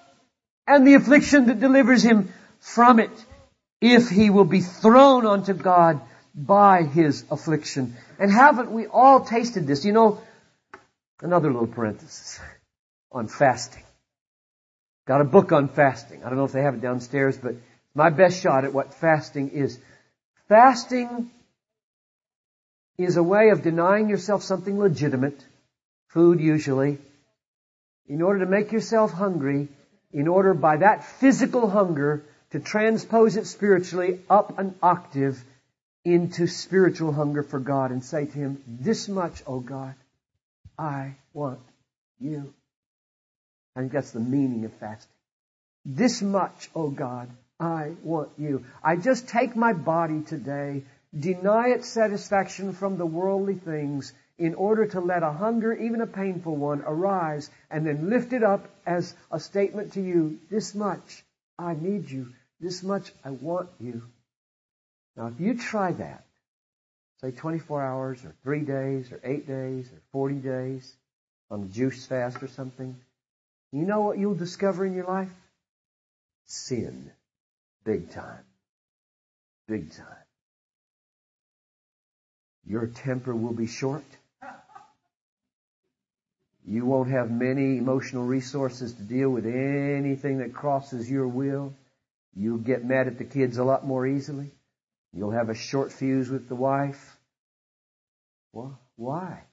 and 0.66 0.88
the 0.88 0.96
affliction 0.96 1.46
that 1.46 1.60
delivers 1.60 2.02
him 2.02 2.34
from 2.60 3.00
it 3.00 3.12
if 3.82 4.10
he 4.10 4.32
will 4.32 4.46
be 4.46 4.62
thrown 4.62 5.28
onto 5.28 5.54
God 5.54 6.02
by 6.36 6.84
his 6.84 7.24
affliction. 7.32 7.96
And 8.20 8.32
haven't 8.32 8.72
we 8.72 8.88
all 8.88 9.22
tasted 9.22 9.66
this? 9.68 9.86
You 9.86 9.94
know, 9.94 10.22
another 11.22 11.52
little 11.52 11.68
parenthesis 11.68 12.40
on 13.12 13.28
fasting. 13.28 13.84
Got 15.08 15.22
a 15.22 15.26
book 15.26 15.52
on 15.52 15.70
fasting. 15.70 16.24
I 16.24 16.30
don't 16.30 16.38
know 16.38 16.46
if 16.46 16.52
they 16.52 16.64
have 16.64 16.76
it 16.76 16.82
downstairs, 16.82 17.38
but 17.38 17.56
my 17.94 18.10
best 18.10 18.42
shot 18.42 18.66
at 18.66 18.74
what 18.74 18.94
fasting 18.94 19.50
is. 19.50 19.80
Fasting 20.50 21.30
is 22.98 23.18
a 23.18 23.24
way 23.24 23.50
of 23.50 23.62
denying 23.62 24.10
yourself 24.10 24.44
something 24.44 24.80
legitimate, 24.80 25.44
food 26.08 26.40
usually, 26.40 26.98
in 28.08 28.22
order 28.22 28.40
to 28.40 28.46
make 28.46 28.72
yourself 28.72 29.12
hungry 29.12 29.68
in 30.12 30.28
order 30.28 30.54
by 30.54 30.78
that 30.78 31.04
physical 31.04 31.70
hunger 31.70 32.24
to 32.52 32.60
transpose 32.60 33.36
it 33.36 33.46
spiritually 33.46 34.22
up 34.30 34.58
an 34.58 34.76
octave 34.82 35.44
into 36.06 36.45
spiritual 36.47 37.12
hunger 37.12 37.43
for 37.43 37.60
God 37.60 37.91
and 37.91 38.03
say 38.03 38.26
to 38.26 38.32
Him, 38.32 38.64
this 38.68 39.10
much, 39.10 39.43
oh 39.47 39.60
God, 39.60 39.95
I 40.78 41.16
want 41.34 41.60
you. 42.20 42.53
I 43.76 43.82
think 43.82 43.91
that's 43.91 44.12
the 44.12 44.20
meaning 44.20 44.64
of 44.66 44.74
fasting. 44.74 45.12
This 45.84 46.22
much, 46.22 46.70
oh 46.76 46.89
God, 46.89 47.30
I 47.60 47.93
want 48.03 48.30
you. 48.38 48.66
I 48.84 48.95
just 48.95 49.28
take 49.28 49.56
my 49.56 49.74
body 49.74 50.22
today, 50.22 50.84
deny 51.18 51.70
its 51.70 51.89
satisfaction 51.89 52.74
from 52.74 52.97
the 52.97 53.06
worldly 53.06 53.56
things, 53.56 54.14
in 54.38 54.53
order 54.53 54.86
to 54.86 54.99
let 54.99 55.24
a 55.24 55.32
hunger, 55.32 55.74
even 55.74 56.01
a 56.01 56.08
painful 56.08 56.56
one, 56.56 56.82
arise 56.86 57.49
and 57.72 57.86
then 57.86 58.10
lift 58.10 58.34
it 58.34 58.43
up 58.43 58.70
as 58.86 59.16
a 59.32 59.39
statement 59.39 59.93
to 59.93 60.01
you, 60.01 60.39
this 60.49 60.76
much 60.76 61.24
I 61.58 61.74
need 61.74 62.10
you, 62.10 62.34
this 62.60 62.84
much 62.84 63.14
I 63.24 63.30
want 63.30 63.70
you. 63.80 64.03
Now 65.18 65.28
if 65.28 65.39
you 65.39 65.57
try 65.57 65.91
that, 65.93 66.26
say 67.22 67.32
24 67.32 67.82
hours 67.82 68.24
or 68.26 68.34
3 68.43 68.61
days 68.61 69.11
or 69.11 69.20
8 69.24 69.47
days 69.47 69.91
or 69.91 70.01
40 70.11 70.36
days 70.36 70.95
on 71.49 71.63
a 71.63 71.68
juice 71.68 72.05
fast 72.05 72.41
or 72.43 72.47
something, 72.47 72.95
you 73.72 73.86
know 73.86 74.01
what 74.01 74.18
you'll 74.18 74.36
discover 74.36 74.86
in 74.86 74.93
your 74.93 75.05
life? 75.05 75.32
Sin. 76.45 77.11
Big 77.84 78.11
time. 78.11 78.43
Big 79.68 79.91
time. 79.91 80.05
Your 82.68 82.88
temper 82.88 83.34
will 83.34 83.53
be 83.53 83.68
short. 83.68 84.03
You 86.68 86.86
won't 86.86 87.11
have 87.11 87.30
many 87.30 87.78
emotional 87.78 88.26
resources 88.26 88.93
to 88.93 89.01
deal 89.03 89.30
with 89.30 89.45
anything 89.45 90.39
that 90.39 90.53
crosses 90.53 91.09
your 91.09 91.28
will. 91.28 91.76
You'll 92.36 92.57
get 92.57 92.84
mad 92.84 93.07
at 93.07 93.20
the 93.20 93.24
kids 93.24 93.59
a 93.59 93.63
lot 93.63 93.86
more 93.86 94.07
easily. 94.07 94.49
You'll 95.16 95.32
have 95.32 95.49
a 95.49 95.55
short 95.55 95.93
fuse 95.93 96.30
with 96.30 96.49
the 96.49 96.55
wife. 96.55 97.18
Well, 98.51 98.78
why? 98.97 99.43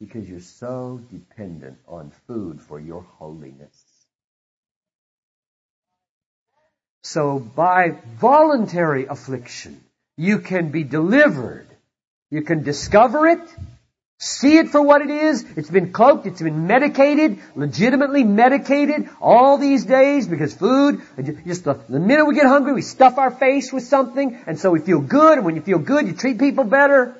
Because 0.00 0.28
you're 0.28 0.40
so 0.40 1.00
dependent 1.12 1.78
on 1.86 2.10
food 2.26 2.60
for 2.60 2.80
your 2.80 3.02
holiness. 3.02 3.80
So 7.04 7.38
by 7.38 7.90
voluntary 8.18 9.06
affliction, 9.06 9.80
you 10.16 10.40
can 10.40 10.70
be 10.70 10.82
delivered. 10.82 11.68
You 12.30 12.42
can 12.42 12.64
discover 12.64 13.28
it. 13.28 13.40
See 14.22 14.56
it 14.56 14.68
for 14.68 14.80
what 14.80 15.02
it 15.02 15.10
is. 15.10 15.44
It's 15.56 15.68
been 15.68 15.92
cloaked. 15.92 16.26
It's 16.26 16.40
been 16.40 16.68
medicated, 16.68 17.40
legitimately 17.56 18.22
medicated 18.22 19.08
all 19.20 19.58
these 19.58 19.84
days 19.84 20.28
because 20.28 20.54
food, 20.54 21.02
just 21.44 21.64
the, 21.64 21.74
the 21.88 21.98
minute 21.98 22.26
we 22.26 22.36
get 22.36 22.46
hungry, 22.46 22.72
we 22.72 22.82
stuff 22.82 23.18
our 23.18 23.32
face 23.32 23.72
with 23.72 23.82
something 23.82 24.38
and 24.46 24.60
so 24.60 24.70
we 24.70 24.78
feel 24.78 25.00
good 25.00 25.38
and 25.38 25.44
when 25.44 25.56
you 25.56 25.60
feel 25.60 25.80
good, 25.80 26.06
you 26.06 26.12
treat 26.12 26.38
people 26.38 26.62
better. 26.62 27.16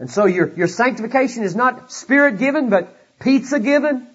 And 0.00 0.10
so 0.10 0.24
your, 0.24 0.50
your 0.54 0.68
sanctification 0.68 1.42
is 1.42 1.54
not 1.54 1.92
spirit 1.92 2.38
given, 2.38 2.70
but 2.70 2.96
pizza 3.20 3.60
given 3.60 4.06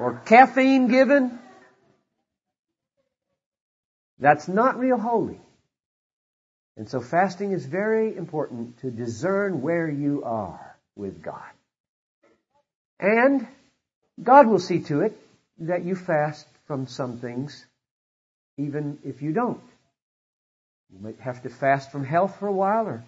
or 0.00 0.20
caffeine 0.26 0.88
given. 0.88 1.38
That's 4.18 4.48
not 4.48 4.80
real 4.80 4.98
holy. 4.98 5.38
And 6.80 6.88
so 6.88 7.02
fasting 7.02 7.52
is 7.52 7.66
very 7.66 8.16
important 8.16 8.78
to 8.78 8.90
discern 8.90 9.60
where 9.60 9.86
you 9.86 10.24
are 10.24 10.78
with 10.96 11.22
God. 11.22 11.50
And 12.98 13.46
God 14.22 14.46
will 14.46 14.58
see 14.58 14.80
to 14.84 15.02
it 15.02 15.14
that 15.58 15.84
you 15.84 15.94
fast 15.94 16.46
from 16.66 16.86
some 16.86 17.18
things, 17.18 17.66
even 18.56 18.98
if 19.04 19.20
you 19.20 19.34
don't. 19.34 19.60
You 20.90 21.00
might 21.00 21.20
have 21.20 21.42
to 21.42 21.50
fast 21.50 21.92
from 21.92 22.02
health 22.02 22.38
for 22.38 22.46
a 22.46 22.52
while, 22.52 22.86
or 22.86 23.04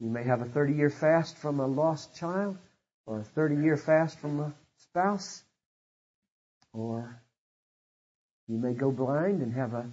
you 0.00 0.08
may 0.08 0.24
have 0.24 0.40
a 0.40 0.46
30 0.46 0.72
year 0.72 0.88
fast 0.88 1.36
from 1.36 1.60
a 1.60 1.66
lost 1.66 2.16
child, 2.16 2.56
or 3.04 3.20
a 3.20 3.24
30 3.24 3.56
year 3.56 3.76
fast 3.76 4.18
from 4.20 4.40
a 4.40 4.54
spouse, 4.84 5.42
or 6.72 7.20
you 8.48 8.56
may 8.56 8.72
go 8.72 8.90
blind 8.90 9.42
and 9.42 9.52
have 9.52 9.74
a 9.74 9.86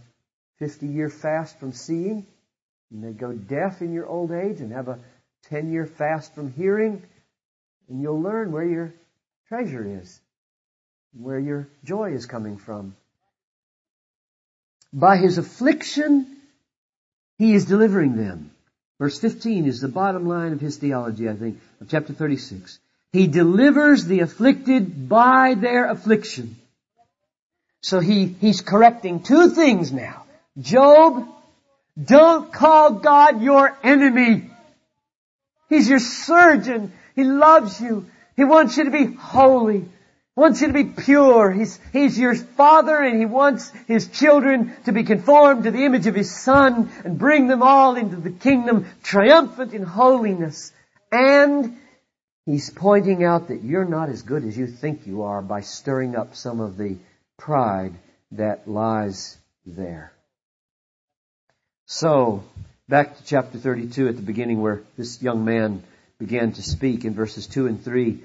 50 0.59 0.87
year 0.87 1.09
fast 1.09 1.59
from 1.59 1.73
seeing. 1.73 2.25
You 2.91 2.99
may 2.99 3.11
go 3.11 3.31
deaf 3.33 3.81
in 3.81 3.93
your 3.93 4.07
old 4.07 4.31
age 4.31 4.61
and 4.61 4.71
have 4.71 4.87
a 4.87 4.99
10 5.49 5.71
year 5.71 5.85
fast 5.85 6.33
from 6.33 6.51
hearing, 6.51 7.03
and 7.87 8.01
you'll 8.01 8.21
learn 8.21 8.51
where 8.51 8.65
your 8.65 8.93
treasure 9.47 9.99
is, 10.01 10.19
where 11.13 11.39
your 11.39 11.67
joy 11.83 12.13
is 12.13 12.25
coming 12.25 12.57
from. 12.57 12.95
By 14.91 15.17
his 15.17 15.37
affliction, 15.37 16.37
he 17.37 17.53
is 17.53 17.65
delivering 17.65 18.15
them. 18.15 18.51
Verse 18.97 19.17
15 19.19 19.65
is 19.65 19.79
the 19.79 19.87
bottom 19.87 20.27
line 20.27 20.51
of 20.51 20.59
his 20.59 20.77
theology, 20.77 21.29
I 21.29 21.35
think, 21.35 21.59
of 21.79 21.89
chapter 21.89 22.13
36. 22.13 22.79
He 23.13 23.27
delivers 23.27 24.05
the 24.05 24.19
afflicted 24.19 25.07
by 25.07 25.55
their 25.55 25.89
affliction. 25.89 26.57
So 27.81 27.99
he, 27.99 28.25
he's 28.25 28.61
correcting 28.61 29.21
two 29.23 29.49
things 29.51 29.91
now. 29.91 30.25
Job 30.59 31.27
don't 32.03 32.51
call 32.51 32.93
God 32.93 33.41
your 33.41 33.77
enemy. 33.83 34.49
He's 35.69 35.89
your 35.89 35.99
surgeon. 35.99 36.93
He 37.15 37.23
loves 37.23 37.79
you. 37.79 38.07
He 38.35 38.43
wants 38.45 38.77
you 38.77 38.85
to 38.85 38.91
be 38.91 39.05
holy. 39.05 39.81
He 39.81 39.87
wants 40.35 40.61
you 40.61 40.67
to 40.67 40.73
be 40.73 40.85
pure. 40.85 41.51
He's, 41.51 41.79
he's 41.91 42.17
your 42.17 42.35
father 42.35 42.95
and 42.95 43.19
he 43.19 43.25
wants 43.25 43.69
his 43.87 44.07
children 44.07 44.73
to 44.85 44.93
be 44.93 45.03
conformed 45.03 45.65
to 45.65 45.71
the 45.71 45.83
image 45.83 46.07
of 46.07 46.15
his 46.15 46.33
son 46.33 46.89
and 47.03 47.19
bring 47.19 47.47
them 47.47 47.61
all 47.61 47.97
into 47.97 48.15
the 48.15 48.31
kingdom 48.31 48.87
triumphant 49.03 49.73
in 49.73 49.83
holiness. 49.83 50.71
And 51.11 51.77
he's 52.45 52.69
pointing 52.69 53.23
out 53.23 53.49
that 53.49 53.63
you're 53.63 53.83
not 53.83 54.09
as 54.09 54.21
good 54.21 54.45
as 54.45 54.57
you 54.57 54.67
think 54.67 55.05
you 55.05 55.23
are 55.23 55.41
by 55.41 55.61
stirring 55.61 56.15
up 56.15 56.35
some 56.35 56.61
of 56.61 56.77
the 56.77 56.97
pride 57.37 57.95
that 58.31 58.67
lies 58.67 59.37
there. 59.65 60.13
So, 61.91 62.43
back 62.87 63.17
to 63.17 63.23
chapter 63.25 63.57
32 63.57 64.09
at 64.09 64.15
the 64.15 64.21
beginning 64.21 64.61
where 64.61 64.83
this 64.95 65.23
young 65.23 65.43
man 65.43 65.81
began 66.19 66.51
to 66.51 66.61
speak 66.61 67.03
in 67.03 67.15
verses 67.15 67.47
2 67.47 67.65
and 67.65 67.83
3. 67.83 68.19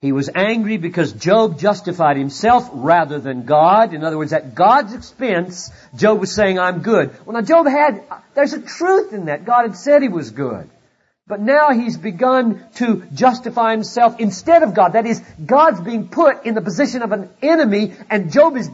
He 0.00 0.10
was 0.10 0.28
angry 0.34 0.76
because 0.76 1.12
Job 1.12 1.60
justified 1.60 2.16
himself 2.16 2.68
rather 2.72 3.20
than 3.20 3.44
God. 3.44 3.94
In 3.94 4.02
other 4.02 4.18
words, 4.18 4.32
at 4.32 4.56
God's 4.56 4.92
expense, 4.92 5.70
Job 5.94 6.18
was 6.18 6.34
saying, 6.34 6.58
I'm 6.58 6.82
good. 6.82 7.16
Well 7.24 7.34
now 7.34 7.42
Job 7.42 7.68
had, 7.68 8.02
there's 8.34 8.54
a 8.54 8.60
truth 8.60 9.12
in 9.12 9.26
that. 9.26 9.44
God 9.44 9.62
had 9.62 9.76
said 9.76 10.02
he 10.02 10.08
was 10.08 10.32
good. 10.32 10.68
But 11.28 11.38
now 11.40 11.70
he's 11.70 11.96
begun 11.96 12.64
to 12.76 13.04
justify 13.14 13.70
himself 13.70 14.18
instead 14.18 14.64
of 14.64 14.74
God. 14.74 14.94
That 14.94 15.06
is, 15.06 15.22
God's 15.44 15.80
being 15.80 16.08
put 16.08 16.44
in 16.44 16.56
the 16.56 16.60
position 16.60 17.02
of 17.02 17.12
an 17.12 17.30
enemy 17.40 17.94
and 18.10 18.32
Job 18.32 18.56
is 18.56 18.68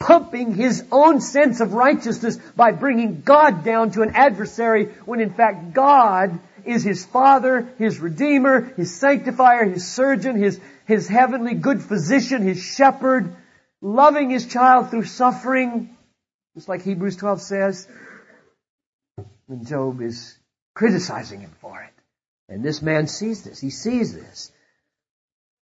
pumping 0.00 0.54
his 0.54 0.82
own 0.90 1.20
sense 1.20 1.60
of 1.60 1.74
righteousness 1.74 2.36
by 2.56 2.72
bringing 2.72 3.20
God 3.20 3.62
down 3.62 3.92
to 3.92 4.02
an 4.02 4.16
adversary 4.16 4.86
when 5.04 5.20
in 5.20 5.32
fact 5.32 5.74
God 5.74 6.40
is 6.64 6.82
his 6.82 7.04
father, 7.04 7.68
his 7.78 8.00
redeemer, 8.00 8.72
his 8.76 8.94
sanctifier, 8.94 9.64
his 9.66 9.86
surgeon, 9.86 10.36
his, 10.36 10.58
his 10.86 11.06
heavenly 11.06 11.54
good 11.54 11.82
physician, 11.82 12.42
his 12.42 12.62
shepherd, 12.62 13.36
loving 13.82 14.30
his 14.30 14.46
child 14.46 14.90
through 14.90 15.04
suffering, 15.04 15.96
just 16.54 16.68
like 16.68 16.82
Hebrews 16.82 17.16
12 17.16 17.42
says. 17.42 17.88
And 19.48 19.66
Job 19.66 20.00
is 20.00 20.36
criticizing 20.74 21.40
him 21.40 21.52
for 21.60 21.80
it. 21.82 21.92
And 22.48 22.64
this 22.64 22.82
man 22.82 23.06
sees 23.06 23.42
this. 23.42 23.60
He 23.60 23.70
sees 23.70 24.14
this. 24.14 24.50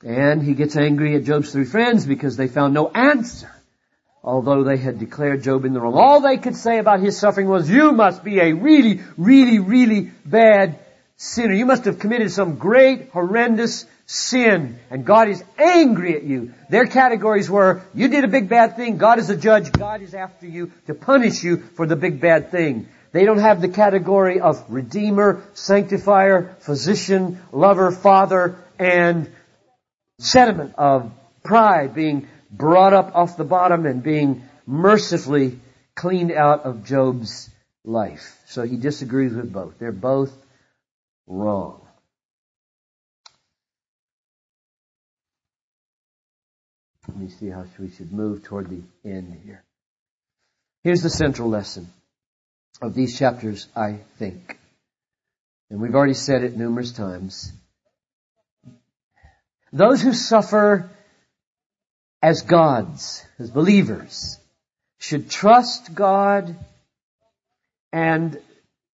And 0.05 0.43
he 0.43 0.55
gets 0.55 0.77
angry 0.77 1.17
at 1.17 1.25
Job's 1.25 1.51
three 1.51 1.65
friends 1.65 2.07
because 2.07 2.37
they 2.37 2.47
found 2.47 2.73
no 2.73 2.89
answer. 2.89 3.51
Although 4.29 4.63
they 4.63 4.77
had 4.77 4.99
declared 4.99 5.43
Job 5.43 5.65
in 5.65 5.73
the 5.73 5.81
wrong. 5.81 5.95
All 5.95 6.21
they 6.21 6.37
could 6.37 6.55
say 6.55 6.79
about 6.79 7.01
his 7.01 7.19
suffering 7.19 7.49
was, 7.49 7.71
you 7.71 7.93
must 7.93 8.23
be 8.23 8.41
a 8.41 8.53
really, 8.53 9.01
really, 9.17 9.59
really 9.59 10.11
bad 10.27 10.79
sinner. 11.17 11.55
You 11.55 11.65
must 11.65 11.87
have 11.87 11.99
committed 11.99 12.31
some 12.31 12.57
great, 12.57 13.09
horrendous 13.09 13.87
sin. 14.05 14.81
And 14.91 15.07
God 15.07 15.31
is 15.31 15.43
angry 15.57 16.15
at 16.15 16.25
you. 16.25 16.53
Their 16.69 16.85
categories 16.85 17.49
were, 17.49 17.81
you 17.95 18.09
did 18.09 18.25
a 18.25 18.29
big 18.29 18.51
bad 18.51 18.77
thing. 18.77 18.99
God 18.99 19.19
is 19.19 19.31
a 19.31 19.37
judge. 19.37 19.73
God 19.73 20.03
is 20.03 20.13
after 20.13 20.47
you 20.47 20.73
to 20.89 20.93
punish 20.93 21.43
you 21.43 21.57
for 21.57 21.87
the 21.87 21.97
big 21.97 22.21
bad 22.21 22.51
thing. 22.51 22.87
They 23.13 23.25
don't 23.25 23.39
have 23.39 23.63
the 23.63 23.69
category 23.71 24.41
of 24.41 24.63
redeemer, 24.69 25.43
sanctifier, 25.55 26.55
physician, 26.61 27.41
lover, 27.51 27.93
father, 27.93 28.63
and 28.79 29.33
sediment 30.19 30.75
of 30.77 31.11
pride 31.43 31.95
being 31.95 32.29
brought 32.51 32.93
up 32.93 33.15
off 33.15 33.37
the 33.37 33.45
bottom 33.45 33.87
and 33.87 34.03
being 34.03 34.49
mercifully 34.67 35.59
cleaned 35.95 36.33
out 36.33 36.65
of 36.65 36.85
Job's 36.85 37.51
life. 37.85 38.41
So 38.47 38.63
he 38.63 38.77
disagrees 38.77 39.35
with 39.35 39.53
both. 39.53 39.79
They're 39.79 39.93
both 39.93 40.33
wrong. 41.27 41.81
Let 47.09 47.17
me 47.17 47.29
see 47.31 47.49
how 47.49 47.65
we 47.79 47.91
should 47.91 48.13
move 48.13 48.45
toward 48.45 48.69
the 48.69 48.83
end 49.05 49.41
here. 49.45 49.65
Here's 50.85 51.03
the 51.03 51.11
central 51.11 51.49
lesson 51.49 51.89
of 52.81 52.95
these 52.95 53.19
chapters, 53.19 53.67
I 53.75 54.01
think. 54.19 54.59
And 55.71 55.81
we've 55.81 55.95
already 55.95 56.15
said 56.15 56.45
it 56.45 56.57
numerous 56.57 56.93
times. 56.93 57.53
Those 59.73 60.01
who 60.01 60.13
suffer 60.13 60.91
as 62.23 62.43
gods, 62.43 63.25
as 63.39 63.51
believers, 63.51 64.39
should 64.99 65.31
trust 65.31 65.95
God 65.95 66.57
and 67.93 68.39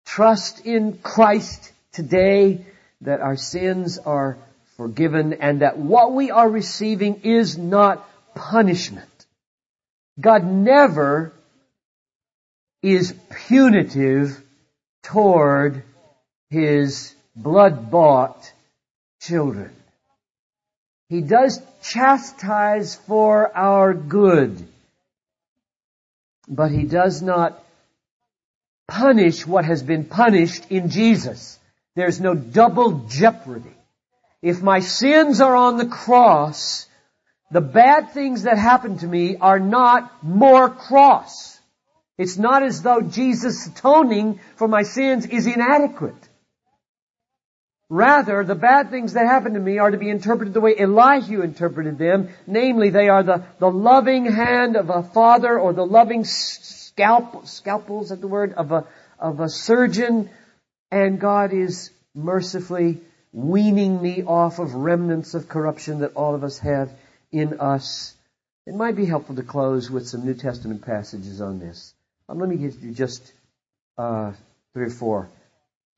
trust 0.05 0.67
in 0.67 0.99
Christ 0.99 1.73
today 1.93 2.65
that 3.03 3.21
our 3.21 3.37
sins 3.37 3.99
are 3.99 4.37
forgiven 4.77 5.35
and 5.35 5.61
that 5.63 5.79
what 5.79 6.13
we 6.13 6.31
are 6.31 6.49
receiving 6.49 7.21
is 7.23 7.57
not 7.57 8.09
punishment. 8.35 9.09
God 10.21 10.45
never 10.45 11.33
is 12.83 13.15
punitive 13.47 14.43
toward 15.03 15.83
his 16.51 17.15
blood-bought 17.37 18.53
children. 19.21 19.75
He 21.13 21.21
does 21.21 21.61
chastise 21.83 22.95
for 22.95 23.55
our 23.55 23.93
good, 23.93 24.67
but 26.49 26.71
he 26.71 26.85
does 26.85 27.21
not 27.21 27.63
punish 28.89 29.47
what 29.47 29.67
has 29.67 29.83
been 29.83 30.07
punished 30.07 30.71
in 30.71 30.89
Jesus. 30.89 31.59
There's 31.97 32.19
no 32.19 32.33
double 32.33 33.05
jeopardy. 33.11 33.77
If 34.41 34.63
my 34.63 34.81
sins 34.81 35.43
are 35.43 35.55
on 35.55 35.77
the 35.77 35.85
cross, 35.85 36.87
the 37.51 37.61
bad 37.61 38.13
things 38.13 38.45
that 38.45 38.57
happen 38.57 38.97
to 39.01 39.07
me 39.07 39.37
are 39.37 39.61
not 39.61 40.25
more 40.25 40.71
cross. 40.71 41.61
It's 42.17 42.39
not 42.39 42.63
as 42.63 42.81
though 42.81 43.03
Jesus 43.03 43.67
atoning 43.67 44.41
for 44.57 44.67
my 44.67 44.83
sins 44.83 45.27
is 45.27 45.47
inadequate. 45.47 46.27
Rather, 47.93 48.43
the 48.43 48.55
bad 48.55 48.89
things 48.89 49.13
that 49.13 49.27
happen 49.27 49.53
to 49.53 49.61
me 49.61 49.77
are 49.77 49.91
to 49.91 49.99
be 49.99 50.09
interpreted 50.09 50.55
the 50.55 50.63
way 50.63 50.75
Elihu 50.79 51.43
interpreted 51.43 51.99
them. 51.99 52.31
Namely, 52.47 52.89
they 52.89 53.11
are 53.11 53.23
the, 53.23 53.45
the 53.59 53.71
loving 53.71 54.25
hand 54.25 54.77
of 54.77 54.89
a 54.89 55.03
father 55.03 55.59
or 55.59 55.75
the 55.75 55.85
loving 55.85 56.25
scalp, 56.25 57.47
scalpels 57.47 58.11
at 58.11 58.23
the 58.23 58.29
word, 58.29 58.55
of 58.55 58.73
a, 58.73 58.87
of 59.19 59.41
a 59.41 59.51
surgeon. 59.51 60.31
And 60.91 61.21
God 61.21 61.53
is 61.53 61.91
mercifully 62.15 63.03
weaning 63.31 64.01
me 64.01 64.23
off 64.23 64.59
of 64.59 64.73
remnants 64.75 65.35
of 65.35 65.51
corruption 65.51 65.99
that 65.99 66.15
all 66.15 66.35
of 66.35 66.45
us 66.45 66.61
have 66.61 66.91
in 67.31 67.61
us. 67.61 68.15
It 68.67 68.75
might 68.75 68.97
be 68.97 69.05
helpful 69.05 69.37
to 69.37 69.43
close 69.43 69.91
with 69.91 70.09
some 70.09 70.25
New 70.25 70.33
Testament 70.33 70.81
passages 70.81 71.43
on 71.43 71.59
this. 71.59 71.93
Um, 72.27 72.39
let 72.39 72.49
me 72.49 72.57
give 72.57 72.83
you 72.83 72.93
just 72.93 73.35
uh, 73.99 74.33
three 74.73 74.87
or 74.87 74.91
four. 74.91 75.29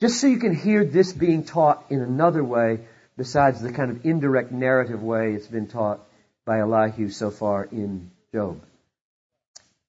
Just 0.04 0.20
so 0.20 0.26
you 0.26 0.36
can 0.36 0.54
hear 0.54 0.84
this 0.84 1.14
being 1.14 1.44
taught 1.44 1.82
in 1.88 2.02
another 2.02 2.44
way 2.44 2.80
besides 3.16 3.62
the 3.62 3.72
kind 3.72 3.90
of 3.90 4.04
indirect 4.04 4.52
narrative 4.52 5.02
way 5.02 5.32
it's 5.32 5.46
been 5.46 5.66
taught 5.66 5.98
by 6.44 6.58
Elihu 6.58 7.08
so 7.08 7.30
far 7.30 7.64
in 7.64 8.10
Job. 8.30 8.60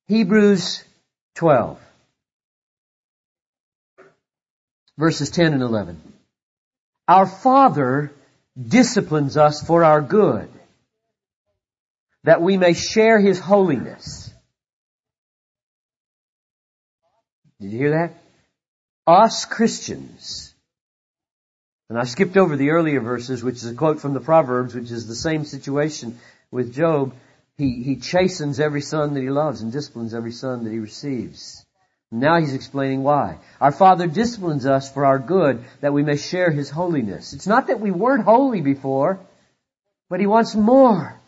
Hebrews 0.08 0.86
12. 1.34 1.78
Verses 4.98 5.30
10 5.32 5.52
and 5.52 5.62
11. 5.62 6.02
Our 7.10 7.26
Father 7.26 8.14
disciplines 8.58 9.36
us 9.36 9.68
for 9.68 9.84
our 9.84 10.02
good, 10.02 10.48
that 12.24 12.42
we 12.42 12.56
may 12.56 12.72
share 12.72 13.20
His 13.20 13.38
holiness. 13.38 14.34
Did 17.60 17.74
you 17.74 17.80
hear 17.80 17.92
that? 17.92 18.25
Us 19.08 19.46
Christians. 19.46 20.54
And 21.90 22.00
I 22.00 22.06
skipped 22.06 22.38
over 22.38 22.56
the 22.56 22.72
earlier 22.72 23.00
verses, 23.00 23.44
which 23.44 23.58
is 23.58 23.66
a 23.66 23.76
quote 23.76 24.00
from 24.00 24.14
the 24.14 24.20
Proverbs, 24.20 24.74
which 24.74 24.90
is 24.90 25.08
the 25.08 25.16
same 25.16 25.46
situation 25.46 26.20
with 26.50 26.74
Job. 26.74 27.14
He, 27.58 27.84
he 27.84 27.98
chastens 27.98 28.60
every 28.60 28.82
son 28.82 29.14
that 29.14 29.22
he 29.22 29.30
loves 29.30 29.62
and 29.62 29.72
disciplines 29.72 30.14
every 30.14 30.32
son 30.32 30.64
that 30.64 30.72
he 30.72 30.80
receives. 30.80 31.66
Now 32.12 32.40
he's 32.40 32.54
explaining 32.54 33.04
why. 33.04 33.38
Our 33.62 33.72
Father 33.72 34.08
disciplines 34.08 34.66
us 34.66 34.92
for 34.92 35.06
our 35.06 35.20
good, 35.20 35.64
that 35.82 35.94
we 35.94 36.04
may 36.04 36.18
share 36.18 36.50
His 36.50 36.70
holiness. 36.70 37.34
It's 37.34 37.48
not 37.48 37.68
that 37.68 37.80
we 37.80 37.92
weren't 37.92 38.24
holy 38.24 38.62
before, 38.62 39.20
but 40.10 40.20
He 40.20 40.28
wants 40.28 40.56
more. 40.56 41.20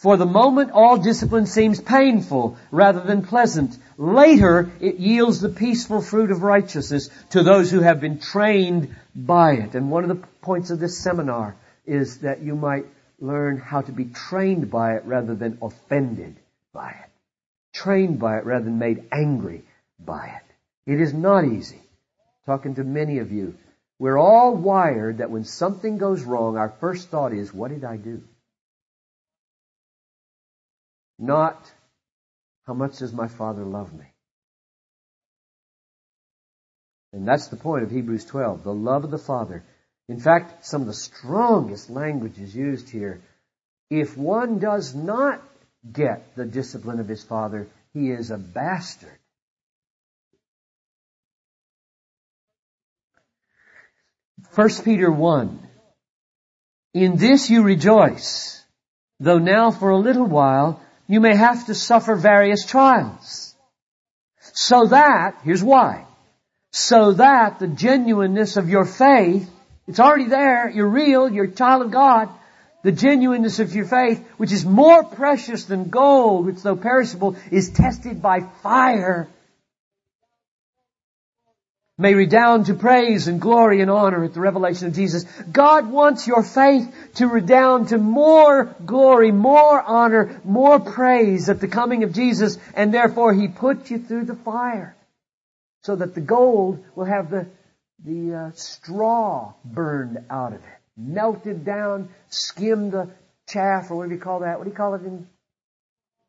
For 0.00 0.16
the 0.16 0.24
moment, 0.24 0.70
all 0.70 0.96
discipline 0.96 1.44
seems 1.44 1.78
painful 1.78 2.56
rather 2.70 3.02
than 3.02 3.20
pleasant. 3.20 3.76
Later, 3.98 4.70
it 4.80 4.96
yields 4.96 5.42
the 5.42 5.50
peaceful 5.50 6.00
fruit 6.00 6.30
of 6.30 6.42
righteousness 6.42 7.10
to 7.32 7.42
those 7.42 7.70
who 7.70 7.80
have 7.80 8.00
been 8.00 8.18
trained 8.18 8.96
by 9.14 9.56
it. 9.56 9.74
And 9.74 9.90
one 9.90 10.04
of 10.04 10.08
the 10.08 10.26
points 10.40 10.70
of 10.70 10.80
this 10.80 10.96
seminar 10.96 11.54
is 11.84 12.20
that 12.20 12.40
you 12.40 12.56
might 12.56 12.86
learn 13.18 13.58
how 13.58 13.82
to 13.82 13.92
be 13.92 14.06
trained 14.06 14.70
by 14.70 14.94
it 14.94 15.04
rather 15.04 15.34
than 15.34 15.58
offended 15.60 16.36
by 16.72 16.88
it. 16.88 17.10
Trained 17.74 18.18
by 18.18 18.38
it 18.38 18.46
rather 18.46 18.64
than 18.64 18.78
made 18.78 19.04
angry 19.12 19.64
by 19.98 20.28
it. 20.28 20.90
It 20.90 20.98
is 20.98 21.12
not 21.12 21.44
easy. 21.44 21.82
Talking 22.46 22.76
to 22.76 22.84
many 22.84 23.18
of 23.18 23.32
you, 23.32 23.54
we're 23.98 24.16
all 24.16 24.56
wired 24.56 25.18
that 25.18 25.30
when 25.30 25.44
something 25.44 25.98
goes 25.98 26.22
wrong, 26.22 26.56
our 26.56 26.72
first 26.80 27.10
thought 27.10 27.34
is, 27.34 27.52
what 27.52 27.70
did 27.70 27.84
I 27.84 27.98
do? 27.98 28.22
Not, 31.20 31.70
how 32.66 32.72
much 32.72 32.96
does 32.98 33.12
my 33.12 33.28
Father 33.28 33.62
love 33.62 33.92
me? 33.92 34.06
And 37.12 37.28
that's 37.28 37.48
the 37.48 37.56
point 37.56 37.82
of 37.82 37.90
Hebrews 37.90 38.24
12, 38.24 38.64
the 38.64 38.72
love 38.72 39.04
of 39.04 39.10
the 39.10 39.18
Father. 39.18 39.62
In 40.08 40.18
fact, 40.18 40.64
some 40.64 40.80
of 40.80 40.86
the 40.86 40.94
strongest 40.94 41.90
language 41.90 42.38
is 42.38 42.56
used 42.56 42.88
here. 42.88 43.20
If 43.90 44.16
one 44.16 44.60
does 44.60 44.94
not 44.94 45.42
get 45.92 46.34
the 46.36 46.46
discipline 46.46 47.00
of 47.00 47.08
his 47.08 47.22
father, 47.22 47.68
he 47.92 48.10
is 48.10 48.30
a 48.30 48.38
bastard. 48.38 49.18
First 54.52 54.84
Peter 54.86 55.10
1. 55.10 55.68
In 56.94 57.16
this 57.16 57.50
you 57.50 57.62
rejoice, 57.62 58.64
though 59.18 59.38
now 59.38 59.70
for 59.70 59.90
a 59.90 59.98
little 59.98 60.26
while 60.26 60.80
you 61.10 61.18
may 61.20 61.34
have 61.34 61.66
to 61.66 61.74
suffer 61.74 62.14
various 62.14 62.64
trials. 62.64 63.52
So 64.52 64.86
that, 64.86 65.40
here's 65.42 65.62
why, 65.62 66.06
so 66.70 67.14
that 67.14 67.58
the 67.58 67.66
genuineness 67.66 68.56
of 68.56 68.68
your 68.68 68.84
faith, 68.84 69.50
it's 69.88 69.98
already 69.98 70.26
there, 70.26 70.70
you're 70.70 70.86
real, 70.86 71.28
you're 71.28 71.46
a 71.46 71.50
child 71.50 71.82
of 71.82 71.90
God, 71.90 72.28
the 72.84 72.92
genuineness 72.92 73.58
of 73.58 73.74
your 73.74 73.86
faith, 73.86 74.24
which 74.36 74.52
is 74.52 74.64
more 74.64 75.02
precious 75.02 75.64
than 75.64 75.90
gold, 75.90 76.46
which 76.46 76.62
though 76.62 76.76
perishable 76.76 77.34
is 77.50 77.70
tested 77.70 78.22
by 78.22 78.42
fire, 78.62 79.26
may 82.00 82.14
redound 82.14 82.66
to 82.66 82.74
praise 82.74 83.28
and 83.28 83.40
glory 83.40 83.80
and 83.80 83.90
honor 83.90 84.24
at 84.24 84.34
the 84.34 84.40
revelation 84.40 84.88
of 84.88 84.94
Jesus. 84.94 85.24
God 85.52 85.88
wants 85.88 86.26
your 86.26 86.42
faith 86.42 86.92
to 87.16 87.28
redound 87.28 87.90
to 87.90 87.98
more 87.98 88.74
glory, 88.84 89.30
more 89.30 89.80
honor, 89.80 90.40
more 90.44 90.80
praise 90.80 91.48
at 91.48 91.60
the 91.60 91.68
coming 91.68 92.02
of 92.02 92.12
Jesus, 92.12 92.58
and 92.74 92.92
therefore 92.92 93.32
He 93.32 93.46
put 93.46 93.90
you 93.90 93.98
through 93.98 94.24
the 94.24 94.34
fire 94.34 94.96
so 95.82 95.94
that 95.94 96.14
the 96.14 96.20
gold 96.20 96.84
will 96.96 97.04
have 97.04 97.30
the, 97.30 97.46
the 98.04 98.34
uh, 98.34 98.50
straw 98.54 99.52
burned 99.64 100.18
out 100.28 100.52
of 100.52 100.58
it 100.58 100.80
melted 101.00 101.64
down, 101.64 102.08
skimmed 102.28 102.92
the 102.92 103.08
chaff, 103.48 103.90
or 103.90 103.96
whatever 103.96 104.14
you 104.14 104.20
call 104.20 104.40
that? 104.40 104.58
What 104.58 104.64
do 104.64 104.70
you 104.70 104.76
call 104.76 104.94
it 104.94 105.02
in? 105.02 105.26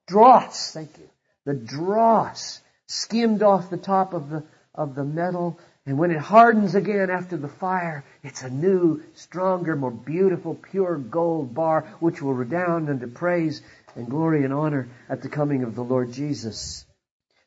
Dross, 0.08 0.72
thank 0.74 0.98
you. 0.98 1.10
The 1.46 1.54
dross 1.54 2.62
skimmed 2.88 3.44
off 3.44 3.70
the 3.70 3.78
top 3.78 4.14
of 4.14 4.30
the, 4.30 4.44
of 4.74 4.96
the 4.96 5.04
metal, 5.04 5.60
and 5.86 5.98
when 5.98 6.12
it 6.12 6.20
hardens 6.20 6.76
again 6.76 7.10
after 7.10 7.38
the 7.38 7.48
fire, 7.48 8.04
it's 8.24 8.44
a 8.44 8.50
new, 8.50 9.02
stronger, 9.16 9.76
more 9.76 9.92
beautiful, 9.92 10.56
pure 10.56 10.98
gold 10.98 11.54
bar, 11.54 11.82
which 12.00 12.22
will 12.22 12.34
redound 12.34 12.90
unto 12.90 13.08
praise 13.08 13.62
and 13.96 14.10
glory 14.10 14.44
and 14.44 14.54
honor 14.54 14.88
at 15.10 15.22
the 15.22 15.30
coming 15.30 15.64
of 15.64 15.76
the 15.76 15.84
Lord 15.84 16.14
Jesus. 16.14 16.86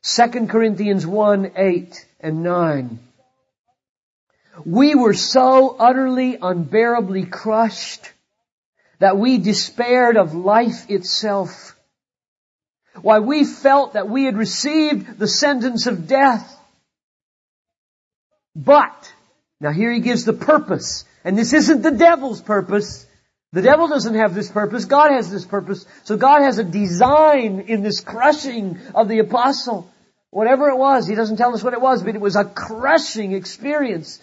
2 0.03 0.47
Corinthians 0.47 1.07
1, 1.07 1.53
8 1.55 2.05
and 2.19 2.43
9. 2.43 2.99
We 4.65 4.95
were 4.95 5.13
so 5.13 5.75
utterly, 5.77 6.37
unbearably 6.41 7.25
crushed 7.25 8.11
that 8.99 9.17
we 9.17 9.37
despaired 9.37 10.17
of 10.17 10.35
life 10.35 10.89
itself. 10.89 11.75
Why 13.01 13.19
we 13.19 13.43
felt 13.43 13.93
that 13.93 14.07
we 14.07 14.25
had 14.25 14.37
received 14.37 15.19
the 15.19 15.27
sentence 15.27 15.87
of 15.87 16.07
death. 16.07 16.51
But, 18.55 19.13
now 19.59 19.71
here 19.71 19.91
he 19.91 19.99
gives 19.99 20.25
the 20.25 20.33
purpose, 20.33 21.05
and 21.23 21.37
this 21.37 21.53
isn't 21.53 21.81
the 21.81 21.91
devil's 21.91 22.41
purpose. 22.41 23.05
The 23.51 23.61
devil 23.61 23.87
doesn't 23.87 24.15
have 24.15 24.33
this 24.33 24.51
purpose, 24.51 24.85
God 24.85 25.11
has 25.11 25.29
this 25.29 25.45
purpose. 25.45 25.85
So 26.03 26.17
God 26.17 26.41
has 26.41 26.57
a 26.57 26.63
design 26.63 27.61
in 27.67 27.83
this 27.83 28.01
crushing 28.01 28.79
of 28.93 29.07
the 29.07 29.19
apostle. 29.19 29.91
Whatever 30.29 30.69
it 30.69 30.77
was, 30.77 31.07
he 31.07 31.15
doesn't 31.15 31.37
tell 31.37 31.53
us 31.53 31.63
what 31.63 31.73
it 31.73 31.81
was, 31.81 32.03
but 32.03 32.15
it 32.15 32.21
was 32.21 32.35
a 32.35 32.43
crushing 32.43 33.31
experience 33.31 34.19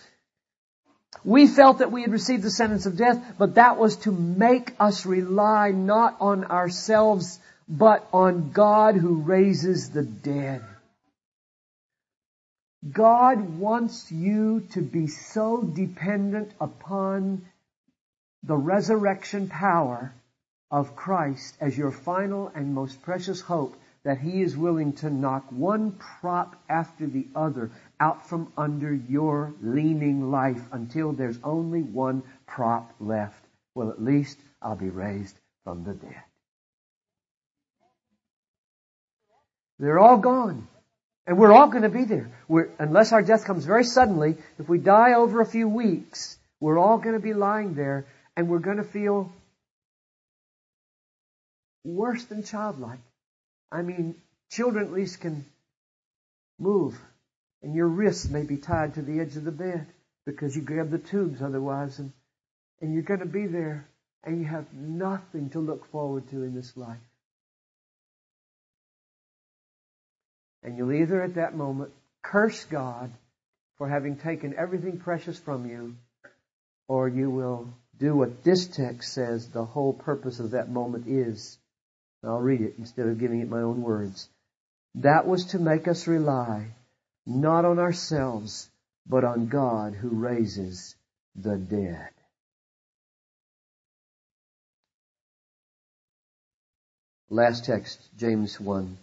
we 1.24 1.47
felt 1.47 1.78
that 1.78 1.93
we 1.93 2.03
had 2.03 2.11
received 2.11 2.43
the 2.43 2.51
sentence 2.51 2.87
of 2.87 2.97
death, 2.97 3.35
but 3.39 3.55
that 3.55 3.78
was 3.78 3.97
to 3.99 4.12
make 4.12 4.74
us 4.80 5.07
rely 5.07 5.70
not 5.70 6.16
on 6.20 6.45
ourselves, 6.45 7.39
but 7.68 8.07
on 8.12 8.51
God 8.51 8.97
who 8.97 9.20
raises 9.20 9.91
the 9.91 10.03
dead. 10.03 10.64
God 12.91 13.59
wants 13.59 14.11
you 14.11 14.66
to 14.72 14.83
be 14.83 15.07
so 15.07 15.62
dependent 15.62 16.53
upon 16.61 17.47
the 18.43 18.57
resurrection 18.57 19.49
power 19.49 20.12
of 20.70 20.97
Christ 20.97 21.57
as 21.61 21.78
your 21.78 21.93
final 21.93 22.49
and 22.49 22.74
most 22.74 23.01
precious 23.03 23.41
hope 23.41 23.76
that 24.03 24.18
He 24.18 24.43
is 24.43 24.57
willing 24.57 24.95
to 24.95 25.11
knock 25.11 25.47
one 25.51 25.93
prop 25.93 26.57
after 26.68 27.07
the 27.07 27.26
other 27.37 27.70
out 28.01 28.26
from 28.28 28.53
under 28.57 28.93
your 28.93 29.55
leaning 29.62 30.33
life 30.33 30.62
until 30.72 31.12
there's 31.12 31.39
only 31.45 31.83
one 31.83 32.24
prop 32.47 32.93
left. 32.99 33.45
Well, 33.76 33.91
at 33.91 34.03
least 34.03 34.39
I'll 34.61 34.74
be 34.74 34.91
raised 34.91 35.37
from 35.62 35.85
the 35.85 35.95
dead. 35.95 36.22
They're 39.78 40.01
all 40.01 40.18
gone. 40.18 40.66
And 41.27 41.39
we're 41.39 41.53
all 41.53 41.68
going 41.68 41.83
to 41.85 41.89
be 41.89 42.05
there. 42.05 42.31
We're, 42.49 42.70
unless 42.79 43.12
our 43.12 43.23
death 43.23 43.45
comes 43.45 43.64
very 43.64 43.85
suddenly, 43.85 44.37
if 44.59 44.68
we 44.68 44.79
die 44.79 45.14
over 45.14 45.41
a 45.41 45.47
few 45.47 45.68
weeks, 45.68 46.37
we're 46.61 46.79
all 46.79 46.99
going 46.99 47.14
to 47.14 47.20
be 47.20 47.35
lying 47.35 47.75
there 47.75 48.07
and 48.37 48.49
we're 48.49 48.59
going 48.59 48.79
to 48.79 48.85
feel 48.85 49.33
worse 51.85 52.25
than 52.25 52.43
childlike. 52.43 52.99
I 53.70 53.83
mean, 53.83 54.16
children 54.51 54.85
at 54.87 54.93
least 54.93 55.20
can 55.20 55.45
move 56.59 56.99
and 57.62 57.75
your 57.75 57.87
wrists 57.87 58.29
may 58.29 58.43
be 58.43 58.57
tied 58.57 58.95
to 58.95 59.03
the 59.03 59.20
edge 59.20 59.37
of 59.37 59.45
the 59.45 59.53
bed 59.53 59.87
because 60.27 60.55
you 60.55 60.62
grab 60.62 60.91
the 60.91 60.99
tubes 60.99 61.41
otherwise 61.41 61.99
and, 61.99 62.12
and 62.81 62.93
you're 62.93 63.03
going 63.03 63.20
to 63.20 63.27
be 63.27 63.47
there 63.47 63.87
and 64.25 64.41
you 64.41 64.47
have 64.47 64.73
nothing 64.73 65.51
to 65.51 65.61
look 65.61 65.91
forward 65.91 66.29
to 66.31 66.43
in 66.43 66.55
this 66.55 66.77
life. 66.77 66.99
And 70.63 70.77
you'll 70.77 70.93
either 70.93 71.23
at 71.23 71.35
that 71.35 71.57
moment 71.57 71.93
curse 72.23 72.65
God 72.65 73.11
for 73.79 73.89
having 73.89 74.17
taken 74.17 74.55
everything 74.57 74.99
precious 74.99 75.39
from 75.39 75.69
you, 75.69 75.97
or 76.89 77.09
you 77.09 77.31
will 77.31 77.69
do 77.99 78.17
what 78.17 78.45
this 78.45 78.67
text 78.67 79.13
says 79.13 79.49
the 79.49 79.65
whole 79.65 79.93
purpose 79.93 80.41
of 80.41 80.53
that 80.53 80.71
moment 80.71 81.07
is. 81.07 81.59
I'll 82.25 82.39
read 82.39 82.61
it 82.61 82.75
instead 82.79 83.09
of 83.09 83.19
giving 83.19 83.41
it 83.41 83.49
my 83.49 83.61
own 83.61 83.83
words. 83.83 84.29
That 84.97 85.27
was 85.27 85.47
to 85.47 85.59
make 85.59 85.89
us 85.89 86.07
rely 86.07 86.75
not 87.27 87.65
on 87.65 87.79
ourselves, 87.79 88.69
but 89.07 89.25
on 89.25 89.49
God 89.49 89.95
who 89.95 90.11
raises 90.11 90.95
the 91.35 91.57
dead. 91.57 92.11
Last 97.31 97.65
text, 97.65 97.99
James 98.17 98.61
1, 98.61 98.99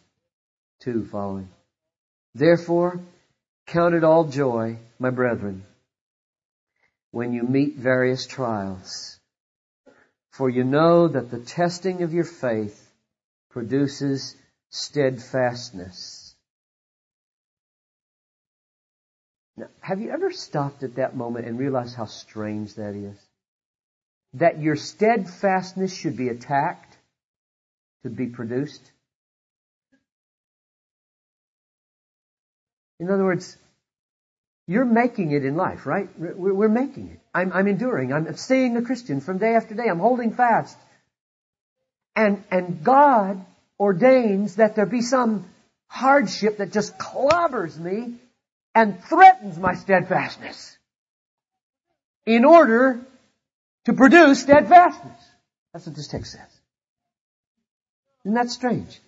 2 0.81 1.05
following. 1.05 1.49
Therefore, 2.35 2.99
count 3.67 3.95
it 3.95 4.03
all 4.03 4.25
joy, 4.25 4.77
my 4.97 5.09
brethren, 5.09 5.65
when 7.11 7.33
you 7.33 7.43
meet 7.43 7.75
various 7.75 8.25
trials. 8.25 9.19
For 10.31 10.49
you 10.49 10.63
know 10.63 11.07
that 11.07 11.31
the 11.31 11.39
testing 11.39 12.01
of 12.03 12.13
your 12.13 12.23
faith 12.23 12.89
produces 13.49 14.35
steadfastness. 14.69 16.35
Now, 19.57 19.67
have 19.81 19.99
you 19.99 20.11
ever 20.11 20.31
stopped 20.31 20.83
at 20.83 20.95
that 20.95 21.15
moment 21.15 21.45
and 21.45 21.59
realized 21.59 21.95
how 21.95 22.05
strange 22.05 22.75
that 22.75 22.95
is? 22.95 23.17
That 24.35 24.61
your 24.61 24.77
steadfastness 24.77 25.93
should 25.93 26.15
be 26.15 26.29
attacked 26.29 26.97
to 28.03 28.09
be 28.09 28.27
produced? 28.27 28.91
In 32.99 33.09
other 33.09 33.23
words, 33.23 33.57
you're 34.67 34.85
making 34.85 35.31
it 35.31 35.45
in 35.45 35.55
life, 35.55 35.85
right? 35.85 36.07
We're 36.17 36.69
making 36.69 37.09
it. 37.09 37.19
I'm, 37.33 37.51
I'm 37.53 37.67
enduring. 37.67 38.13
I'm 38.13 38.35
staying 38.35 38.77
a 38.77 38.81
Christian 38.81 39.21
from 39.21 39.37
day 39.37 39.55
after 39.55 39.73
day. 39.73 39.87
I'm 39.89 39.99
holding 39.99 40.33
fast. 40.33 40.77
And, 42.15 42.43
and 42.51 42.83
God 42.83 43.43
ordains 43.79 44.57
that 44.57 44.75
there 44.75 44.85
be 44.85 45.01
some 45.01 45.45
hardship 45.87 46.57
that 46.57 46.71
just 46.71 46.97
clobbers 46.97 47.77
me 47.77 48.15
and 48.75 49.03
threatens 49.03 49.57
my 49.57 49.73
steadfastness 49.73 50.77
in 52.25 52.45
order 52.45 52.99
to 53.85 53.93
produce 53.93 54.41
steadfastness. 54.41 55.17
That's 55.73 55.87
what 55.87 55.95
this 55.95 56.07
text 56.07 56.33
says. 56.33 56.59
Isn't 58.23 58.35
that 58.35 58.49
strange? 58.51 58.99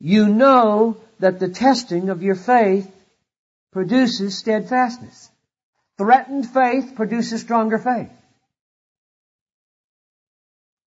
You 0.00 0.28
know 0.28 0.98
that 1.20 1.38
the 1.40 1.48
testing 1.48 2.10
of 2.10 2.22
your 2.22 2.34
faith 2.34 2.92
produces 3.76 4.38
steadfastness. 4.38 5.30
Threatened 5.98 6.48
faith 6.48 6.94
produces 6.96 7.42
stronger 7.42 7.78
faith. 7.78 8.10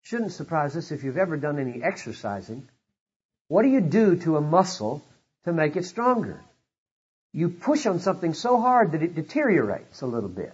Shouldn't 0.03 0.31
surprise 0.31 0.77
us 0.77 0.93
if 0.93 1.03
you've 1.03 1.17
ever 1.17 1.35
done 1.35 1.59
any 1.59 1.83
exercising. 1.83 2.65
What 3.49 3.63
do 3.63 3.67
you 3.67 3.81
do 3.81 4.15
to 4.19 4.37
a 4.37 4.41
muscle 4.41 5.03
to 5.43 5.51
make 5.51 5.75
it 5.75 5.83
stronger? 5.83 6.39
you 7.33 7.49
push 7.49 7.85
on 7.85 7.99
something 7.99 8.33
so 8.33 8.59
hard 8.59 8.93
that 8.93 9.03
it 9.03 9.13
deteriorates 9.13 10.01
a 10.01 10.07
little 10.07 10.29
bit. 10.29 10.53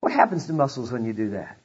What 0.00 0.12
happens 0.12 0.48
to 0.48 0.52
muscles 0.52 0.90
when 0.90 1.04
you 1.04 1.12
do 1.12 1.30
that? 1.30 1.56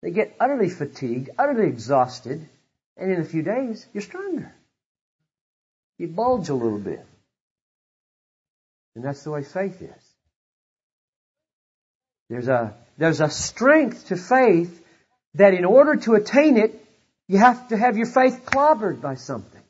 They 0.00 0.10
get 0.10 0.36
utterly 0.38 0.70
fatigued, 0.70 1.30
utterly 1.36 1.66
exhausted, 1.66 2.48
and 2.96 3.10
in 3.10 3.20
a 3.20 3.24
few 3.24 3.42
days, 3.42 3.84
you're 3.92 4.02
stronger. 4.02 4.54
You 5.98 6.08
bulge 6.08 6.48
a 6.48 6.54
little 6.54 6.78
bit. 6.78 7.04
And 8.94 9.04
that's 9.04 9.22
the 9.24 9.30
way 9.30 9.42
faith 9.42 9.82
is. 9.82 10.14
There's 12.30 12.48
a, 12.48 12.74
there's 12.96 13.20
a 13.20 13.30
strength 13.30 14.08
to 14.08 14.16
faith 14.16 14.84
that 15.34 15.54
in 15.54 15.64
order 15.64 15.96
to 15.96 16.14
attain 16.14 16.56
it, 16.56 16.84
you 17.26 17.38
have 17.38 17.68
to 17.68 17.76
have 17.76 17.96
your 17.96 18.06
faith 18.06 18.44
clobbered 18.44 19.00
by 19.00 19.14
something. 19.14 19.62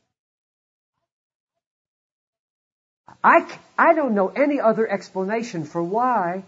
I, 3.23 3.47
I 3.77 3.95
don't 3.95 4.15
know 4.15 4.29
any 4.29 4.61
other 4.61 4.89
explanation 4.89 5.65
for 5.65 5.83
why 5.83 6.45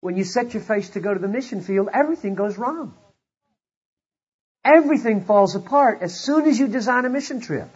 when 0.00 0.16
you 0.16 0.24
set 0.24 0.54
your 0.54 0.62
face 0.62 0.90
to 0.90 1.00
go 1.00 1.14
to 1.14 1.20
the 1.20 1.28
mission 1.28 1.62
field, 1.62 1.88
everything 1.92 2.34
goes 2.34 2.58
wrong. 2.58 2.94
Everything 4.64 5.24
falls 5.24 5.54
apart 5.54 6.02
as 6.02 6.18
soon 6.18 6.46
as 6.46 6.58
you 6.58 6.68
design 6.68 7.04
a 7.04 7.08
mission 7.08 7.40
trip. 7.40 7.68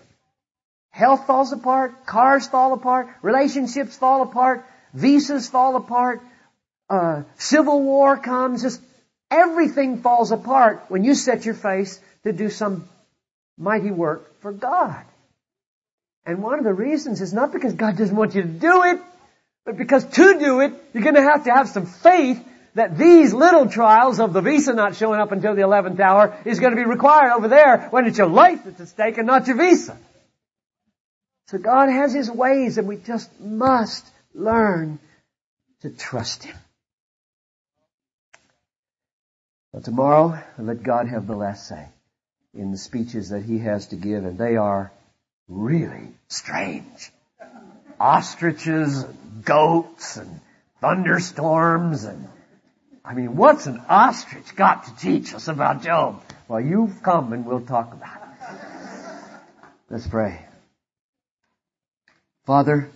Health 0.96 1.26
falls 1.26 1.52
apart, 1.52 2.06
cars 2.06 2.48
fall 2.48 2.72
apart, 2.72 3.08
relationships 3.20 3.98
fall 3.98 4.22
apart, 4.22 4.64
visas 4.94 5.46
fall 5.46 5.76
apart, 5.76 6.22
uh, 6.88 7.24
civil 7.36 7.82
war 7.82 8.16
comes, 8.16 8.62
just 8.62 8.80
everything 9.30 10.00
falls 10.00 10.32
apart 10.32 10.84
when 10.88 11.04
you 11.04 11.14
set 11.14 11.44
your 11.44 11.54
face 11.54 12.00
to 12.24 12.32
do 12.32 12.48
some 12.48 12.88
mighty 13.58 13.90
work 13.90 14.40
for 14.40 14.52
God. 14.52 15.04
And 16.24 16.42
one 16.42 16.58
of 16.60 16.64
the 16.64 16.72
reasons 16.72 17.20
is 17.20 17.34
not 17.34 17.52
because 17.52 17.74
God 17.74 17.98
doesn't 17.98 18.16
want 18.16 18.34
you 18.34 18.40
to 18.40 18.48
do 18.48 18.84
it, 18.84 18.98
but 19.66 19.76
because 19.76 20.02
to 20.02 20.38
do 20.38 20.60
it, 20.60 20.72
you're 20.94 21.02
going 21.02 21.16
to 21.16 21.20
have 21.20 21.44
to 21.44 21.52
have 21.52 21.68
some 21.68 21.84
faith 21.84 22.42
that 22.72 22.96
these 22.96 23.34
little 23.34 23.68
trials 23.68 24.18
of 24.18 24.32
the 24.32 24.40
visa 24.40 24.72
not 24.72 24.96
showing 24.96 25.20
up 25.20 25.30
until 25.30 25.54
the 25.54 25.60
11th 25.60 26.00
hour 26.00 26.38
is 26.46 26.58
going 26.58 26.72
to 26.72 26.76
be 26.76 26.88
required 26.88 27.32
over 27.32 27.48
there 27.48 27.88
when 27.90 28.06
it's 28.06 28.16
your 28.16 28.28
life 28.28 28.60
that's 28.64 28.80
at 28.80 28.88
stake 28.88 29.18
and 29.18 29.26
not 29.26 29.46
your 29.46 29.58
visa. 29.58 29.94
So 31.46 31.58
God 31.58 31.88
has 31.88 32.12
His 32.12 32.30
ways 32.30 32.78
and 32.78 32.88
we 32.88 32.96
just 32.96 33.30
must 33.40 34.06
learn 34.34 34.98
to 35.82 35.90
trust 35.90 36.44
Him. 36.44 36.56
Well, 39.72 39.82
tomorrow, 39.82 40.42
let 40.58 40.82
God 40.82 41.08
have 41.08 41.26
the 41.26 41.36
last 41.36 41.68
say 41.68 41.86
in 42.54 42.72
the 42.72 42.78
speeches 42.78 43.28
that 43.28 43.42
He 43.42 43.58
has 43.58 43.88
to 43.88 43.96
give 43.96 44.24
and 44.24 44.38
they 44.38 44.56
are 44.56 44.90
really 45.48 46.08
strange. 46.28 47.12
Ostriches, 48.00 49.04
goats, 49.44 50.16
and 50.16 50.40
thunderstorms, 50.80 52.04
and 52.04 52.28
I 53.04 53.14
mean, 53.14 53.36
what's 53.36 53.66
an 53.66 53.80
ostrich 53.88 54.54
got 54.56 54.84
to 54.84 54.96
teach 54.96 55.32
us 55.32 55.48
about 55.48 55.82
Job? 55.82 56.22
Well, 56.48 56.60
you've 56.60 57.02
come 57.02 57.32
and 57.32 57.46
we'll 57.46 57.60
talk 57.60 57.94
about 57.94 58.16
it. 58.16 58.58
Let's 59.88 60.06
pray. 60.06 60.44
Father, 62.46 62.88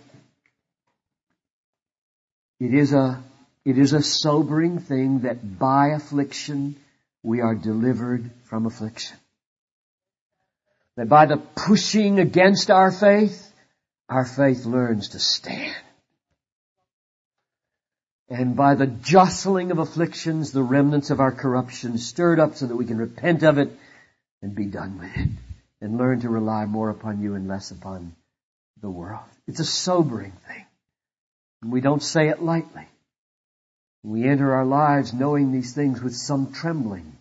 it 2.61 2.73
is 2.73 2.93
a, 2.93 3.21
it 3.65 3.77
is 3.77 3.91
a 3.91 4.01
sobering 4.01 4.79
thing 4.79 5.21
that 5.21 5.59
by 5.59 5.89
affliction 5.89 6.77
we 7.21 7.41
are 7.41 7.53
delivered 7.53 8.31
from 8.45 8.65
affliction. 8.65 9.17
That 10.95 11.09
by 11.09 11.25
the 11.25 11.35
pushing 11.35 12.19
against 12.19 12.71
our 12.71 12.91
faith, 12.91 13.51
our 14.07 14.25
faith 14.25 14.65
learns 14.65 15.09
to 15.09 15.19
stand. 15.19 15.75
And 18.29 18.55
by 18.55 18.75
the 18.75 18.87
jostling 18.87 19.71
of 19.71 19.79
afflictions, 19.79 20.53
the 20.53 20.63
remnants 20.63 21.09
of 21.09 21.19
our 21.19 21.33
corruption 21.33 21.97
stirred 21.97 22.39
up 22.39 22.55
so 22.55 22.67
that 22.67 22.75
we 22.77 22.85
can 22.85 22.97
repent 22.97 23.43
of 23.43 23.57
it 23.57 23.77
and 24.41 24.55
be 24.55 24.65
done 24.65 24.97
with 24.97 25.11
it 25.13 25.29
and 25.81 25.97
learn 25.97 26.21
to 26.21 26.29
rely 26.29 26.65
more 26.65 26.89
upon 26.89 27.21
you 27.21 27.35
and 27.35 27.49
less 27.49 27.71
upon 27.71 28.15
the 28.81 28.89
world. 28.89 29.23
It's 29.47 29.59
a 29.59 29.65
sobering 29.65 30.33
thing. 30.47 30.65
We 31.63 31.81
don't 31.81 32.03
say 32.03 32.29
it 32.29 32.41
lightly. 32.41 32.87
We 34.03 34.27
enter 34.27 34.53
our 34.53 34.65
lives 34.65 35.13
knowing 35.13 35.51
these 35.51 35.73
things 35.73 36.01
with 36.01 36.15
some 36.15 36.53
trembling 36.53 37.17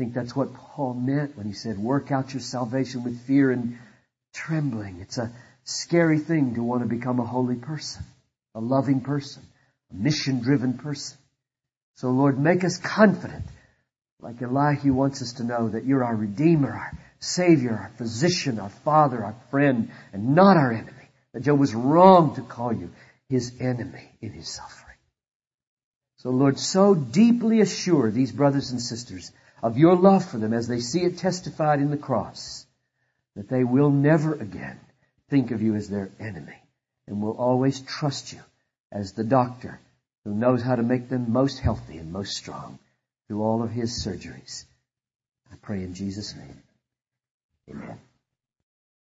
I 0.00 0.02
think 0.02 0.14
that's 0.14 0.34
what 0.34 0.54
Paul 0.54 0.94
meant 0.94 1.36
when 1.36 1.46
he 1.46 1.52
said, 1.52 1.78
work 1.78 2.10
out 2.10 2.32
your 2.32 2.40
salvation 2.40 3.04
with 3.04 3.20
fear 3.26 3.50
and 3.50 3.76
trembling. 4.32 5.00
It's 5.02 5.18
a 5.18 5.30
scary 5.64 6.18
thing 6.18 6.54
to 6.54 6.62
want 6.62 6.82
to 6.82 6.88
become 6.88 7.20
a 7.20 7.26
holy 7.26 7.56
person, 7.56 8.02
a 8.54 8.60
loving 8.60 9.02
person, 9.02 9.42
a 9.90 9.94
mission 9.94 10.40
driven 10.40 10.78
person. 10.78 11.18
So 11.96 12.08
Lord, 12.12 12.38
make 12.38 12.64
us 12.64 12.78
confident, 12.78 13.44
like 14.20 14.40
Elihu 14.40 14.94
wants 14.94 15.20
us 15.20 15.34
to 15.34 15.44
know 15.44 15.68
that 15.68 15.84
you're 15.84 16.02
our 16.02 16.16
Redeemer, 16.16 16.72
our 16.72 16.98
Savior, 17.20 17.72
our 17.72 17.90
Physician, 17.96 18.58
our 18.58 18.70
Father, 18.70 19.22
our 19.24 19.36
friend, 19.50 19.90
and 20.12 20.34
not 20.34 20.56
our 20.56 20.72
enemy. 20.72 20.96
That 21.32 21.42
Job 21.42 21.58
was 21.58 21.74
wrong 21.74 22.34
to 22.34 22.42
call 22.42 22.72
you 22.72 22.90
his 23.28 23.52
enemy 23.60 24.10
in 24.20 24.32
his 24.32 24.48
suffering. 24.48 24.96
So 26.16 26.30
Lord, 26.30 26.58
so 26.58 26.94
deeply 26.94 27.60
assure 27.60 28.10
these 28.10 28.32
brothers 28.32 28.70
and 28.70 28.80
sisters 28.80 29.30
of 29.62 29.78
your 29.78 29.96
love 29.96 30.24
for 30.24 30.38
them 30.38 30.52
as 30.52 30.66
they 30.66 30.80
see 30.80 31.02
it 31.02 31.18
testified 31.18 31.80
in 31.80 31.90
the 31.90 31.96
cross, 31.96 32.66
that 33.36 33.48
they 33.48 33.64
will 33.64 33.90
never 33.90 34.34
again 34.34 34.80
think 35.28 35.50
of 35.50 35.62
you 35.62 35.76
as 35.76 35.88
their 35.88 36.10
enemy 36.18 36.58
and 37.06 37.22
will 37.22 37.36
always 37.36 37.80
trust 37.80 38.32
you 38.32 38.40
as 38.90 39.12
the 39.12 39.24
doctor 39.24 39.78
who 40.24 40.34
knows 40.34 40.62
how 40.62 40.76
to 40.76 40.82
make 40.82 41.08
them 41.08 41.32
most 41.32 41.58
healthy 41.58 41.98
and 41.98 42.12
most 42.12 42.36
strong 42.36 42.78
through 43.28 43.42
all 43.42 43.62
of 43.62 43.70
his 43.70 44.04
surgeries. 44.04 44.64
I 45.52 45.56
pray 45.62 45.82
in 45.82 45.94
Jesus' 45.94 46.34
name. 46.34 46.62
Amen. 47.70 48.00